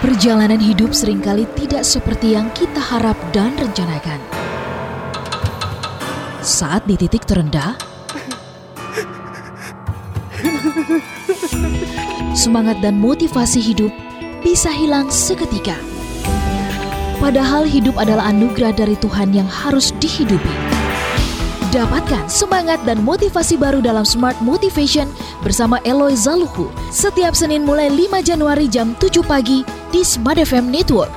Perjalanan 0.00 0.56
hidup 0.56 0.96
sering 0.96 1.20
kali 1.20 1.44
tidak 1.60 1.84
seperti 1.84 2.32
yang 2.32 2.48
kita 2.56 2.80
harap 2.80 3.20
dan 3.36 3.52
rencanakan. 3.60 4.16
Saat 6.40 6.88
di 6.88 6.96
titik 6.96 7.28
terendah, 7.28 7.76
semangat 12.34 12.78
dan 12.80 12.98
motivasi 12.98 13.60
hidup 13.60 13.92
bisa 14.40 14.72
hilang 14.72 15.10
seketika. 15.12 15.76
Padahal 17.20 17.68
hidup 17.68 18.00
adalah 18.00 18.32
anugerah 18.32 18.72
dari 18.72 18.96
Tuhan 18.96 19.36
yang 19.36 19.44
harus 19.44 19.92
dihidupi. 20.00 20.54
Dapatkan 21.70 22.26
semangat 22.26 22.82
dan 22.82 23.04
motivasi 23.06 23.54
baru 23.54 23.78
dalam 23.78 24.02
Smart 24.02 24.34
Motivation 24.42 25.06
bersama 25.46 25.78
Eloy 25.86 26.18
Zaluhu 26.18 26.66
setiap 26.90 27.36
Senin 27.36 27.62
mulai 27.62 27.92
5 27.92 28.26
Januari 28.26 28.66
jam 28.66 28.98
7 28.98 29.22
pagi 29.22 29.62
di 29.94 30.02
Smart 30.02 30.40
FM 30.40 30.72
Network. 30.72 31.12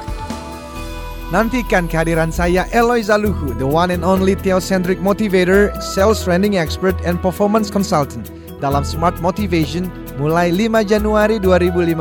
Nantikan 1.33 1.89
kehadiran 1.89 2.29
saya 2.29 2.69
Eloy 2.69 3.01
Zaluhu, 3.01 3.57
the 3.57 3.65
one 3.65 3.89
and 3.89 4.05
only 4.05 4.37
theocentric 4.37 5.01
motivator, 5.01 5.73
sales 5.81 6.21
training 6.21 6.61
expert, 6.61 6.93
and 7.01 7.17
performance 7.17 7.73
consultant 7.73 8.29
dalam 8.61 8.85
Smart 8.85 9.17
Motivation 9.23 9.87
mulai 10.19 10.53
5 10.53 10.83
Januari 10.85 11.41
2015 11.41 11.93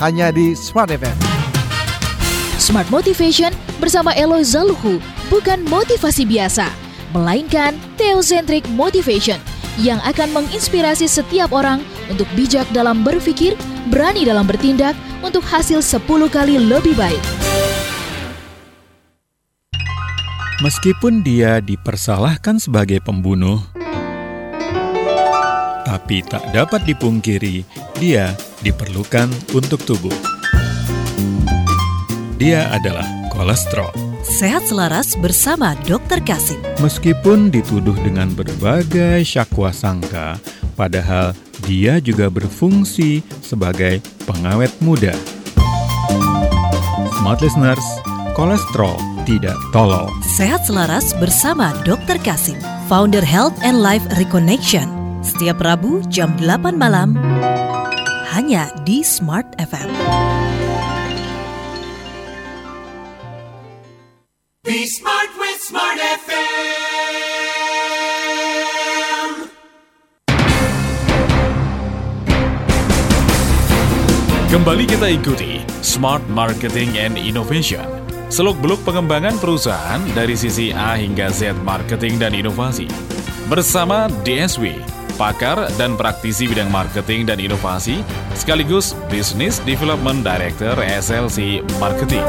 hanya 0.00 0.34
di 0.34 0.52
Smart 0.56 0.92
FM. 0.92 1.16
Smart 2.60 2.88
Motivation 2.92 3.50
bersama 3.82 4.14
Eloy 4.14 4.46
Zaluhu 4.46 5.02
bukan 5.32 5.64
motivasi 5.66 6.22
biasa 6.28 6.70
melainkan 7.12 7.76
Theocentric 8.00 8.64
Motivation 8.72 9.36
yang 9.80 10.00
akan 10.04 10.32
menginspirasi 10.36 11.08
setiap 11.08 11.52
orang 11.52 11.80
untuk 12.12 12.28
bijak 12.36 12.68
dalam 12.76 13.00
berpikir, 13.00 13.56
berani 13.88 14.28
dalam 14.28 14.44
bertindak 14.44 14.92
untuk 15.24 15.40
hasil 15.44 15.80
10 15.80 16.06
kali 16.28 16.60
lebih 16.60 16.92
baik. 16.92 17.22
Meskipun 20.62 21.26
dia 21.26 21.58
dipersalahkan 21.58 22.62
sebagai 22.62 23.02
pembunuh, 23.02 23.58
tapi 25.92 26.24
tak 26.24 26.40
dapat 26.56 26.88
dipungkiri 26.88 27.68
dia 28.00 28.32
diperlukan 28.64 29.28
untuk 29.52 29.84
tubuh. 29.84 30.16
Dia 32.40 32.72
adalah 32.72 33.04
kolesterol 33.28 34.12
Sehat 34.22 34.70
selaras 34.70 35.18
bersama 35.18 35.74
Dr. 35.82 36.22
Kasim. 36.22 36.62
Meskipun 36.78 37.50
dituduh 37.50 37.92
dengan 38.06 38.30
berbagai 38.30 39.26
syakwa 39.26 39.74
sangka, 39.74 40.38
padahal 40.78 41.34
dia 41.66 41.98
juga 41.98 42.30
berfungsi 42.30 43.20
sebagai 43.42 43.98
pengawet 44.24 44.70
muda. 44.78 45.10
Smart 47.18 47.42
listeners, 47.42 47.82
kolesterol 48.38 48.94
tidak 49.26 49.58
tolol. 49.74 50.06
Sehat 50.22 50.62
selaras 50.70 51.12
bersama 51.18 51.74
Dr. 51.82 52.16
Kasim 52.22 52.56
Founder 52.86 53.26
Health 53.26 53.58
and 53.66 53.82
Life 53.82 54.06
Reconnection. 54.14 55.01
Setiap 55.22 55.62
Rabu 55.62 56.02
jam 56.10 56.34
8 56.34 56.74
malam 56.74 57.14
hanya 58.34 58.74
di 58.82 59.06
Smart 59.06 59.46
FM. 59.54 59.86
Be 64.66 64.82
smart 64.90 65.30
with 65.38 65.62
Smart 65.62 65.94
FM. 66.26 66.42
Kembali 74.50 74.84
kita 74.90 75.06
ikuti 75.06 75.62
Smart 75.86 76.26
Marketing 76.26 76.98
and 76.98 77.14
Innovation. 77.14 77.86
Seluk-beluk 78.26 78.82
pengembangan 78.82 79.38
perusahaan 79.38 80.02
dari 80.18 80.34
sisi 80.34 80.74
A 80.74 80.98
hingga 80.98 81.30
Z 81.30 81.54
marketing 81.62 82.18
dan 82.18 82.34
inovasi. 82.34 82.90
Bersama 83.46 84.10
DSW, 84.26 84.91
pakar 85.22 85.70
dan 85.78 85.94
praktisi 85.94 86.50
bidang 86.50 86.66
marketing 86.66 87.30
dan 87.30 87.38
inovasi, 87.38 88.02
sekaligus 88.34 88.98
Business 89.06 89.62
Development 89.62 90.18
Director 90.26 90.74
SLC 90.82 91.62
Marketing. 91.78 92.26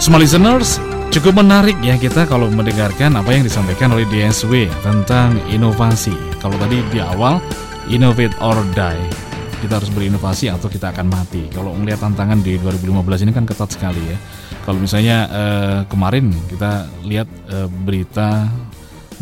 Small 0.00 0.24
listeners, 0.24 0.80
cukup 1.12 1.44
menarik 1.44 1.76
ya 1.84 2.00
kita 2.00 2.24
kalau 2.24 2.48
mendengarkan 2.48 3.20
apa 3.20 3.36
yang 3.36 3.44
disampaikan 3.44 3.92
oleh 3.92 4.08
DSW 4.08 4.64
tentang 4.80 5.36
inovasi. 5.52 6.16
Kalau 6.40 6.56
tadi 6.56 6.80
di 6.88 7.04
awal, 7.04 7.36
innovate 7.92 8.32
or 8.40 8.56
die 8.72 9.04
kita 9.60 9.80
harus 9.80 9.88
berinovasi 9.92 10.52
atau 10.52 10.68
kita 10.68 10.92
akan 10.92 11.08
mati. 11.08 11.48
Kalau 11.48 11.72
melihat 11.72 12.04
tantangan 12.04 12.44
di 12.44 12.60
2015 12.60 13.24
ini 13.24 13.32
kan 13.32 13.48
ketat 13.48 13.72
sekali 13.72 14.00
ya. 14.12 14.16
Kalau 14.64 14.76
misalnya 14.76 15.16
eh, 15.28 15.80
kemarin 15.88 16.28
kita 16.52 16.84
lihat 17.00 17.28
eh, 17.48 17.68
berita 17.68 18.44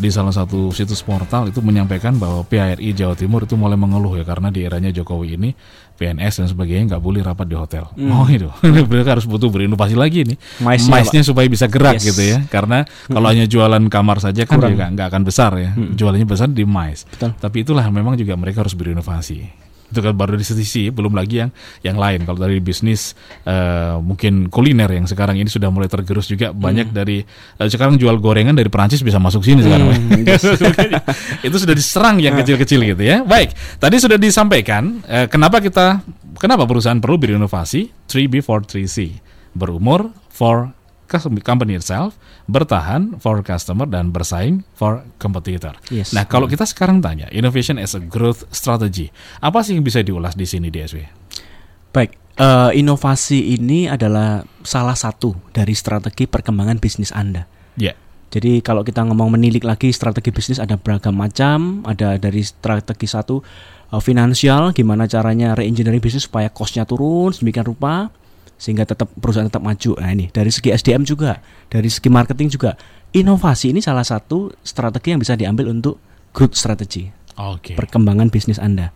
di 0.03 0.11
salah 0.11 0.35
satu 0.35 0.75
situs 0.75 0.99
portal 0.99 1.47
itu 1.47 1.63
menyampaikan 1.63 2.19
bahwa 2.19 2.43
PHRI 2.43 2.91
Jawa 2.91 3.15
Timur 3.15 3.47
itu 3.47 3.55
mulai 3.55 3.79
mengeluh 3.79 4.19
ya 4.19 4.27
karena 4.27 4.51
di 4.51 4.67
eranya 4.67 4.91
Jokowi 4.91 5.39
ini 5.39 5.55
PNS 5.95 6.43
dan 6.43 6.47
sebagainya 6.51 6.83
nggak 6.95 7.03
boleh 7.03 7.23
rapat 7.23 7.47
di 7.47 7.55
hotel. 7.55 7.87
Hmm. 7.95 8.11
Oh 8.11 8.27
itu, 8.27 8.51
mereka 8.91 9.15
harus 9.15 9.23
butuh 9.23 9.47
berinovasi 9.47 9.95
lagi 9.95 10.27
nih. 10.27 10.37
Mais-nya 10.59 11.23
supaya 11.23 11.47
bisa 11.47 11.71
gerak 11.71 12.03
yes. 12.03 12.11
gitu 12.11 12.23
ya. 12.35 12.43
Karena 12.51 12.83
hmm. 12.83 13.15
kalau 13.15 13.27
hanya 13.31 13.45
jualan 13.47 13.83
kamar 13.87 14.19
saja 14.19 14.43
kan 14.43 14.59
juga 14.59 14.91
nggak 14.91 15.07
akan 15.07 15.23
besar 15.23 15.55
ya. 15.55 15.71
Hmm. 15.71 15.95
Jualannya 15.95 16.27
besar 16.27 16.51
di 16.51 16.67
mais. 16.67 17.07
Betul. 17.07 17.31
Tapi 17.39 17.57
itulah 17.63 17.85
memang 17.87 18.19
juga 18.19 18.35
mereka 18.35 18.67
harus 18.67 18.75
berinovasi 18.75 19.62
itu 19.93 20.01
kan 20.01 20.17
baru 20.17 20.33
dari 20.33 20.41
sisi 20.41 20.89
belum 20.89 21.13
lagi 21.13 21.45
yang 21.45 21.51
yang 21.85 21.97
lain. 22.01 22.25
Kalau 22.25 22.41
dari 22.41 22.57
bisnis 22.57 23.13
uh, 23.45 24.01
mungkin 24.01 24.49
kuliner 24.49 24.89
yang 24.89 25.05
sekarang 25.05 25.37
ini 25.37 25.47
sudah 25.47 25.69
mulai 25.69 25.87
tergerus 25.87 26.25
juga. 26.25 26.49
Hmm. 26.49 26.59
banyak 26.59 26.89
dari 26.89 27.21
uh, 27.61 27.69
sekarang 27.69 28.01
jual 28.01 28.17
gorengan 28.17 28.57
dari 28.57 28.67
Perancis 28.73 29.05
bisa 29.05 29.21
masuk 29.21 29.45
sini 29.45 29.61
sekarang. 29.61 29.93
Hmm, 29.93 30.25
itu 31.47 31.55
sudah 31.61 31.75
diserang 31.77 32.17
yang 32.17 32.33
kecil-kecil 32.33 32.81
gitu 32.81 33.03
ya. 33.05 33.21
Baik 33.21 33.53
tadi 33.77 34.01
sudah 34.01 34.17
disampaikan 34.17 35.05
uh, 35.05 35.29
kenapa 35.29 35.61
kita 35.61 36.01
kenapa 36.41 36.65
perusahaan 36.65 36.97
perlu 36.97 37.21
berinovasi? 37.21 38.09
3B43C 38.09 38.97
berumur 39.53 40.09
for 40.33 40.73
company 41.21 41.75
itself, 41.77 42.15
bertahan 42.47 43.19
for 43.19 43.41
customer 43.43 43.85
dan 43.89 44.09
bersaing 44.09 44.63
for 44.73 45.03
competitor. 45.17 45.75
Yes. 45.91 46.15
Nah, 46.15 46.23
kalau 46.23 46.47
kita 46.47 46.63
sekarang 46.63 47.03
tanya 47.03 47.27
innovation 47.33 47.75
as 47.81 47.97
a 47.97 48.01
growth 48.01 48.47
strategy, 48.53 49.11
apa 49.43 49.61
sih 49.61 49.75
yang 49.75 49.85
bisa 49.85 49.99
diulas 50.01 50.33
di 50.33 50.47
sini 50.47 50.71
DSW? 50.71 51.03
Baik, 51.93 52.17
uh, 52.41 52.73
inovasi 52.73 53.53
ini 53.57 53.85
adalah 53.85 54.41
salah 54.65 54.97
satu 54.97 55.35
dari 55.53 55.77
strategi 55.77 56.25
perkembangan 56.25 56.77
bisnis 56.81 57.13
Anda. 57.13 57.45
Ya. 57.77 57.93
Yeah. 57.93 57.95
Jadi 58.33 58.65
kalau 58.65 58.81
kita 58.81 59.05
ngomong 59.05 59.37
menilik 59.37 59.61
lagi 59.61 59.93
strategi 59.93 60.33
bisnis 60.33 60.57
ada 60.57 60.73
beragam 60.73 61.13
macam, 61.13 61.85
ada 61.85 62.17
dari 62.17 62.41
strategi 62.41 63.05
satu 63.05 63.45
uh, 63.93 64.01
finansial, 64.01 64.73
gimana 64.73 65.05
caranya 65.05 65.53
reengineering 65.53 66.01
bisnis 66.01 66.25
supaya 66.25 66.49
costnya 66.49 66.81
turun 66.81 67.29
sedemikian 67.29 67.69
rupa 67.69 68.09
sehingga 68.63 68.87
tetap 68.87 69.11
perusahaan 69.19 69.51
tetap 69.51 69.59
maju. 69.59 69.99
Nah 69.99 70.15
ini 70.15 70.31
dari 70.31 70.47
segi 70.47 70.71
SDM 70.71 71.03
juga, 71.03 71.43
dari 71.67 71.91
segi 71.91 72.07
marketing 72.07 72.47
juga, 72.47 72.79
inovasi 73.11 73.75
ini 73.75 73.83
salah 73.83 74.07
satu 74.07 74.55
strategi 74.63 75.11
yang 75.11 75.19
bisa 75.19 75.35
diambil 75.35 75.67
untuk 75.67 75.99
growth 76.31 76.55
strategy, 76.55 77.11
okay. 77.35 77.75
perkembangan 77.75 78.31
bisnis 78.31 78.57
Anda. 78.57 78.95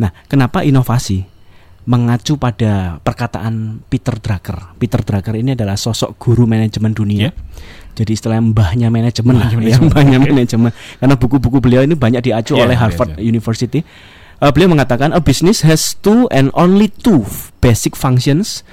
Nah, 0.00 0.10
kenapa 0.26 0.66
inovasi? 0.66 1.36
Mengacu 1.84 2.40
pada 2.40 2.96
perkataan 3.04 3.84
Peter 3.92 4.16
Drucker. 4.16 4.72
Peter 4.80 5.04
Drucker 5.04 5.36
ini 5.36 5.52
adalah 5.52 5.76
sosok 5.76 6.16
guru 6.16 6.48
manajemen 6.48 6.96
dunia. 6.96 7.28
Yeah. 7.28 7.32
Jadi 7.94 8.16
istilah 8.16 8.40
mbahnya 8.40 8.88
manajemen 8.88 9.36
lah, 9.36 9.52
yang 9.52 9.92
mbahnya 9.92 10.16
manajemen. 10.24 10.72
Karena 10.72 11.14
buku-buku 11.14 11.60
beliau 11.60 11.84
ini 11.84 11.92
banyak 11.92 12.24
diacu 12.24 12.56
yeah, 12.56 12.64
oleh 12.64 12.74
Harvard 12.74 13.14
yeah, 13.14 13.20
yeah. 13.20 13.28
University. 13.28 13.84
Uh, 14.40 14.48
beliau 14.50 14.72
mengatakan 14.72 15.12
a 15.12 15.20
business 15.20 15.60
has 15.60 15.94
two 16.00 16.24
and 16.32 16.48
only 16.56 16.88
two 16.88 17.22
basic 17.60 17.94
functions 17.94 18.64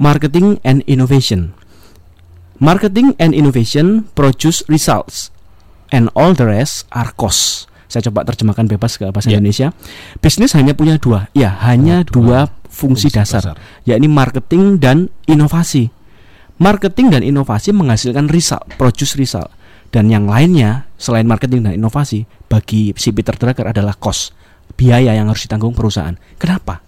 marketing 0.00 0.56
and 0.64 0.80
innovation. 0.88 1.52
Marketing 2.56 3.12
and 3.20 3.36
innovation 3.36 4.08
produce 4.16 4.64
results 4.64 5.28
and 5.92 6.08
all 6.16 6.32
the 6.32 6.48
rest 6.48 6.88
are 6.96 7.12
costs. 7.20 7.68
Saya 7.90 8.08
coba 8.08 8.24
terjemahkan 8.24 8.64
bebas 8.64 8.96
ke 8.96 9.04
bahasa 9.12 9.28
yeah. 9.28 9.36
Indonesia. 9.36 9.68
Bisnis 10.24 10.56
hanya 10.56 10.72
punya 10.72 10.96
dua, 10.96 11.28
ya 11.36 11.52
hanya 11.68 12.06
oh, 12.06 12.08
dua, 12.08 12.24
dua 12.24 12.40
fungsi, 12.70 13.12
fungsi 13.12 13.18
dasar, 13.18 13.42
dasar, 13.52 13.56
yakni 13.84 14.08
marketing 14.08 14.80
dan 14.80 15.12
inovasi. 15.28 15.92
Marketing 16.60 17.12
dan 17.12 17.22
inovasi 17.24 17.72
menghasilkan 17.76 18.30
result, 18.32 18.64
produce 18.80 19.16
result. 19.20 19.52
Dan 19.90 20.06
yang 20.06 20.30
lainnya 20.30 20.86
selain 20.94 21.26
marketing 21.26 21.66
dan 21.66 21.74
inovasi 21.74 22.28
bagi 22.46 22.94
si 22.94 23.10
Peter 23.10 23.34
Drucker 23.34 23.66
adalah 23.66 23.98
cost, 23.98 24.30
biaya 24.78 25.18
yang 25.18 25.26
harus 25.26 25.50
ditanggung 25.50 25.74
perusahaan. 25.74 26.14
Kenapa? 26.38 26.78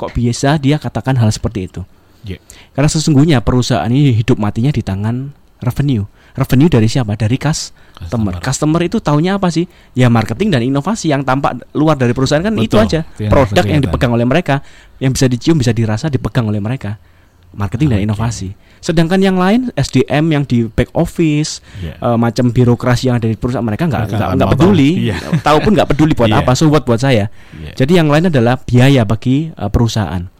Kok 0.00 0.16
biasa 0.16 0.56
dia 0.56 0.80
katakan 0.80 1.20
hal 1.20 1.28
seperti 1.28 1.68
itu? 1.68 1.84
Yeah. 2.28 2.40
Karena 2.76 2.88
sesungguhnya 2.92 3.40
perusahaan 3.40 3.88
ini 3.88 4.12
hidup 4.12 4.36
matinya 4.36 4.68
di 4.68 4.84
tangan 4.84 5.32
revenue. 5.64 6.04
Revenue 6.38 6.70
dari 6.70 6.86
siapa? 6.86 7.18
Dari 7.18 7.34
kas 7.34 7.74
customer. 7.98 8.38
Customer 8.38 8.80
itu 8.86 9.02
taunya 9.02 9.34
apa 9.40 9.50
sih? 9.50 9.66
Ya 9.98 10.06
marketing 10.06 10.54
dan 10.54 10.62
inovasi 10.62 11.10
yang 11.10 11.26
tampak 11.26 11.66
luar 11.74 11.98
dari 11.98 12.14
perusahaan 12.14 12.44
kan 12.44 12.54
Betul, 12.54 12.66
itu 12.70 12.76
aja. 12.78 13.00
Yang 13.18 13.32
Produk 13.34 13.64
yang 13.66 13.82
dipegang 13.82 14.12
oleh 14.14 14.26
mereka, 14.28 14.62
yang 15.02 15.10
bisa 15.10 15.26
dicium, 15.26 15.58
bisa 15.58 15.74
dirasa, 15.74 16.06
dipegang 16.06 16.46
oleh 16.46 16.62
mereka. 16.62 17.02
Marketing 17.48 17.90
oh, 17.90 17.92
dan 17.96 18.00
inovasi. 18.06 18.54
Sedangkan 18.78 19.18
yang 19.18 19.34
lain 19.34 19.74
SDM 19.74 20.24
yang 20.30 20.44
di 20.46 20.70
back 20.70 20.94
office, 20.94 21.58
yeah. 21.82 21.98
uh, 21.98 22.14
macam 22.14 22.54
birokrasi 22.54 23.10
yang 23.10 23.18
ada 23.18 23.26
di 23.26 23.34
perusahaan 23.34 23.64
mereka 23.64 23.90
nggak 23.90 24.14
nggak 24.14 24.28
nggak 24.38 24.50
peduli, 24.54 25.10
yeah. 25.10 25.18
tahu 25.42 25.58
pun 25.64 25.72
nggak 25.74 25.88
peduli 25.90 26.12
buat 26.14 26.30
yeah. 26.30 26.44
apa, 26.44 26.54
so 26.54 26.70
buat 26.70 26.86
buat 26.86 27.02
saya. 27.02 27.32
Yeah. 27.56 27.74
Jadi 27.74 27.98
yang 27.98 28.12
lain 28.12 28.30
adalah 28.30 28.60
biaya 28.62 29.02
bagi 29.02 29.50
uh, 29.58 29.66
perusahaan. 29.72 30.37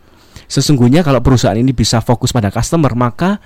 Sesungguhnya 0.48 1.04
kalau 1.04 1.20
perusahaan 1.20 1.60
ini 1.60 1.76
bisa 1.76 2.00
fokus 2.00 2.32
pada 2.32 2.48
customer, 2.48 2.96
maka 2.96 3.36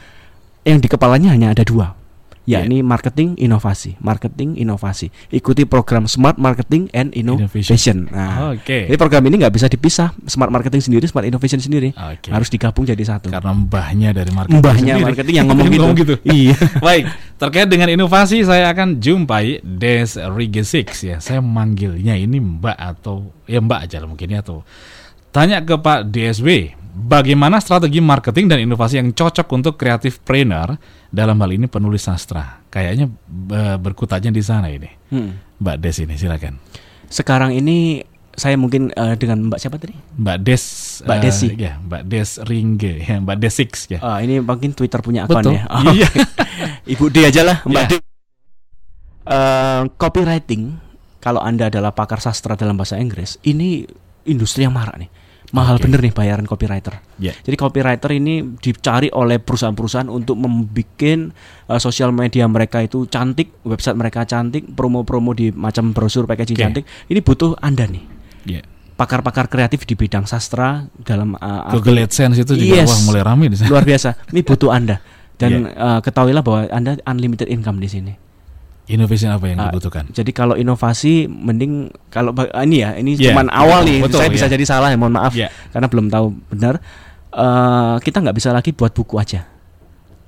yang 0.63 0.79
di 0.79 0.87
kepalanya 0.87 1.35
hanya 1.35 1.51
ada 1.51 1.67
dua, 1.67 1.99
yakni 2.47 2.83
yeah. 2.83 2.87
marketing 2.87 3.39
inovasi, 3.39 3.99
marketing 3.99 4.59
inovasi. 4.59 5.11
Ikuti 5.31 5.67
program 5.67 6.11
Smart 6.11 6.39
Marketing 6.39 6.91
and 6.95 7.15
Innovation. 7.15 8.11
Nah, 8.11 8.55
Oke. 8.55 8.63
Okay. 8.63 8.83
Jadi 8.91 8.99
program 8.99 9.23
ini 9.31 9.43
nggak 9.43 9.55
bisa 9.55 9.67
dipisah, 9.71 10.15
Smart 10.27 10.51
Marketing 10.51 10.83
sendiri, 10.83 11.07
Smart 11.07 11.27
Innovation 11.27 11.59
sendiri, 11.63 11.95
okay. 11.95 12.31
harus 12.31 12.51
digabung 12.51 12.87
jadi 12.87 13.03
satu. 13.03 13.31
Karena 13.31 13.55
mbahnya 13.55 14.11
dari 14.11 14.31
marketing. 14.35 14.63
Mbahnya 14.63 14.95
sendiri. 14.99 15.07
marketing 15.07 15.35
yang 15.35 15.47
ngomong 15.51 15.69
gitu. 15.71 15.87
gitu. 15.99 16.15
iya. 16.27 16.59
Baik, 16.87 17.05
terkait 17.39 17.69
dengan 17.71 17.91
inovasi 17.91 18.43
saya 18.43 18.71
akan 18.71 18.99
jumpai 18.99 19.63
Des 19.63 20.19
Rigesix 20.19 21.03
ya. 21.03 21.19
Saya 21.23 21.39
manggilnya 21.43 22.19
ini 22.19 22.43
Mbak 22.43 22.79
atau 22.79 23.31
ya 23.47 23.63
Mbak 23.63 23.81
aja 23.87 23.97
lah 24.03 24.09
mungkin 24.11 24.31
ya 24.35 24.43
atau 24.43 24.67
tanya 25.31 25.63
ke 25.63 25.79
Pak 25.79 26.11
DSW 26.11 26.82
bagaimana 26.93 27.57
strategi 27.59 27.99
marketing 28.05 28.53
dan 28.53 28.59
inovasi 28.61 29.01
yang 29.01 29.17
cocok 29.17 29.49
untuk 29.57 29.75
kreatif 29.81 30.21
trainer 30.21 30.77
dalam 31.09 31.41
hal 31.41 31.51
ini 31.57 31.67
penulis 31.67 32.05
sastra. 32.05 32.61
Kayaknya 32.69 33.09
berkutatnya 33.81 34.29
di 34.29 34.45
sana 34.45 34.69
ini. 34.69 34.89
Hmm. 35.09 35.41
Mbak 35.61 35.77
Des 35.81 35.97
ini 36.05 36.15
silakan. 36.21 36.61
Sekarang 37.09 37.57
ini 37.57 38.05
saya 38.33 38.57
mungkin 38.57 38.93
uh, 38.97 39.17
dengan 39.17 39.49
Mbak 39.49 39.59
siapa 39.61 39.77
tadi? 39.81 39.97
Mbak 39.97 40.39
Des. 40.45 40.65
Mbak 41.05 41.19
uh, 41.19 41.23
Desi. 41.25 41.49
Ya, 41.57 41.73
Mbak 41.81 42.03
Des 42.09 42.31
Ringge, 42.49 42.95
ya, 43.05 43.17
Mbak 43.21 43.37
Desix 43.41 43.71
ya. 43.89 43.99
Uh, 44.01 44.19
ini 44.21 44.41
mungkin 44.41 44.73
Twitter 44.73 45.01
punya 45.05 45.29
akun 45.29 45.53
ya. 45.53 45.65
Oh, 45.69 45.93
iya. 45.93 46.09
Ibu 46.93 47.13
D 47.13 47.29
aja 47.29 47.43
lah, 47.45 47.59
Mbak 47.65 47.85
yeah. 47.85 47.91
D. 47.93 47.95
Uh, 49.23 49.83
copywriting 50.01 50.81
kalau 51.23 51.39
Anda 51.39 51.71
adalah 51.71 51.95
pakar 51.95 52.19
sastra 52.19 52.59
dalam 52.59 52.75
bahasa 52.75 52.99
Inggris, 52.99 53.39
ini 53.47 53.87
industri 54.27 54.67
yang 54.67 54.75
marak 54.75 54.99
nih 54.99 55.22
mahal 55.53 55.77
okay. 55.77 55.85
bener 55.85 56.01
nih 56.01 56.13
bayaran 56.17 56.49
copywriter. 56.49 56.99
Yeah. 57.21 57.37
Jadi 57.45 57.57
copywriter 57.61 58.11
ini 58.17 58.57
dicari 58.57 59.13
oleh 59.13 59.37
perusahaan-perusahaan 59.37 60.09
untuk 60.09 60.41
membuat 60.41 61.31
uh, 61.69 61.77
sosial 61.77 62.11
media 62.11 62.49
mereka 62.49 62.81
itu 62.81 63.05
cantik, 63.05 63.61
website 63.63 63.95
mereka 63.95 64.25
cantik, 64.25 64.65
promo-promo 64.73 65.37
di 65.37 65.53
macam 65.53 65.93
brosur 65.93 66.25
packaging 66.25 66.57
okay. 66.57 66.65
cantik. 66.65 66.85
Ini 67.13 67.21
butuh 67.21 67.61
Anda 67.61 67.85
nih. 67.85 68.05
Yeah. 68.49 68.65
Pakar-pakar 68.97 69.53
kreatif 69.53 69.85
di 69.85 69.93
bidang 69.93 70.25
sastra 70.25 70.89
dalam 71.05 71.37
uh, 71.37 71.69
Google 71.77 72.01
AdSense 72.01 72.41
itu 72.41 72.57
juga 72.57 72.85
yes, 72.85 72.89
wah, 72.89 73.01
mulai 73.13 73.23
ramai 73.25 73.47
di 73.53 73.57
sana. 73.61 73.69
Luar 73.69 73.85
biasa. 73.85 74.33
Ini 74.33 74.41
butuh 74.41 74.73
Anda. 74.73 75.05
Dan 75.37 75.53
yeah. 75.69 75.77
uh, 75.77 76.01
ketahuilah 76.01 76.41
bahwa 76.41 76.61
Anda 76.73 76.97
unlimited 77.05 77.53
income 77.53 77.77
di 77.77 77.89
sini. 77.93 78.13
Inovasi 78.93 79.25
apa 79.25 79.49
yang 79.49 79.57
uh, 79.57 79.73
dibutuhkan? 79.73 80.05
Jadi 80.13 80.31
kalau 80.37 80.53
inovasi 80.53 81.25
mending 81.25 81.89
kalau 82.13 82.37
ini 82.61 82.85
ya 82.85 82.93
ini 83.01 83.17
yeah, 83.17 83.33
cuman 83.33 83.49
awal 83.49 83.89
nih 83.89 84.05
betul, 84.05 84.21
saya 84.21 84.29
yeah. 84.29 84.37
bisa 84.37 84.47
jadi 84.53 84.65
salah 84.69 84.89
ya 84.93 85.01
mohon 85.01 85.17
maaf 85.17 85.33
yeah. 85.33 85.49
karena 85.73 85.89
belum 85.89 86.13
tahu 86.13 86.27
benar. 86.53 86.77
Uh, 87.33 87.97
kita 88.05 88.21
nggak 88.21 88.37
bisa 88.37 88.53
lagi 88.53 88.77
buat 88.77 88.93
buku 88.93 89.17
aja. 89.17 89.49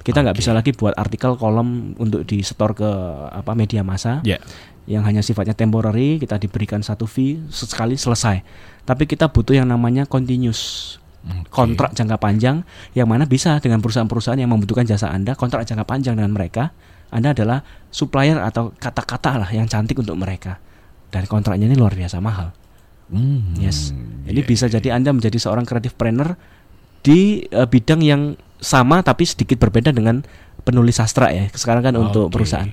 Kita 0.00 0.24
nggak 0.24 0.32
okay. 0.32 0.40
bisa 0.40 0.50
lagi 0.56 0.72
buat 0.72 0.96
artikel 0.96 1.36
kolom 1.36 1.92
untuk 2.00 2.24
di 2.24 2.40
store 2.40 2.72
ke 2.72 2.90
apa 3.28 3.52
media 3.52 3.84
massa. 3.84 4.24
Yeah. 4.24 4.40
Yang 4.88 5.02
hanya 5.04 5.22
sifatnya 5.24 5.56
temporary, 5.56 6.20
kita 6.20 6.40
diberikan 6.40 6.80
satu 6.80 7.04
fee 7.04 7.44
sekali 7.52 7.96
selesai. 8.00 8.40
Tapi 8.84 9.04
kita 9.04 9.28
butuh 9.32 9.56
yang 9.56 9.68
namanya 9.68 10.08
continuous 10.08 10.96
okay. 11.24 11.52
kontrak 11.52 11.92
jangka 11.96 12.16
panjang 12.20 12.64
yang 12.92 13.08
mana 13.08 13.24
bisa 13.28 13.60
dengan 13.60 13.80
perusahaan-perusahaan 13.80 14.40
yang 14.40 14.52
membutuhkan 14.52 14.84
jasa 14.84 15.08
Anda 15.12 15.32
kontrak 15.36 15.64
jangka 15.64 15.84
panjang 15.88 16.16
dengan 16.20 16.32
mereka 16.36 16.72
anda 17.14 17.30
adalah 17.30 17.62
supplier 17.94 18.42
atau 18.42 18.74
kata-kata 18.74 19.38
lah 19.38 19.50
yang 19.54 19.70
cantik 19.70 19.94
untuk 20.02 20.18
mereka. 20.18 20.58
Dan 21.14 21.30
kontraknya 21.30 21.70
ini 21.70 21.78
luar 21.78 21.94
biasa 21.94 22.18
mahal. 22.18 22.50
Hmm, 23.06 23.54
yes. 23.54 23.94
Ini 24.26 24.42
yeah, 24.42 24.48
bisa 24.48 24.66
yeah. 24.66 24.82
jadi 24.82 24.98
Anda 24.98 25.14
menjadi 25.14 25.38
seorang 25.38 25.62
creative 25.62 25.94
planner 25.94 26.34
di 27.06 27.46
uh, 27.54 27.70
bidang 27.70 28.02
yang 28.02 28.34
sama 28.58 29.04
tapi 29.06 29.22
sedikit 29.28 29.62
berbeda 29.62 29.94
dengan 29.94 30.26
penulis 30.66 30.98
sastra 30.98 31.30
ya. 31.30 31.46
Sekarang 31.54 31.86
kan 31.86 31.94
okay. 31.94 32.02
untuk 32.02 32.34
perusahaan. 32.34 32.66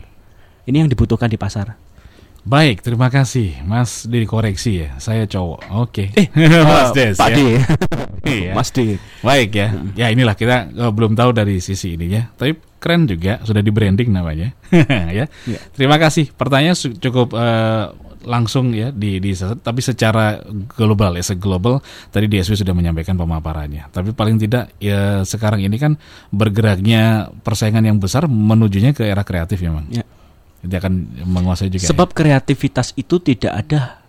Ini 0.65 0.87
yang 0.87 0.89
dibutuhkan 0.89 1.29
di 1.29 1.37
pasar. 1.37 1.77
Baik, 2.41 2.81
terima 2.81 3.13
kasih 3.13 3.61
Mas 3.69 4.09
koreksi 4.25 4.81
ya. 4.81 4.97
Saya 4.97 5.29
cowok. 5.29 5.61
Oke. 5.77 6.09
Okay. 6.09 6.25
Eh, 6.33 6.65
Mas 6.73 6.89
Des 6.89 7.13
Pak 7.13 7.29
ya. 7.37 7.61
iya. 8.33 8.51
Mas 8.57 8.73
D. 8.73 8.97
Baik 9.21 9.49
ya. 9.53 9.67
Ya 9.93 10.09
inilah 10.09 10.33
kita 10.33 10.73
uh, 10.73 10.89
belum 10.89 11.13
tahu 11.13 11.37
dari 11.37 11.61
sisi 11.61 11.93
ini 11.93 12.09
ya. 12.09 12.33
Tapi 12.33 12.57
keren 12.81 13.05
juga 13.05 13.37
sudah 13.45 13.61
di 13.61 13.69
branding 13.69 14.09
namanya. 14.09 14.57
ya. 15.17 15.29
ya. 15.29 15.59
Terima 15.77 16.01
kasih. 16.01 16.33
Pertanyaan 16.33 16.73
cukup 16.97 17.37
uh, 17.37 17.93
langsung 18.25 18.73
ya 18.73 18.89
di, 18.89 19.21
di 19.21 19.33
tapi 19.61 19.81
secara 19.81 20.41
global 20.77 21.17
ya 21.17 21.25
seglobal 21.25 21.81
tadi 22.13 22.29
DSW 22.29 22.53
sudah 22.53 22.77
menyampaikan 22.77 23.17
pemaparannya 23.17 23.89
tapi 23.89 24.13
paling 24.13 24.37
tidak 24.37 24.69
ya 24.77 25.25
sekarang 25.25 25.65
ini 25.65 25.73
kan 25.81 25.97
bergeraknya 26.29 27.33
persaingan 27.41 27.81
yang 27.81 27.97
besar 27.97 28.29
menujunya 28.29 28.93
ke 28.93 29.09
era 29.09 29.25
kreatif 29.25 29.57
ya 29.57 29.73
Mang. 29.73 29.89
Ya 29.89 30.05
dia 30.61 30.77
akan 30.77 30.93
menguasai 31.25 31.69
juga. 31.73 31.89
Sebab 31.89 32.13
ya? 32.13 32.15
kreativitas 32.15 32.93
itu 32.93 33.17
tidak 33.17 33.53
ada 33.65 34.01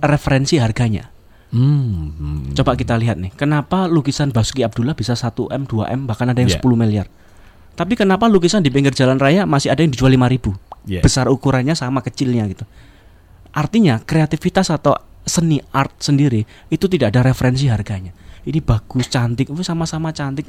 referensi 0.00 0.56
harganya. 0.56 1.12
Hmm. 1.54 2.50
Coba 2.56 2.74
kita 2.74 2.98
lihat 2.98 3.20
nih, 3.20 3.30
kenapa 3.36 3.86
lukisan 3.86 4.34
Basuki 4.34 4.66
Abdullah 4.66 4.98
bisa 4.98 5.14
1 5.14 5.54
m, 5.54 5.62
2 5.70 5.86
m, 5.86 6.00
bahkan 6.10 6.26
ada 6.26 6.42
yang 6.42 6.50
yeah. 6.50 6.58
10 6.58 6.74
miliar. 6.74 7.06
Tapi 7.74 7.94
kenapa 7.94 8.26
lukisan 8.26 8.62
di 8.62 8.70
pinggir 8.74 8.94
jalan 8.94 9.18
raya 9.18 9.46
masih 9.46 9.70
ada 9.70 9.82
yang 9.86 9.94
dijual 9.94 10.10
5 10.10 10.34
ribu? 10.34 10.50
Yeah. 10.88 11.02
Besar 11.02 11.30
ukurannya 11.30 11.78
sama 11.78 12.02
kecilnya 12.02 12.48
gitu. 12.50 12.66
Artinya 13.54 14.02
kreativitas 14.02 14.72
atau 14.72 14.98
seni 15.24 15.62
art 15.72 15.94
sendiri 16.02 16.44
itu 16.68 16.84
tidak 16.90 17.14
ada 17.16 17.24
referensi 17.24 17.64
harganya 17.70 18.12
ini 18.44 18.60
bagus 18.60 19.08
cantik 19.08 19.48
sama-sama 19.64 20.12
cantik 20.12 20.48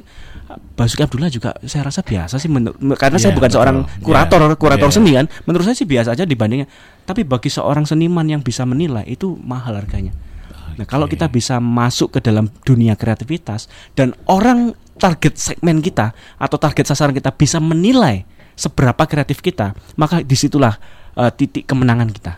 Basuki 0.76 1.02
Abdullah 1.04 1.32
juga 1.32 1.56
saya 1.64 1.88
rasa 1.88 2.04
biasa 2.04 2.36
sih 2.36 2.48
karena 2.52 3.16
yeah, 3.16 3.18
saya 3.20 3.32
bukan 3.32 3.48
betul. 3.48 3.56
seorang 3.56 3.76
kurator 4.04 4.40
yeah. 4.40 4.56
kurator 4.56 4.88
yeah. 4.88 4.96
seni 4.96 5.12
kan 5.16 5.26
menurut 5.48 5.64
saya 5.64 5.76
sih 5.76 5.88
biasa 5.88 6.12
aja 6.12 6.24
dibandingnya 6.28 6.68
tapi 7.08 7.24
bagi 7.24 7.48
seorang 7.48 7.88
seniman 7.88 8.26
yang 8.28 8.44
bisa 8.44 8.68
menilai 8.68 9.04
itu 9.08 9.36
mahal 9.40 9.80
harganya 9.80 10.12
okay. 10.12 10.82
nah 10.82 10.86
kalau 10.86 11.08
kita 11.08 11.28
bisa 11.32 11.56
masuk 11.56 12.16
ke 12.16 12.20
dalam 12.20 12.52
dunia 12.68 12.94
kreativitas 12.94 13.72
dan 13.96 14.12
orang 14.28 14.76
target 14.96 15.36
segmen 15.36 15.80
kita 15.80 16.12
atau 16.36 16.56
target 16.60 16.84
sasaran 16.88 17.16
kita 17.16 17.32
bisa 17.32 17.60
menilai 17.60 18.28
seberapa 18.56 19.04
kreatif 19.08 19.40
kita 19.40 19.76
maka 19.96 20.20
di 20.20 20.36
situlah 20.36 20.76
uh, 21.16 21.32
titik 21.32 21.64
kemenangan 21.64 22.08
kita 22.12 22.32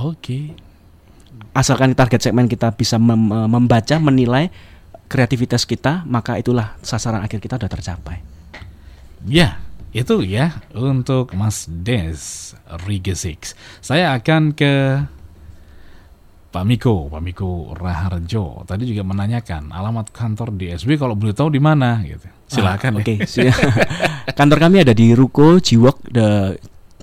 oke 0.00 0.20
okay 0.20 0.63
asalkan 1.54 1.94
target 1.94 2.20
segmen 2.20 2.50
kita 2.50 2.74
bisa 2.74 2.98
mem 2.98 3.30
membaca 3.48 3.96
menilai 4.02 4.50
kreativitas 5.06 5.64
kita 5.64 6.02
maka 6.04 6.36
itulah 6.36 6.74
sasaran 6.82 7.22
akhir 7.22 7.38
kita 7.38 7.56
sudah 7.56 7.70
tercapai 7.70 8.18
ya 9.24 9.62
itu 9.94 10.26
ya 10.26 10.58
untuk 10.74 11.30
Mas 11.38 11.70
Des 11.70 12.52
Rigesix 12.84 13.54
saya 13.78 14.12
akan 14.18 14.52
ke 14.52 15.06
Pak 16.54 16.62
Miko, 16.62 17.10
Pak 17.10 17.18
Miko 17.18 17.74
Raharjo 17.74 18.62
tadi 18.62 18.86
juga 18.86 19.02
menanyakan 19.02 19.74
alamat 19.74 20.14
kantor 20.14 20.54
DSB 20.54 20.94
kalau 20.94 21.18
boleh 21.18 21.34
tahu 21.34 21.50
di 21.50 21.58
mana 21.58 21.98
gitu. 22.06 22.30
Silakan. 22.46 22.94
Ah, 22.94 23.00
Oke. 23.02 23.26
Okay. 23.26 23.50
kantor 24.38 24.58
kami 24.62 24.86
ada 24.86 24.94
di 24.94 25.18
Ruko 25.18 25.58
Jiwok 25.58 26.14
the 26.14 26.54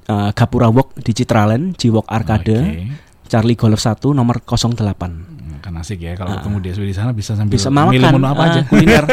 uh, 0.07 0.31
Gapura 0.31 0.71
Wok 0.71 1.03
di 1.03 1.11
Citraland, 1.11 1.75
Jiwok 1.75 2.07
Arcade. 2.07 2.59
Okay. 2.63 3.10
Charlie 3.31 3.55
Golf 3.55 3.79
1 3.79 4.11
nomor 4.11 4.43
08. 4.43 4.75
Hmm, 4.75 5.63
kan 5.63 5.71
asik 5.79 6.03
ya 6.03 6.19
kalau 6.19 6.35
uh, 6.35 6.43
ketemu 6.43 6.57
DSW 6.67 6.83
di 6.83 6.95
sana 6.99 7.15
bisa 7.15 7.31
sambil 7.31 7.55
bisa 7.55 7.71
milih 7.71 8.11
menu 8.11 8.27
apa 8.27 8.43
uh, 8.43 8.47
aja 8.51 8.61
kuliner. 8.69 9.07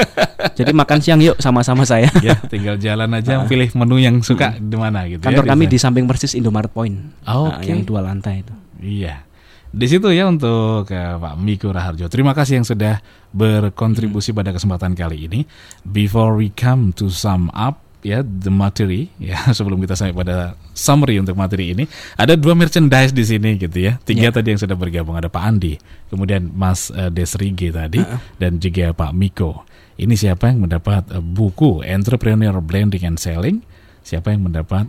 Jadi 0.59 0.75
makan 0.75 0.99
siang 0.99 1.23
yuk 1.23 1.39
sama-sama 1.39 1.87
saya. 1.87 2.11
ya, 2.19 2.35
tinggal 2.51 2.75
jalan 2.83 3.07
aja 3.14 3.39
uh, 3.39 3.47
pilih 3.47 3.71
menu 3.79 4.03
yang 4.03 4.19
suka 4.27 4.59
uh, 4.59 4.59
di 4.59 4.75
mana 4.75 5.07
gitu 5.07 5.23
Kantor 5.23 5.47
ya, 5.47 5.51
kami 5.55 5.64
di 5.71 5.79
samping 5.79 6.11
persis 6.11 6.35
Indomaret 6.35 6.75
Point. 6.75 7.23
Oh, 7.31 7.47
okay. 7.47 7.71
yang 7.71 7.87
dua 7.87 8.03
lantai 8.03 8.43
itu. 8.43 8.55
Iya. 8.83 9.23
Di 9.71 9.87
situ 9.87 10.11
ya 10.11 10.27
untuk 10.27 10.91
uh, 10.91 11.14
Pak 11.23 11.35
Miko 11.39 11.71
Raharjo. 11.71 12.11
Terima 12.11 12.35
kasih 12.35 12.59
yang 12.59 12.66
sudah 12.66 12.99
berkontribusi 13.31 14.35
hmm. 14.35 14.39
pada 14.43 14.51
kesempatan 14.51 14.99
kali 14.99 15.31
ini. 15.31 15.47
Before 15.87 16.35
we 16.35 16.51
come 16.51 16.91
to 16.99 17.07
sum 17.07 17.55
up 17.55 17.88
ya 18.03 18.22
the 18.22 18.51
materi 18.51 19.11
ya 19.18 19.38
sebelum 19.57 19.82
kita 19.82 19.99
sampai 19.99 20.14
pada 20.14 20.55
summary 20.70 21.18
untuk 21.18 21.34
materi 21.34 21.74
ini 21.74 21.84
ada 22.14 22.38
dua 22.38 22.55
merchandise 22.55 23.11
di 23.11 23.26
sini 23.26 23.59
gitu 23.59 23.78
ya 23.78 23.99
tiga 24.07 24.30
yeah. 24.30 24.34
tadi 24.34 24.55
yang 24.55 24.61
sudah 24.61 24.76
bergabung 24.78 25.18
ada 25.18 25.26
Pak 25.26 25.42
Andi 25.42 25.74
kemudian 26.07 26.51
Mas 26.55 26.94
uh, 26.94 27.11
Desrige 27.11 27.74
tadi 27.74 27.99
uh 27.99 28.16
-uh. 28.16 28.20
dan 28.38 28.62
juga 28.62 28.94
Pak 28.94 29.12
Miko 29.14 29.66
ini 29.99 30.14
siapa 30.14 30.51
yang 30.55 30.62
mendapat 30.62 31.11
uh, 31.11 31.22
buku 31.22 31.82
Entrepreneur 31.82 32.55
Branding 32.62 33.05
and 33.14 33.18
Selling 33.18 33.66
siapa 34.07 34.30
yang 34.30 34.46
mendapat 34.46 34.86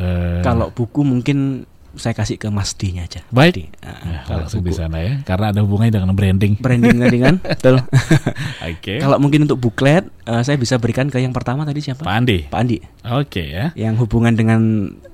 uh, 0.00 0.40
kalau 0.40 0.72
buku 0.72 1.04
mungkin 1.04 1.68
saya 1.96 2.12
kasih 2.12 2.36
ke 2.36 2.52
Mas 2.52 2.76
D-nya 2.76 3.08
aja. 3.08 3.24
Baik. 3.32 3.72
Nah, 3.80 3.96
ya, 4.04 4.18
kalau 4.28 4.44
langsung 4.44 4.60
di 4.60 4.74
sana 4.76 5.00
ya, 5.00 5.24
karena 5.24 5.54
ada 5.54 5.60
hubungannya 5.64 5.92
dengan 5.96 6.12
branding. 6.12 6.60
Branding 6.60 6.96
tadi 7.00 7.18
kan, 7.22 7.34
betul. 7.56 7.76
Oke. 7.80 8.76
Okay. 8.82 8.98
Kalau 9.00 9.16
mungkin 9.16 9.48
untuk 9.48 9.58
buklet, 9.62 10.04
uh, 10.28 10.44
saya 10.44 10.60
bisa 10.60 10.76
berikan 10.76 11.08
ke 11.08 11.22
yang 11.22 11.32
pertama 11.32 11.64
tadi 11.64 11.80
siapa? 11.80 12.04
Pak 12.04 12.14
Andi. 12.14 12.38
Pak 12.50 12.58
Andi. 12.60 12.78
Oke 13.08 13.24
okay, 13.40 13.46
ya. 13.48 13.66
Yang 13.72 14.04
hubungan 14.04 14.36
dengan 14.36 14.60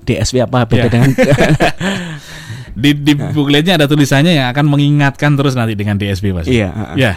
DSW 0.03 0.45
apa 0.45 0.67
beda 0.67 0.87
yeah. 0.87 0.91
dengan 0.91 1.11
di 2.75 2.91
di 2.91 3.15
bukletnya 3.15 3.79
ada 3.79 3.87
tulisannya 3.87 4.35
yang 4.35 4.47
akan 4.51 4.67
mengingatkan 4.67 5.39
terus 5.39 5.55
nanti 5.55 5.79
dengan 5.79 5.95
DSB 5.95 6.35
pasti. 6.35 6.59
Iya. 6.59 6.93
Ya. 6.99 7.15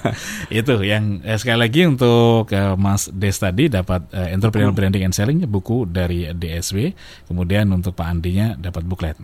itu 0.64 0.74
yang 0.80 1.20
eh, 1.20 1.36
sekali 1.36 1.60
lagi 1.60 1.84
untuk 1.84 2.48
uh, 2.48 2.74
Mas 2.80 3.12
Des 3.12 3.36
tadi 3.36 3.68
dapat 3.68 4.08
uh, 4.16 4.28
Entrepreneur 4.32 4.72
Branding 4.72 5.04
and 5.04 5.14
Selling 5.14 5.44
buku 5.44 5.84
dari 5.84 6.32
DSW. 6.32 6.96
Kemudian 7.28 7.68
untuk 7.68 7.92
Pak 7.92 8.08
Andinya 8.08 8.56
dapat 8.56 8.88
buklet 8.88 9.20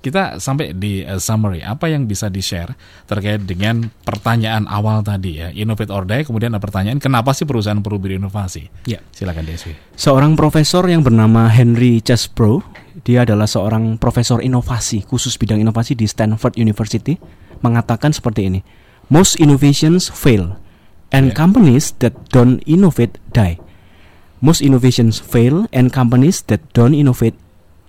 kita 0.00 0.40
sampai 0.40 0.72
di 0.72 1.04
uh, 1.04 1.20
summary. 1.20 1.60
Apa 1.60 1.92
yang 1.92 2.08
bisa 2.08 2.32
di 2.32 2.40
share 2.40 2.72
terkait 3.04 3.44
dengan 3.44 3.92
pertanyaan 4.04 4.64
awal 4.66 5.04
tadi 5.04 5.40
ya? 5.40 5.48
Innovate 5.52 5.92
or 5.92 6.08
die 6.08 6.24
kemudian 6.24 6.56
ada 6.56 6.60
pertanyaan 6.60 6.96
kenapa 6.96 7.36
sih 7.36 7.44
perusahaan 7.44 7.78
perlu 7.84 8.00
berinovasi? 8.00 8.88
Ya. 8.88 9.04
Silakan 9.12 9.44
DSW 9.44 9.90
seorang 10.00 10.32
profesor 10.32 10.88
yang 10.88 11.04
bernama 11.04 11.52
Henry 11.52 12.00
Chesbrough 12.00 12.64
dia 13.04 13.28
adalah 13.28 13.44
seorang 13.44 14.00
profesor 14.00 14.40
inovasi 14.40 15.04
khusus 15.04 15.36
bidang 15.36 15.60
inovasi 15.60 15.92
di 15.92 16.08
Stanford 16.08 16.56
University 16.56 17.20
mengatakan 17.60 18.16
seperti 18.16 18.48
ini. 18.48 18.60
Most 19.12 19.36
innovations 19.36 20.08
fail 20.08 20.56
and 21.12 21.32
yeah. 21.32 21.36
companies 21.36 21.92
that 22.00 22.16
don't 22.32 22.64
innovate 22.64 23.20
die. 23.36 23.60
Most 24.40 24.64
innovations 24.64 25.20
fail 25.20 25.68
and 25.74 25.92
companies 25.92 26.40
that 26.48 26.64
don't 26.72 26.96
innovate 26.96 27.36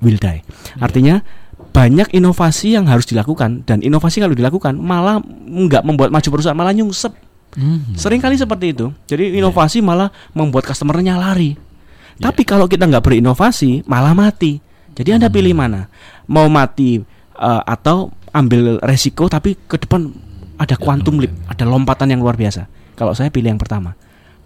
will 0.04 0.20
die. 0.20 0.44
Yeah. 0.76 1.24
Banyak 1.72 2.12
inovasi 2.12 2.76
yang 2.76 2.86
harus 2.86 3.08
dilakukan 3.08 3.64
dan 3.64 3.80
inovasi 3.80 4.20
kalau 4.20 4.36
dilakukan 4.36 4.76
malah 4.76 5.24
nggak 5.48 5.88
membuat 5.88 6.12
maju 6.12 6.28
perusahaan 6.28 6.56
malah 6.56 6.76
nyungsep 6.76 7.16
hmm. 7.56 7.96
sering 7.96 8.20
kali 8.20 8.36
seperti 8.36 8.76
itu 8.76 8.92
jadi 9.08 9.32
iya. 9.32 9.40
inovasi 9.40 9.80
yeah. 9.80 9.88
malah 9.88 10.10
membuat 10.36 10.68
customernya 10.68 11.16
lari 11.16 11.56
yeah. 11.56 12.28
tapi 12.28 12.44
kalau 12.44 12.68
kita 12.68 12.84
nggak 12.92 13.04
berinovasi 13.04 13.88
malah 13.88 14.12
mati 14.12 14.60
jadi 14.92 15.16
anda 15.16 15.32
hmm. 15.32 15.36
pilih 15.40 15.54
mana 15.56 15.88
mau 16.28 16.52
mati 16.52 17.00
uh, 17.40 17.64
atau 17.64 18.12
ambil 18.36 18.80
resiko 18.84 19.32
tapi 19.32 19.56
ke 19.56 19.80
depan 19.80 20.12
ada 20.60 20.76
quantum 20.76 21.24
leap 21.24 21.32
ada 21.48 21.64
lompatan 21.64 22.12
yang 22.12 22.20
luar 22.20 22.36
biasa 22.36 22.68
kalau 23.00 23.16
saya 23.16 23.32
pilih 23.32 23.48
yang 23.48 23.62
pertama 23.62 23.96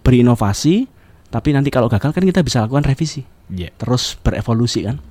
berinovasi 0.06 0.86
tapi 1.26 1.50
nanti 1.50 1.74
kalau 1.74 1.90
gagal 1.90 2.14
kan 2.14 2.22
kita 2.22 2.46
bisa 2.46 2.62
lakukan 2.62 2.86
revisi 2.86 3.26
yeah. 3.50 3.74
terus 3.74 4.14
berevolusi 4.22 4.86
kan 4.86 5.02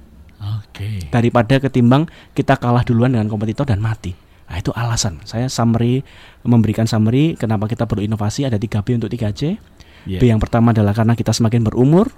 Okay. 0.75 1.07
Daripada 1.07 1.55
ketimbang 1.63 2.11
kita 2.35 2.59
kalah 2.59 2.83
duluan 2.83 3.15
dengan 3.15 3.31
kompetitor 3.31 3.63
dan 3.63 3.79
mati. 3.79 4.11
Nah, 4.45 4.61
itu 4.61 4.69
alasan. 4.75 5.23
Saya 5.25 5.49
summary 5.49 6.05
memberikan 6.45 6.85
summary 6.85 7.33
kenapa 7.33 7.65
kita 7.65 7.89
perlu 7.89 8.03
inovasi 8.03 8.45
ada 8.45 8.59
3 8.59 8.83
B 8.83 8.87
untuk 8.99 9.09
3C. 9.09 9.57
Yeah. 10.05 10.21
B 10.21 10.29
yang 10.29 10.37
pertama 10.37 10.69
adalah 10.69 10.93
karena 10.93 11.17
kita 11.17 11.33
semakin 11.33 11.65
berumur. 11.65 12.13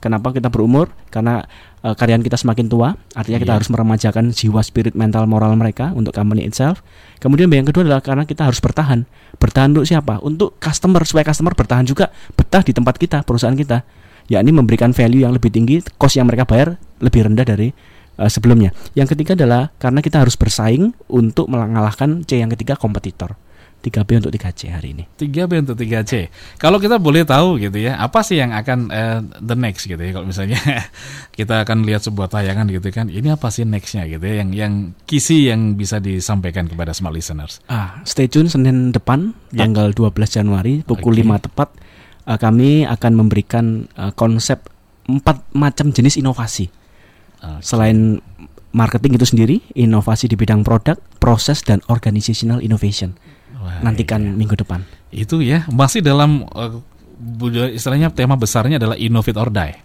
Kenapa 0.00 0.32
kita 0.32 0.48
berumur? 0.48 0.88
Karena 1.12 1.44
uh, 1.84 1.92
karyawan 1.92 2.24
kita 2.24 2.40
semakin 2.40 2.72
tua, 2.72 2.96
artinya 3.12 3.36
kita 3.36 3.52
yeah. 3.52 3.58
harus 3.60 3.68
meremajakan 3.68 4.32
jiwa, 4.32 4.64
spirit, 4.64 4.96
mental, 4.96 5.28
moral 5.28 5.52
mereka 5.60 5.92
untuk 5.92 6.16
company 6.16 6.48
itself. 6.48 6.80
Kemudian 7.20 7.52
B 7.52 7.60
yang 7.60 7.68
kedua 7.68 7.84
adalah 7.84 8.00
karena 8.00 8.24
kita 8.24 8.48
harus 8.48 8.64
bertahan. 8.64 9.04
Bertahan 9.36 9.76
untuk 9.76 9.84
siapa? 9.84 10.16
Untuk 10.24 10.56
customer 10.56 11.04
supaya 11.04 11.28
customer 11.28 11.52
bertahan 11.52 11.84
juga 11.84 12.08
betah 12.32 12.64
di 12.64 12.72
tempat 12.72 12.96
kita, 12.96 13.28
perusahaan 13.28 13.56
kita. 13.56 13.84
Yakni 14.32 14.56
memberikan 14.56 14.96
value 14.96 15.28
yang 15.28 15.36
lebih 15.36 15.52
tinggi, 15.52 15.84
cost 16.00 16.16
yang 16.16 16.28
mereka 16.28 16.48
bayar 16.48 16.80
lebih 17.04 17.28
rendah 17.28 17.44
dari 17.44 17.68
uh, 18.20 18.28
sebelumnya. 18.28 18.76
Yang 18.92 19.16
ketiga 19.16 19.32
adalah 19.32 19.72
karena 19.80 20.04
kita 20.04 20.20
harus 20.20 20.36
bersaing 20.36 20.92
untuk 21.08 21.48
mengalahkan 21.48 22.22
C 22.28 22.44
yang 22.44 22.52
ketiga 22.52 22.76
kompetitor. 22.76 23.40
3B 23.80 24.20
untuk 24.20 24.32
3C 24.36 24.68
hari 24.68 24.92
ini. 24.92 25.04
3B 25.16 25.64
untuk 25.64 25.76
3C. 25.80 26.28
Kalau 26.60 26.76
kita 26.76 27.00
boleh 27.00 27.24
tahu 27.24 27.56
gitu 27.56 27.80
ya, 27.80 27.96
apa 27.96 28.20
sih 28.20 28.36
yang 28.36 28.52
akan 28.52 28.92
uh, 28.92 29.18
the 29.40 29.56
next 29.56 29.88
gitu 29.88 29.96
ya 29.96 30.12
kalau 30.12 30.28
misalnya 30.28 30.60
kita 31.38 31.64
akan 31.64 31.88
lihat 31.88 32.04
sebuah 32.04 32.28
tayangan 32.28 32.68
gitu 32.68 32.92
kan, 32.92 33.08
ini 33.08 33.32
apa 33.32 33.48
sih 33.48 33.64
nextnya 33.64 34.04
gitu 34.04 34.20
ya, 34.20 34.44
yang 34.44 34.52
yang 34.52 34.72
kisi 35.08 35.48
yang 35.48 35.80
bisa 35.80 35.96
disampaikan 35.96 36.68
kepada 36.68 36.92
smart 36.92 37.16
listeners. 37.16 37.64
Ah, 37.72 38.04
stay 38.04 38.28
tune 38.28 38.52
Senin 38.52 38.92
depan 38.92 39.32
yeah. 39.48 39.64
tanggal 39.64 39.96
12 39.96 40.12
Januari 40.28 40.84
pukul 40.84 41.16
okay. 41.16 41.24
5 41.24 41.46
tepat 41.48 41.68
uh, 42.28 42.36
kami 42.36 42.84
akan 42.84 43.12
memberikan 43.16 43.88
uh, 43.96 44.12
konsep 44.12 44.68
empat 45.08 45.56
macam 45.56 45.88
jenis 45.90 46.20
inovasi. 46.20 46.79
Okay. 47.40 47.60
Selain 47.64 48.20
marketing 48.70 49.18
itu 49.18 49.26
sendiri, 49.26 49.56
inovasi 49.74 50.30
di 50.30 50.36
bidang 50.38 50.62
produk, 50.62 50.96
proses 51.18 51.64
dan 51.66 51.82
organizational 51.90 52.62
innovation. 52.62 53.16
Wah, 53.60 53.82
nantikan 53.84 54.22
iya. 54.24 54.34
minggu 54.36 54.54
depan. 54.56 54.86
Itu 55.10 55.42
ya 55.42 55.66
masih 55.68 56.00
dalam 56.00 56.46
uh, 56.54 56.80
istilahnya 57.72 58.08
tema 58.14 58.38
besarnya 58.38 58.80
adalah 58.80 58.96
innovate 58.96 59.36
or 59.36 59.50
die. 59.52 59.76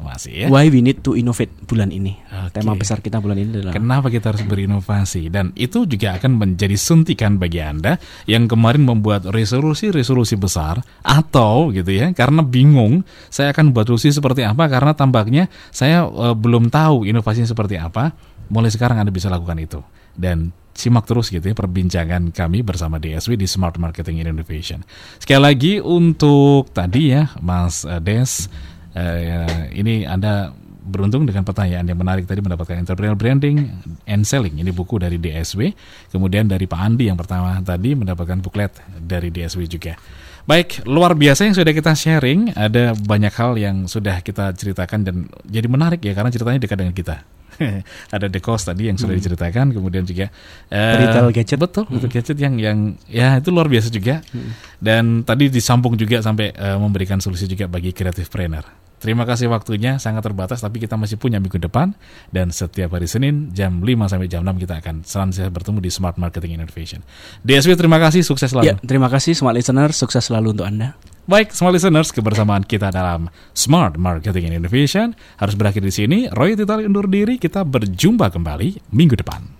Masih 0.00 0.32
ya. 0.32 0.46
Why 0.48 0.72
we 0.72 0.80
need 0.80 1.04
to 1.04 1.12
innovate 1.14 1.52
bulan 1.68 1.92
ini. 1.92 2.16
Okay. 2.24 2.60
Tema 2.60 2.72
besar 2.74 3.04
kita 3.04 3.20
bulan 3.20 3.36
ini 3.36 3.60
adalah 3.60 3.76
Kenapa 3.76 4.08
kita 4.08 4.32
harus 4.32 4.44
berinovasi 4.48 5.28
dan 5.28 5.52
itu 5.54 5.84
juga 5.84 6.16
akan 6.16 6.40
menjadi 6.40 6.74
suntikan 6.74 7.36
bagi 7.36 7.60
Anda 7.60 8.00
yang 8.24 8.48
kemarin 8.48 8.88
membuat 8.88 9.28
resolusi-resolusi 9.28 10.40
besar 10.40 10.80
atau 11.04 11.68
gitu 11.70 11.92
ya 11.92 12.10
karena 12.16 12.40
bingung 12.40 13.04
saya 13.28 13.52
akan 13.52 13.76
buat 13.76 13.86
resolusi 13.86 14.16
seperti 14.16 14.42
apa 14.42 14.66
karena 14.66 14.92
tampaknya 14.96 15.44
saya 15.68 16.08
uh, 16.08 16.32
belum 16.32 16.72
tahu 16.72 17.04
inovasinya 17.04 17.48
seperti 17.48 17.76
apa. 17.76 18.16
Mulai 18.50 18.72
sekarang 18.74 18.98
Anda 18.98 19.14
bisa 19.14 19.30
lakukan 19.30 19.62
itu 19.62 19.78
dan 20.18 20.50
simak 20.74 21.04
terus 21.04 21.28
gitu 21.28 21.44
ya 21.44 21.52
perbincangan 21.52 22.32
kami 22.32 22.64
bersama 22.64 22.96
DSW 22.96 23.36
di 23.36 23.44
Smart 23.44 23.76
Marketing 23.76 24.22
Innovation. 24.22 24.80
Sekali 25.20 25.42
lagi 25.42 25.72
untuk 25.82 26.72
tadi 26.72 27.12
ya 27.12 27.28
Mas 27.42 27.84
eh, 27.84 28.00
Des, 28.00 28.48
uh, 28.94 29.68
ini 29.74 30.06
Anda 30.06 30.50
beruntung 30.80 31.28
dengan 31.28 31.46
pertanyaan 31.46 31.86
yang 31.86 31.98
menarik 32.00 32.26
tadi 32.26 32.42
mendapatkan 32.42 32.74
entrepreneurial 32.82 33.14
branding 33.14 33.70
and 34.08 34.26
selling. 34.26 34.58
Ini 34.58 34.72
buku 34.74 34.98
dari 34.98 35.20
DSW 35.20 35.70
kemudian 36.10 36.50
dari 36.50 36.66
Pak 36.66 36.80
Andi 36.80 37.06
yang 37.06 37.18
pertama 37.20 37.60
tadi 37.62 37.94
mendapatkan 37.94 38.40
buklet 38.42 38.74
dari 38.98 39.30
DSW 39.30 39.68
juga 39.70 39.94
baik 40.48 40.84
luar 40.88 41.16
biasa 41.16 41.48
yang 41.48 41.56
sudah 41.56 41.72
kita 41.72 41.92
sharing 41.96 42.52
ada 42.56 42.96
banyak 42.96 43.32
hal 43.34 43.56
yang 43.60 43.84
sudah 43.88 44.20
kita 44.24 44.52
ceritakan 44.56 45.04
dan 45.04 45.14
jadi 45.44 45.66
menarik 45.68 46.00
ya 46.04 46.12
karena 46.16 46.30
ceritanya 46.32 46.60
dekat 46.60 46.76
dengan 46.80 46.96
kita 46.96 47.16
ada 48.14 48.26
The 48.26 48.40
Cost 48.40 48.68
tadi 48.68 48.88
yang 48.88 48.96
sudah 48.96 49.14
hmm. 49.14 49.20
diceritakan, 49.20 49.66
kemudian 49.76 50.04
juga 50.08 50.32
uh, 50.72 50.94
retail 50.96 51.28
gadget, 51.32 51.58
betul, 51.60 51.84
hmm. 51.86 51.94
retail 51.96 52.12
gadget 52.12 52.36
yang 52.40 52.54
yang 52.56 52.78
ya 53.06 53.38
itu 53.38 53.52
luar 53.52 53.68
biasa 53.68 53.92
juga. 53.92 54.24
Hmm. 54.32 54.50
Dan 54.80 55.04
tadi 55.28 55.52
disambung 55.52 55.94
juga 55.96 56.24
sampai 56.24 56.56
uh, 56.56 56.80
memberikan 56.80 57.20
solusi 57.20 57.44
juga 57.44 57.68
bagi 57.68 57.92
creative 57.92 58.28
planner. 58.32 58.89
Terima 59.00 59.24
kasih 59.24 59.48
waktunya 59.48 59.96
sangat 59.96 60.28
terbatas 60.28 60.60
tapi 60.60 60.76
kita 60.76 61.00
masih 61.00 61.16
punya 61.16 61.40
minggu 61.40 61.56
depan 61.56 61.96
dan 62.28 62.52
setiap 62.52 62.92
hari 62.92 63.08
Senin 63.08 63.48
jam 63.56 63.80
5 63.80 63.88
sampai 64.12 64.28
jam 64.28 64.44
6 64.44 64.60
kita 64.60 64.84
akan 64.84 64.94
selanjutnya 65.08 65.48
bertemu 65.48 65.78
di 65.80 65.90
Smart 65.90 66.20
Marketing 66.20 66.60
Innovation. 66.60 67.00
DSW 67.40 67.80
terima 67.80 67.96
kasih 67.96 68.20
sukses 68.20 68.52
selalu. 68.52 68.68
Ya, 68.68 68.74
terima 68.84 69.08
kasih 69.08 69.32
Smart 69.32 69.56
Listener, 69.56 69.90
sukses 69.96 70.20
selalu 70.20 70.52
untuk 70.52 70.68
Anda. 70.68 71.00
Baik, 71.30 71.54
semua 71.54 71.70
listeners, 71.70 72.10
kebersamaan 72.10 72.66
kita 72.66 72.90
dalam 72.90 73.30
Smart 73.54 73.94
Marketing 73.94 74.50
Innovation 74.50 75.14
harus 75.38 75.54
berakhir 75.54 75.86
di 75.86 75.94
sini. 75.94 76.18
Roy 76.26 76.58
Titali 76.58 76.82
undur 76.82 77.06
diri, 77.06 77.38
kita 77.38 77.62
berjumpa 77.62 78.34
kembali 78.34 78.90
minggu 78.90 79.14
depan. 79.14 79.59